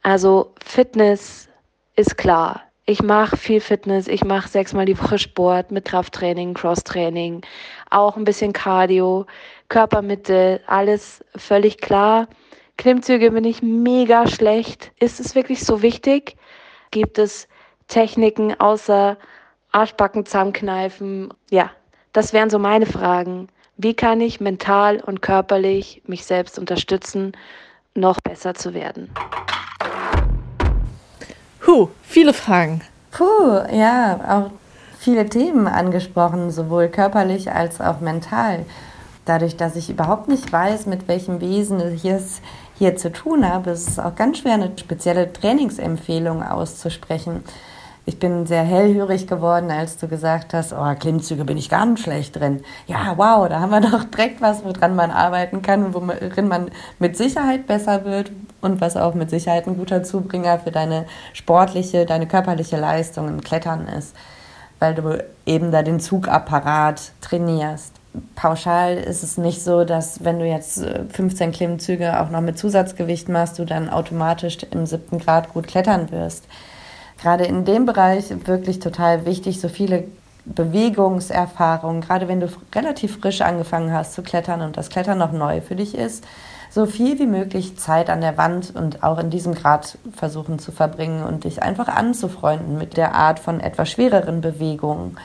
Also 0.03 0.53
Fitness 0.63 1.49
ist 1.95 2.17
klar. 2.19 2.61
Ich 2.85 3.01
mache 3.01 3.35
viel 3.35 3.59
Fitness, 3.59 4.07
ich 4.07 4.23
mache 4.23 4.47
sechsmal 4.47 4.85
die 4.85 4.97
Woche 4.97 5.17
Sport 5.17 5.71
mit 5.71 5.85
Krafttraining, 5.85 6.53
Crosstraining, 6.53 7.41
auch 7.89 8.15
ein 8.15 8.23
bisschen 8.23 8.53
Cardio, 8.53 9.25
Körpermitte, 9.69 10.61
alles 10.67 11.25
völlig 11.35 11.79
klar. 11.79 12.27
Klimmzüge 12.77 13.31
bin 13.31 13.43
ich 13.43 13.63
mega 13.63 14.27
schlecht. 14.27 14.91
Ist 14.99 15.19
es 15.19 15.33
wirklich 15.33 15.65
so 15.65 15.81
wichtig? 15.81 16.37
Gibt 16.91 17.17
es 17.17 17.47
Techniken 17.87 18.57
außer 18.59 19.17
Arschbacken 19.71 20.27
zusammenkneifen? 20.27 21.33
Ja, 21.49 21.71
das 22.13 22.33
wären 22.33 22.51
so 22.51 22.59
meine 22.59 22.85
Fragen. 22.85 23.49
Wie 23.79 23.93
kann 23.93 24.21
ich 24.21 24.39
mental 24.39 24.99
und 24.99 25.21
körperlich 25.21 26.01
mich 26.07 26.25
selbst 26.25 26.57
unterstützen, 26.57 27.33
noch 27.93 28.19
besser 28.21 28.55
zu 28.55 28.73
werden? 28.73 29.11
Puh, 31.59 31.89
viele 32.01 32.33
Fragen. 32.33 32.81
Puh, 33.11 33.61
ja, 33.71 34.47
auch 34.47 34.51
viele 34.97 35.29
Themen 35.29 35.67
angesprochen, 35.67 36.49
sowohl 36.49 36.87
körperlich 36.87 37.51
als 37.51 37.79
auch 37.79 37.99
mental. 37.99 38.65
Dadurch, 39.25 39.57
dass 39.57 39.75
ich 39.75 39.91
überhaupt 39.91 40.27
nicht 40.27 40.51
weiß, 40.51 40.87
mit 40.87 41.07
welchem 41.07 41.39
Wesen 41.39 41.79
ich 41.93 42.03
es 42.03 42.41
hier 42.79 42.95
zu 42.95 43.11
tun 43.11 43.47
habe, 43.47 43.69
ist 43.69 43.89
es 43.89 43.99
auch 43.99 44.15
ganz 44.15 44.39
schwer, 44.39 44.55
eine 44.55 44.71
spezielle 44.75 45.31
Trainingsempfehlung 45.31 46.41
auszusprechen. 46.41 47.43
Ich 48.09 48.19
bin 48.19 48.45
sehr 48.45 48.63
hellhörig 48.63 49.27
geworden, 49.27 49.69
als 49.69 49.97
du 49.97 50.07
gesagt 50.07 50.53
hast, 50.53 50.71
oh, 50.71 50.95
Klimmzüge 50.97 51.43
bin 51.43 51.57
ich 51.57 51.67
ganz 51.67 51.99
schlecht 51.99 52.37
drin. 52.37 52.61
Ja, 52.87 53.17
wow, 53.17 53.49
da 53.49 53.59
haben 53.59 53.69
wir 53.69 53.81
doch 53.91 54.05
direkt 54.05 54.39
was, 54.39 54.63
woran 54.63 54.95
man 54.95 55.11
arbeiten 55.11 55.61
kann, 55.61 55.93
worin 55.93 56.47
man 56.47 56.71
mit 56.99 57.17
Sicherheit 57.17 57.67
besser 57.67 58.05
wird 58.05 58.31
und 58.61 58.79
was 58.79 58.95
auch 58.95 59.13
mit 59.13 59.29
Sicherheit 59.29 59.67
ein 59.67 59.75
guter 59.75 60.03
Zubringer 60.03 60.57
für 60.59 60.71
deine 60.71 61.05
sportliche, 61.33 62.05
deine 62.05 62.27
körperliche 62.27 62.77
Leistung 62.77 63.27
im 63.27 63.41
Klettern 63.41 63.89
ist, 63.89 64.15
weil 64.79 64.95
du 64.95 65.21
eben 65.45 65.71
da 65.71 65.83
den 65.83 65.99
Zugapparat 65.99 67.11
trainierst. 67.19 67.91
Pauschal 68.35 68.95
ist 68.95 69.21
es 69.21 69.37
nicht 69.37 69.61
so, 69.61 69.83
dass 69.83 70.23
wenn 70.23 70.39
du 70.39 70.45
jetzt 70.45 70.81
15 71.11 71.49
äh, 71.49 71.51
Klimmzüge 71.51 72.21
auch 72.21 72.29
noch 72.29 72.39
mit 72.39 72.57
Zusatzgewicht 72.57 73.27
machst, 73.27 73.59
du 73.59 73.65
dann 73.65 73.89
automatisch 73.89 74.59
im 74.71 74.85
siebten 74.85 75.19
Grad 75.19 75.53
gut 75.53 75.67
klettern 75.67 76.09
wirst 76.09 76.45
gerade 77.17 77.45
in 77.45 77.65
dem 77.65 77.85
Bereich 77.85 78.25
wirklich 78.45 78.79
total 78.79 79.25
wichtig, 79.25 79.59
so 79.59 79.69
viele 79.69 80.05
Bewegungserfahrungen, 80.45 82.01
gerade 82.01 82.27
wenn 82.27 82.39
du 82.39 82.47
relativ 82.73 83.19
frisch 83.19 83.41
angefangen 83.41 83.91
hast 83.91 84.13
zu 84.13 84.21
klettern 84.21 84.61
und 84.61 84.77
das 84.77 84.89
Klettern 84.89 85.17
noch 85.17 85.31
neu 85.31 85.61
für 85.61 85.75
dich 85.75 85.95
ist, 85.95 86.23
so 86.69 86.85
viel 86.85 87.19
wie 87.19 87.25
möglich 87.25 87.77
Zeit 87.77 88.09
an 88.09 88.21
der 88.21 88.37
Wand 88.37 88.75
und 88.75 89.03
auch 89.03 89.19
in 89.19 89.29
diesem 89.29 89.55
Grad 89.55 89.97
versuchen 90.15 90.59
zu 90.59 90.71
verbringen 90.71 91.23
und 91.23 91.43
dich 91.43 91.63
einfach 91.63 91.87
anzufreunden 91.87 92.77
mit 92.77 92.97
der 92.97 93.15
Art 93.15 93.39
von 93.39 93.59
etwas 93.59 93.89
schwereren 93.89 94.41
Bewegungen. 94.41 95.17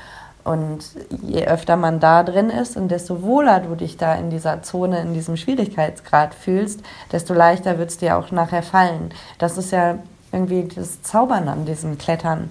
Und 0.44 0.80
je 1.22 1.46
öfter 1.46 1.76
man 1.76 2.00
da 2.00 2.24
drin 2.24 2.50
ist 2.50 2.76
und 2.76 2.88
desto 2.88 3.22
wohler 3.22 3.60
du 3.60 3.76
dich 3.76 3.96
da 3.96 4.14
in 4.14 4.30
dieser 4.30 4.62
Zone, 4.62 5.00
in 5.00 5.14
diesem 5.14 5.36
Schwierigkeitsgrad 5.36 6.34
fühlst, 6.34 6.80
desto 7.12 7.32
leichter 7.32 7.78
wird 7.78 7.90
es 7.90 7.98
dir 7.98 8.16
auch 8.16 8.32
nachher 8.32 8.64
fallen. 8.64 9.10
Das 9.38 9.56
ist 9.56 9.70
ja 9.70 9.98
irgendwie 10.32 10.66
das 10.74 11.02
Zaubern 11.02 11.48
an 11.48 11.66
diesem 11.66 11.98
Klettern. 11.98 12.50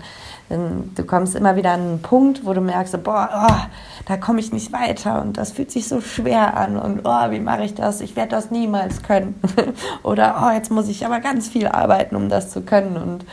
Du 0.96 1.04
kommst 1.06 1.36
immer 1.36 1.56
wieder 1.56 1.72
an 1.72 1.82
einen 1.82 2.02
Punkt, 2.02 2.46
wo 2.46 2.54
du 2.54 2.62
merkst, 2.62 3.02
boah, 3.04 3.48
oh, 3.50 3.72
da 4.06 4.18
komme 4.18 4.40
ich 4.40 4.52
nicht 4.54 4.72
weiter 4.72 5.22
und 5.22 5.38
das 5.38 5.52
fühlt 5.52 5.72
sich 5.72 5.88
so 5.88 6.02
schwer 6.02 6.58
an 6.58 6.78
und 6.78 7.02
oh, 7.06 7.32
wie 7.32 7.40
mache 7.40 7.64
ich 7.64 7.74
das? 7.74 8.02
Ich 8.02 8.16
werde 8.16 8.32
das 8.32 8.52
niemals 8.52 9.02
können. 9.02 9.40
Oder 10.04 10.44
oh, 10.44 10.54
jetzt 10.54 10.70
muss 10.70 10.90
ich 10.90 11.06
aber 11.06 11.20
ganz 11.22 11.48
viel 11.48 11.68
arbeiten, 11.68 12.16
um 12.16 12.28
das 12.28 12.52
zu 12.52 12.62
können. 12.62 12.98
Und 12.98 13.26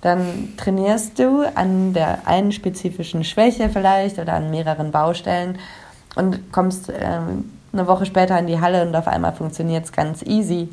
dann 0.00 0.54
trainierst 0.56 1.18
du 1.18 1.42
an 1.54 1.92
der 1.92 2.26
einen 2.26 2.52
spezifischen 2.52 3.24
Schwäche 3.24 3.68
vielleicht 3.68 4.18
oder 4.18 4.34
an 4.34 4.50
mehreren 4.50 4.90
Baustellen 4.90 5.58
und 6.14 6.52
kommst 6.52 6.92
ähm, 6.96 7.50
eine 7.72 7.86
Woche 7.86 8.06
später 8.06 8.38
in 8.38 8.46
die 8.46 8.60
Halle 8.60 8.86
und 8.86 8.94
auf 8.94 9.08
einmal 9.08 9.32
funktioniert 9.32 9.84
es 9.84 9.92
ganz 9.92 10.22
easy. 10.22 10.68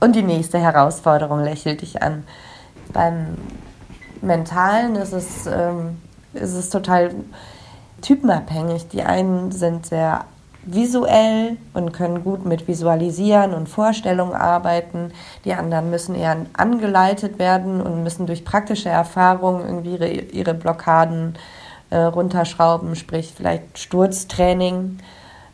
Und 0.00 0.14
die 0.14 0.22
nächste 0.22 0.58
Herausforderung 0.58 1.42
lächelt 1.42 1.82
dich 1.82 2.02
an. 2.02 2.24
Beim 2.92 3.36
Mentalen 4.20 4.96
ist 4.96 5.12
es, 5.12 5.46
ähm, 5.46 6.00
ist 6.34 6.54
es 6.54 6.70
total 6.70 7.14
typenabhängig. 8.02 8.88
Die 8.88 9.02
einen 9.02 9.52
sind 9.52 9.86
sehr 9.86 10.24
visuell 10.66 11.56
und 11.74 11.92
können 11.92 12.24
gut 12.24 12.44
mit 12.44 12.66
Visualisieren 12.66 13.54
und 13.54 13.68
Vorstellungen 13.68 14.34
arbeiten. 14.34 15.12
Die 15.44 15.54
anderen 15.54 15.90
müssen 15.90 16.14
eher 16.14 16.36
angeleitet 16.54 17.38
werden 17.38 17.80
und 17.80 18.02
müssen 18.02 18.26
durch 18.26 18.44
praktische 18.44 18.88
Erfahrungen 18.88 19.64
irgendwie 19.64 19.92
ihre, 19.92 20.08
ihre 20.08 20.54
Blockaden 20.54 21.36
äh, 21.90 21.98
runterschrauben, 21.98 22.96
sprich 22.96 23.32
vielleicht 23.34 23.78
Sturztraining, 23.78 24.98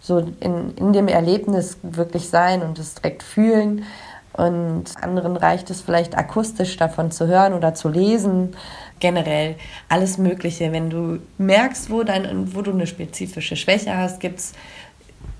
so 0.00 0.18
in, 0.18 0.74
in 0.76 0.92
dem 0.92 1.08
Erlebnis 1.08 1.76
wirklich 1.82 2.28
sein 2.30 2.62
und 2.62 2.78
es 2.78 2.94
direkt 2.94 3.22
fühlen. 3.22 3.84
Und 4.32 4.84
anderen 5.00 5.36
reicht 5.36 5.68
es 5.70 5.82
vielleicht 5.82 6.16
akustisch 6.16 6.76
davon 6.76 7.10
zu 7.10 7.26
hören 7.26 7.52
oder 7.52 7.74
zu 7.74 7.88
lesen. 7.88 8.56
Generell 8.98 9.56
alles 9.88 10.16
Mögliche. 10.16 10.72
Wenn 10.72 10.88
du 10.88 11.18
merkst, 11.38 11.90
wo, 11.90 12.02
dein, 12.02 12.54
wo 12.54 12.62
du 12.62 12.72
eine 12.72 12.86
spezifische 12.86 13.56
Schwäche 13.56 13.96
hast, 13.96 14.20
gibt 14.20 14.38
es 14.38 14.52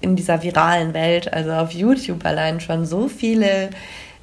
in 0.01 0.17
dieser 0.17 0.43
viralen 0.43 0.95
Welt, 0.95 1.33
also 1.33 1.53
auf 1.53 1.73
YouTube 1.73 2.25
allein 2.25 2.61
schon 2.61 2.85
so 2.85 3.09
viele 3.09 3.71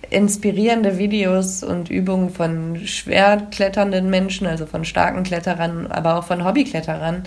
inspirierende 0.10 0.98
Videos 0.98 1.64
und 1.64 1.90
Übungen 1.90 2.30
von 2.30 2.86
schwer 2.86 3.48
kletternden 3.52 4.10
Menschen, 4.10 4.48
also 4.48 4.66
von 4.66 4.86
starken 4.86 5.24
Kletterern, 5.24 5.88
aber 5.88 6.18
auch 6.18 6.24
von 6.24 6.46
Hobbykletterern 6.46 7.24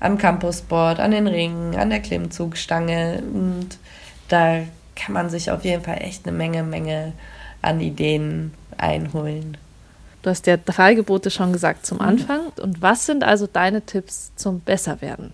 am 0.00 0.18
Campusboard, 0.18 1.00
an 1.00 1.12
den 1.12 1.26
Ringen, 1.26 1.74
an 1.76 1.90
der 1.90 2.00
Klimmzugstange. 2.00 3.22
Und 3.32 3.78
da 4.28 4.60
kann 4.96 5.12
man 5.12 5.30
sich 5.30 5.50
auf 5.50 5.64
jeden 5.64 5.84
Fall 5.84 5.98
echt 6.00 6.26
eine 6.26 6.36
Menge, 6.36 6.62
Menge 6.62 7.12
an 7.62 7.80
Ideen 7.80 8.52
einholen. 8.76 9.56
Du 10.22 10.30
hast 10.30 10.46
ja 10.46 10.56
drei 10.56 10.94
Gebote 10.94 11.30
schon 11.30 11.52
gesagt 11.52 11.86
zum 11.86 12.00
Anfang. 12.00 12.48
Und 12.60 12.82
was 12.82 13.06
sind 13.06 13.22
also 13.22 13.46
deine 13.46 13.82
Tipps 13.82 14.32
zum 14.34 14.60
Besserwerden? 14.60 15.32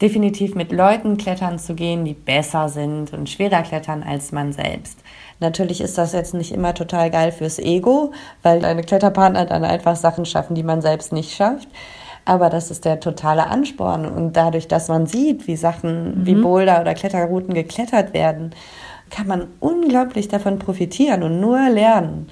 definitiv 0.00 0.54
mit 0.54 0.72
Leuten 0.72 1.16
klettern 1.16 1.58
zu 1.58 1.74
gehen, 1.74 2.04
die 2.04 2.14
besser 2.14 2.68
sind 2.68 3.12
und 3.12 3.30
schwerer 3.30 3.62
klettern 3.62 4.02
als 4.02 4.32
man 4.32 4.52
selbst. 4.52 4.98
Natürlich 5.40 5.80
ist 5.80 5.98
das 5.98 6.12
jetzt 6.12 6.34
nicht 6.34 6.52
immer 6.52 6.74
total 6.74 7.10
geil 7.10 7.32
fürs 7.32 7.58
Ego, 7.58 8.12
weil 8.42 8.60
deine 8.60 8.82
Kletterpartner 8.82 9.46
dann 9.46 9.64
einfach 9.64 9.96
Sachen 9.96 10.26
schaffen, 10.26 10.54
die 10.54 10.62
man 10.62 10.82
selbst 10.82 11.12
nicht 11.12 11.34
schafft. 11.34 11.68
Aber 12.26 12.50
das 12.50 12.70
ist 12.70 12.84
der 12.84 13.00
totale 13.00 13.46
Ansporn. 13.46 14.04
Und 14.04 14.34
dadurch, 14.34 14.68
dass 14.68 14.88
man 14.88 15.06
sieht, 15.06 15.46
wie 15.46 15.56
Sachen 15.56 16.20
mhm. 16.20 16.26
wie 16.26 16.34
Boulder 16.34 16.82
oder 16.82 16.92
Kletterrouten 16.92 17.54
geklettert 17.54 18.12
werden, 18.12 18.54
kann 19.08 19.26
man 19.26 19.46
unglaublich 19.60 20.28
davon 20.28 20.58
profitieren 20.58 21.22
und 21.22 21.40
nur 21.40 21.70
lernen. 21.70 22.28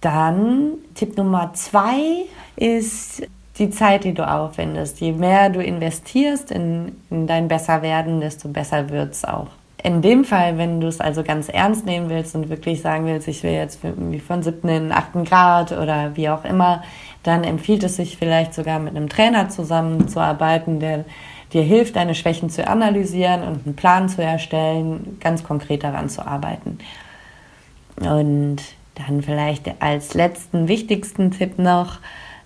Dann 0.00 0.72
Tipp 0.94 1.16
Nummer 1.16 1.52
zwei 1.54 2.26
ist 2.56 3.22
die 3.58 3.70
Zeit, 3.70 4.04
die 4.04 4.14
du 4.14 4.28
aufwendest. 4.28 5.00
Je 5.00 5.12
mehr 5.12 5.50
du 5.50 5.62
investierst 5.62 6.50
in, 6.50 6.96
in 7.10 7.26
dein 7.26 7.46
Besserwerden, 7.46 8.20
desto 8.20 8.48
besser 8.48 8.88
wird 8.90 9.12
es 9.12 9.24
auch. 9.24 9.48
In 9.82 10.02
dem 10.02 10.24
Fall, 10.24 10.58
wenn 10.58 10.80
du 10.80 10.88
es 10.88 11.00
also 11.00 11.22
ganz 11.22 11.48
ernst 11.48 11.86
nehmen 11.86 12.10
willst 12.10 12.34
und 12.34 12.50
wirklich 12.50 12.82
sagen 12.82 13.06
willst, 13.06 13.28
ich 13.28 13.42
will 13.42 13.52
jetzt 13.52 13.80
von 14.26 14.42
siebten 14.42 14.68
in 14.68 14.92
achten 14.92 15.24
Grad 15.24 15.72
oder 15.72 16.16
wie 16.16 16.28
auch 16.28 16.44
immer, 16.44 16.82
dann 17.22 17.44
empfiehlt 17.44 17.82
es 17.84 17.96
sich 17.96 18.16
vielleicht 18.16 18.54
sogar 18.54 18.78
mit 18.78 18.96
einem 18.96 19.08
Trainer 19.08 19.48
zusammenzuarbeiten, 19.48 20.80
der 20.80 21.04
dir 21.52 21.62
hilft, 21.62 21.96
deine 21.96 22.14
Schwächen 22.14 22.48
zu 22.48 22.66
analysieren 22.66 23.42
und 23.42 23.66
einen 23.66 23.76
Plan 23.76 24.08
zu 24.08 24.22
erstellen, 24.22 25.18
ganz 25.20 25.42
konkret 25.42 25.84
daran 25.84 26.08
zu 26.08 26.26
arbeiten. 26.26 26.78
Und 28.00 28.58
dann 28.94 29.22
vielleicht 29.22 29.70
als 29.80 30.14
letzten 30.14 30.68
wichtigsten 30.68 31.30
Tipp 31.30 31.58
noch, 31.58 31.98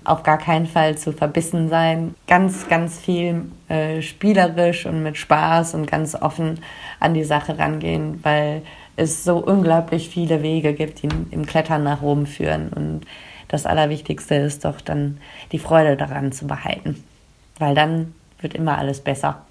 auf 0.05 0.23
gar 0.23 0.39
keinen 0.39 0.67
Fall 0.67 0.99
zu 0.99 1.13
verbissen 1.13 1.69
sein. 1.69 2.15
Ganz, 2.27 2.69
ganz 2.69 2.99
viel 2.99 3.47
äh, 3.69 4.03
spielerisch 4.03 4.85
und 4.85 5.03
mit 5.03 5.17
Spaß 5.17 5.75
und 5.75 5.91
ganz 5.91 6.15
offen 6.15 6.61
an 7.01 7.15
die 7.15 7.25
Sache 7.25 7.59
rangehen, 7.59 8.21
weil 8.23 8.63
es 8.97 9.25
so 9.25 9.39
unglaublich 9.39 10.11
viele 10.11 10.43
Wege 10.43 10.75
gibt, 10.75 11.03
die 11.03 11.09
im 11.31 11.47
Klettern 11.47 11.85
nach 11.85 12.03
oben 12.03 12.27
führen. 12.27 12.69
Und 12.69 13.01
das 13.49 13.67
Allerwichtigste 13.67 14.35
ist 14.37 14.65
doch 14.65 14.81
dann 14.81 15.19
die 15.53 15.59
Freude 15.59 15.97
daran 15.97 16.33
zu 16.33 16.47
behalten, 16.47 17.03
weil 17.59 17.75
dann 17.75 18.15
wird 18.41 18.55
immer 18.55 18.79
alles 18.79 19.01
besser. 19.01 19.45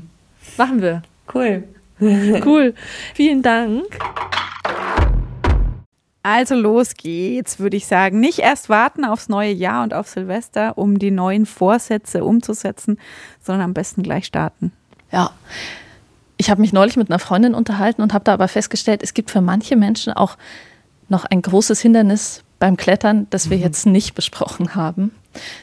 Machen 0.56 0.82
wir. 0.82 1.02
Cool. 1.32 1.64
cool. 2.00 2.74
Vielen 3.14 3.42
Dank. 3.42 3.84
Also 6.22 6.54
los 6.54 6.94
geht's, 6.94 7.58
würde 7.58 7.76
ich 7.76 7.86
sagen. 7.86 8.20
Nicht 8.20 8.40
erst 8.40 8.68
warten 8.68 9.04
aufs 9.04 9.28
neue 9.28 9.52
Jahr 9.52 9.82
und 9.82 9.94
auf 9.94 10.08
Silvester, 10.08 10.76
um 10.76 10.98
die 10.98 11.10
neuen 11.10 11.46
Vorsätze 11.46 12.24
umzusetzen, 12.24 12.98
sondern 13.40 13.64
am 13.64 13.74
besten 13.74 14.02
gleich 14.02 14.26
starten. 14.26 14.72
Ja. 15.10 15.30
Ich 16.36 16.50
habe 16.50 16.60
mich 16.60 16.72
neulich 16.72 16.96
mit 16.96 17.10
einer 17.10 17.18
Freundin 17.18 17.54
unterhalten 17.54 18.02
und 18.02 18.12
habe 18.12 18.24
da 18.24 18.34
aber 18.34 18.48
festgestellt, 18.48 19.02
es 19.02 19.14
gibt 19.14 19.30
für 19.30 19.40
manche 19.40 19.76
Menschen 19.76 20.12
auch 20.12 20.36
noch 21.08 21.24
ein 21.24 21.42
großes 21.42 21.80
Hindernis 21.80 22.44
beim 22.60 22.76
Klettern, 22.76 23.26
das 23.30 23.50
wir 23.50 23.56
mhm. 23.56 23.64
jetzt 23.64 23.86
nicht 23.86 24.14
besprochen 24.14 24.76
haben. 24.76 25.12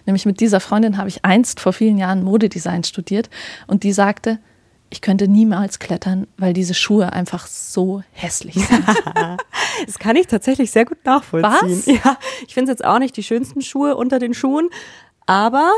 Nämlich 0.05 0.25
mit 0.25 0.41
dieser 0.41 0.59
Freundin 0.59 0.97
habe 0.97 1.07
ich 1.07 1.23
einst 1.23 1.61
vor 1.61 1.71
vielen 1.71 1.97
Jahren 1.97 2.23
Modedesign 2.23 2.83
studiert 2.83 3.29
und 3.67 3.83
die 3.83 3.93
sagte, 3.93 4.39
ich 4.89 5.01
könnte 5.01 5.27
niemals 5.27 5.79
klettern, 5.79 6.27
weil 6.37 6.53
diese 6.53 6.73
Schuhe 6.73 7.11
einfach 7.11 7.45
so 7.47 8.03
hässlich 8.11 8.55
sind. 8.55 8.85
das 9.85 9.99
kann 9.99 10.15
ich 10.15 10.27
tatsächlich 10.27 10.71
sehr 10.71 10.85
gut 10.85 11.03
nachvollziehen. 11.05 11.83
Was? 11.85 11.85
Ja, 11.85 12.17
ich 12.47 12.53
finde 12.53 12.71
es 12.71 12.79
jetzt 12.79 12.85
auch 12.85 12.99
nicht 12.99 13.15
die 13.17 13.23
schönsten 13.23 13.61
Schuhe 13.61 13.95
unter 13.95 14.17
den 14.17 14.33
Schuhen, 14.33 14.69
aber 15.25 15.71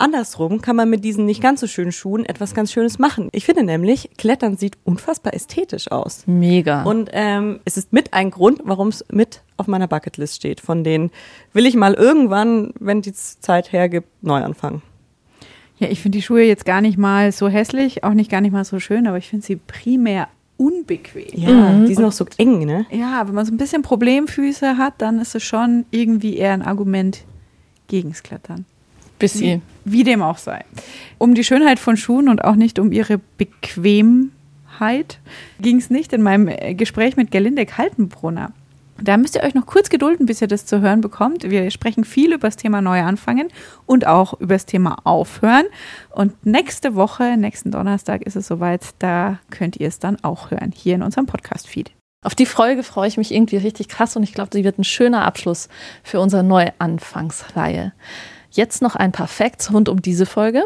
andersrum 0.00 0.60
kann 0.60 0.76
man 0.76 0.90
mit 0.90 1.04
diesen 1.04 1.26
nicht 1.26 1.42
ganz 1.42 1.60
so 1.60 1.66
schönen 1.66 1.92
Schuhen 1.92 2.24
etwas 2.24 2.54
ganz 2.54 2.72
Schönes 2.72 2.98
machen. 2.98 3.28
Ich 3.32 3.44
finde 3.44 3.62
nämlich, 3.62 4.10
Klettern 4.16 4.56
sieht 4.56 4.78
unfassbar 4.84 5.34
ästhetisch 5.34 5.90
aus. 5.90 6.24
Mega. 6.26 6.82
Und 6.84 7.10
ähm, 7.12 7.60
es 7.64 7.76
ist 7.76 7.92
mit 7.92 8.12
ein 8.12 8.30
Grund, 8.30 8.60
warum 8.64 8.88
es 8.88 9.04
mit 9.10 9.42
auf 9.56 9.66
meiner 9.66 9.88
Bucketlist 9.88 10.36
steht. 10.36 10.60
Von 10.60 10.84
denen 10.84 11.10
will 11.52 11.66
ich 11.66 11.76
mal 11.76 11.94
irgendwann, 11.94 12.72
wenn 12.80 13.02
die 13.02 13.12
Zeit 13.12 13.72
hergibt, 13.72 14.08
neu 14.22 14.42
anfangen. 14.42 14.82
Ja, 15.78 15.88
ich 15.88 16.00
finde 16.00 16.18
die 16.18 16.22
Schuhe 16.22 16.42
jetzt 16.42 16.66
gar 16.66 16.80
nicht 16.80 16.98
mal 16.98 17.32
so 17.32 17.48
hässlich, 17.48 18.04
auch 18.04 18.12
nicht 18.12 18.30
gar 18.30 18.42
nicht 18.42 18.52
mal 18.52 18.64
so 18.64 18.80
schön, 18.80 19.06
aber 19.06 19.16
ich 19.16 19.28
finde 19.28 19.46
sie 19.46 19.56
primär 19.56 20.28
unbequem. 20.58 21.30
Ja, 21.32 21.70
mhm. 21.70 21.86
die 21.86 21.94
sind 21.94 22.04
auch 22.04 22.12
so 22.12 22.26
eng, 22.36 22.66
ne? 22.66 22.84
Ja, 22.90 23.26
wenn 23.26 23.34
man 23.34 23.46
so 23.46 23.52
ein 23.52 23.56
bisschen 23.56 23.80
Problemfüße 23.80 24.76
hat, 24.76 24.94
dann 24.98 25.18
ist 25.18 25.34
es 25.34 25.42
schon 25.42 25.86
irgendwie 25.90 26.36
eher 26.36 26.52
ein 26.52 26.60
Argument 26.60 27.24
gegens 27.88 28.22
Klettern. 28.22 28.66
Bisschen. 29.20 29.62
Wie, 29.84 29.98
wie 29.98 30.04
dem 30.04 30.22
auch 30.22 30.38
sei. 30.38 30.64
Um 31.18 31.34
die 31.34 31.44
Schönheit 31.44 31.78
von 31.78 31.96
Schuhen 31.96 32.28
und 32.28 32.44
auch 32.44 32.56
nicht 32.56 32.78
um 32.78 32.90
ihre 32.90 33.20
Bequemheit 33.38 35.18
ging 35.60 35.76
es 35.76 35.90
nicht 35.90 36.12
in 36.12 36.22
meinem 36.22 36.76
Gespräch 36.76 37.16
mit 37.16 37.30
Gerlinde 37.30 37.66
Kaltenbrunner. 37.66 38.52
Da 39.02 39.16
müsst 39.16 39.34
ihr 39.34 39.42
euch 39.42 39.54
noch 39.54 39.66
kurz 39.66 39.88
gedulden, 39.88 40.26
bis 40.26 40.42
ihr 40.42 40.48
das 40.48 40.66
zu 40.66 40.80
hören 40.80 41.00
bekommt. 41.00 41.48
Wir 41.48 41.70
sprechen 41.70 42.04
viel 42.04 42.34
über 42.34 42.48
das 42.48 42.56
Thema 42.56 42.82
Neuanfangen 42.82 43.48
und 43.86 44.06
auch 44.06 44.38
über 44.40 44.54
das 44.54 44.66
Thema 44.66 44.98
Aufhören. 45.04 45.64
Und 46.10 46.44
nächste 46.44 46.94
Woche, 46.94 47.36
nächsten 47.38 47.70
Donnerstag 47.70 48.22
ist 48.22 48.36
es 48.36 48.46
soweit, 48.46 48.82
da 48.98 49.38
könnt 49.50 49.76
ihr 49.76 49.88
es 49.88 49.98
dann 50.00 50.22
auch 50.22 50.50
hören, 50.50 50.72
hier 50.74 50.96
in 50.96 51.02
unserem 51.02 51.26
Podcast-Feed. 51.26 51.92
Auf 52.22 52.34
die 52.34 52.44
Folge 52.44 52.82
freue 52.82 53.08
ich 53.08 53.16
mich 53.16 53.32
irgendwie 53.32 53.56
richtig 53.56 53.88
krass 53.88 54.14
und 54.16 54.22
ich 54.22 54.34
glaube, 54.34 54.50
sie 54.52 54.64
wird 54.64 54.78
ein 54.78 54.84
schöner 54.84 55.24
Abschluss 55.24 55.70
für 56.02 56.20
unsere 56.20 56.44
Neuanfangsreihe. 56.44 57.92
Jetzt 58.52 58.82
noch 58.82 58.96
ein 58.96 59.12
paar 59.12 59.28
Facts 59.28 59.72
rund 59.72 59.88
um 59.88 60.02
diese 60.02 60.26
Folge. 60.26 60.64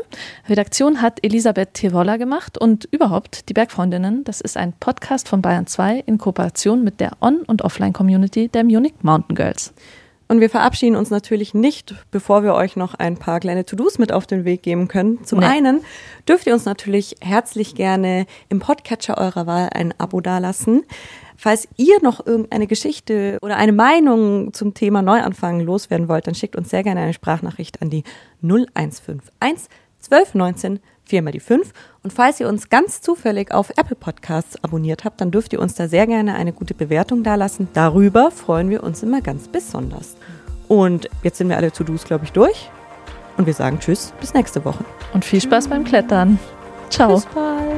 Redaktion 0.49 1.03
hat 1.03 1.19
Elisabeth 1.23 1.75
Tevolla 1.75 2.17
gemacht 2.17 2.57
und 2.57 2.89
überhaupt 2.91 3.51
die 3.51 3.53
Bergfreundinnen. 3.53 4.25
Das 4.25 4.41
ist 4.41 4.57
ein 4.57 4.73
Podcast 4.73 5.29
von 5.29 5.43
Bayern 5.43 5.67
2 5.67 6.05
in 6.07 6.17
Kooperation 6.17 6.83
mit 6.83 6.99
der 6.99 7.13
On- 7.21 7.43
und 7.43 7.61
Offline-Community 7.61 8.49
der 8.49 8.65
Munich 8.65 8.95
Mountain 9.03 9.37
Girls. 9.37 9.75
Und 10.27 10.41
wir 10.41 10.49
verabschieden 10.49 10.97
uns 10.97 11.11
natürlich 11.11 11.53
nicht, 11.53 11.95
bevor 12.11 12.43
wir 12.43 12.55
euch 12.55 12.77
noch 12.77 12.95
ein 12.95 13.19
paar 13.19 13.41
kleine 13.41 13.67
To-Dos 13.67 13.99
mit 13.99 14.11
auf 14.11 14.27
den 14.27 14.47
Weg 14.47 14.63
geben 14.63 14.89
können. 14.89 15.23
Zum 15.25 15.41
nee. 15.41 15.47
einen 15.47 15.83
dürft 16.27 16.47
ihr 16.47 16.55
uns 16.55 16.65
natürlich 16.65 17.17
herzlich 17.21 17.75
gerne 17.75 18.25
im 18.49 18.61
Podcatcher 18.61 19.19
eurer 19.19 19.47
Wahl 19.47 19.69
ein 19.75 19.93
Abo 19.99 20.23
dalassen. 20.23 20.85
Falls 21.37 21.69
ihr 21.77 22.01
noch 22.03 22.25
irgendeine 22.25 22.67
Geschichte 22.67 23.39
oder 23.43 23.57
eine 23.57 23.73
Meinung 23.73 24.53
zum 24.53 24.75
Thema 24.75 25.03
Neuanfang 25.03 25.61
loswerden 25.61 26.09
wollt, 26.09 26.27
dann 26.27 26.35
schickt 26.35 26.57
uns 26.57 26.71
sehr 26.71 26.83
gerne 26.83 27.01
eine 27.01 27.13
Sprachnachricht 27.13 27.83
an 27.83 27.91
die 27.91 28.05
0151 28.43 29.31
1219 30.01 30.81
4 31.07 31.23
mal 31.23 31.33
die 31.33 31.41
5. 31.41 31.73
Und 32.03 32.13
falls 32.13 32.41
ihr 32.41 32.49
uns 32.49 32.69
ganz 32.69 33.01
zufällig 33.01 33.53
auf 33.53 33.71
Apple 33.77 33.97
Podcasts 33.97 34.63
abonniert 34.63 35.05
habt, 35.05 35.21
dann 35.21 35.31
dürft 35.31 35.53
ihr 35.53 35.61
uns 35.61 35.75
da 35.75 35.89
sehr 35.89 36.07
gerne 36.07 36.35
eine 36.35 36.53
gute 36.53 36.75
Bewertung 36.75 37.23
dalassen. 37.23 37.69
Darüber 37.75 38.31
freuen 38.31 38.71
wir 38.71 38.83
uns 38.83 39.03
immer 39.03 39.21
ganz 39.21 39.49
besonders. 39.49 40.17
Und 40.69 41.11
jetzt 41.23 41.39
sind 41.39 41.49
wir 41.49 41.57
alle 41.57 41.73
To-Dos, 41.73 42.05
glaube 42.05 42.25
ich, 42.25 42.33
durch. 42.33 42.71
Und 43.37 43.47
wir 43.47 43.55
sagen 43.55 43.81
Tschüss, 43.81 44.13
bis 44.21 44.33
nächste 44.33 44.65
Woche. 44.65 44.85
Und 45.13 45.25
viel 45.25 45.41
Spaß 45.41 45.69
beim 45.69 45.85
Klettern. 45.85 46.39
Ciao. 46.89 47.17
Bis 47.17 47.27
bald. 47.27 47.74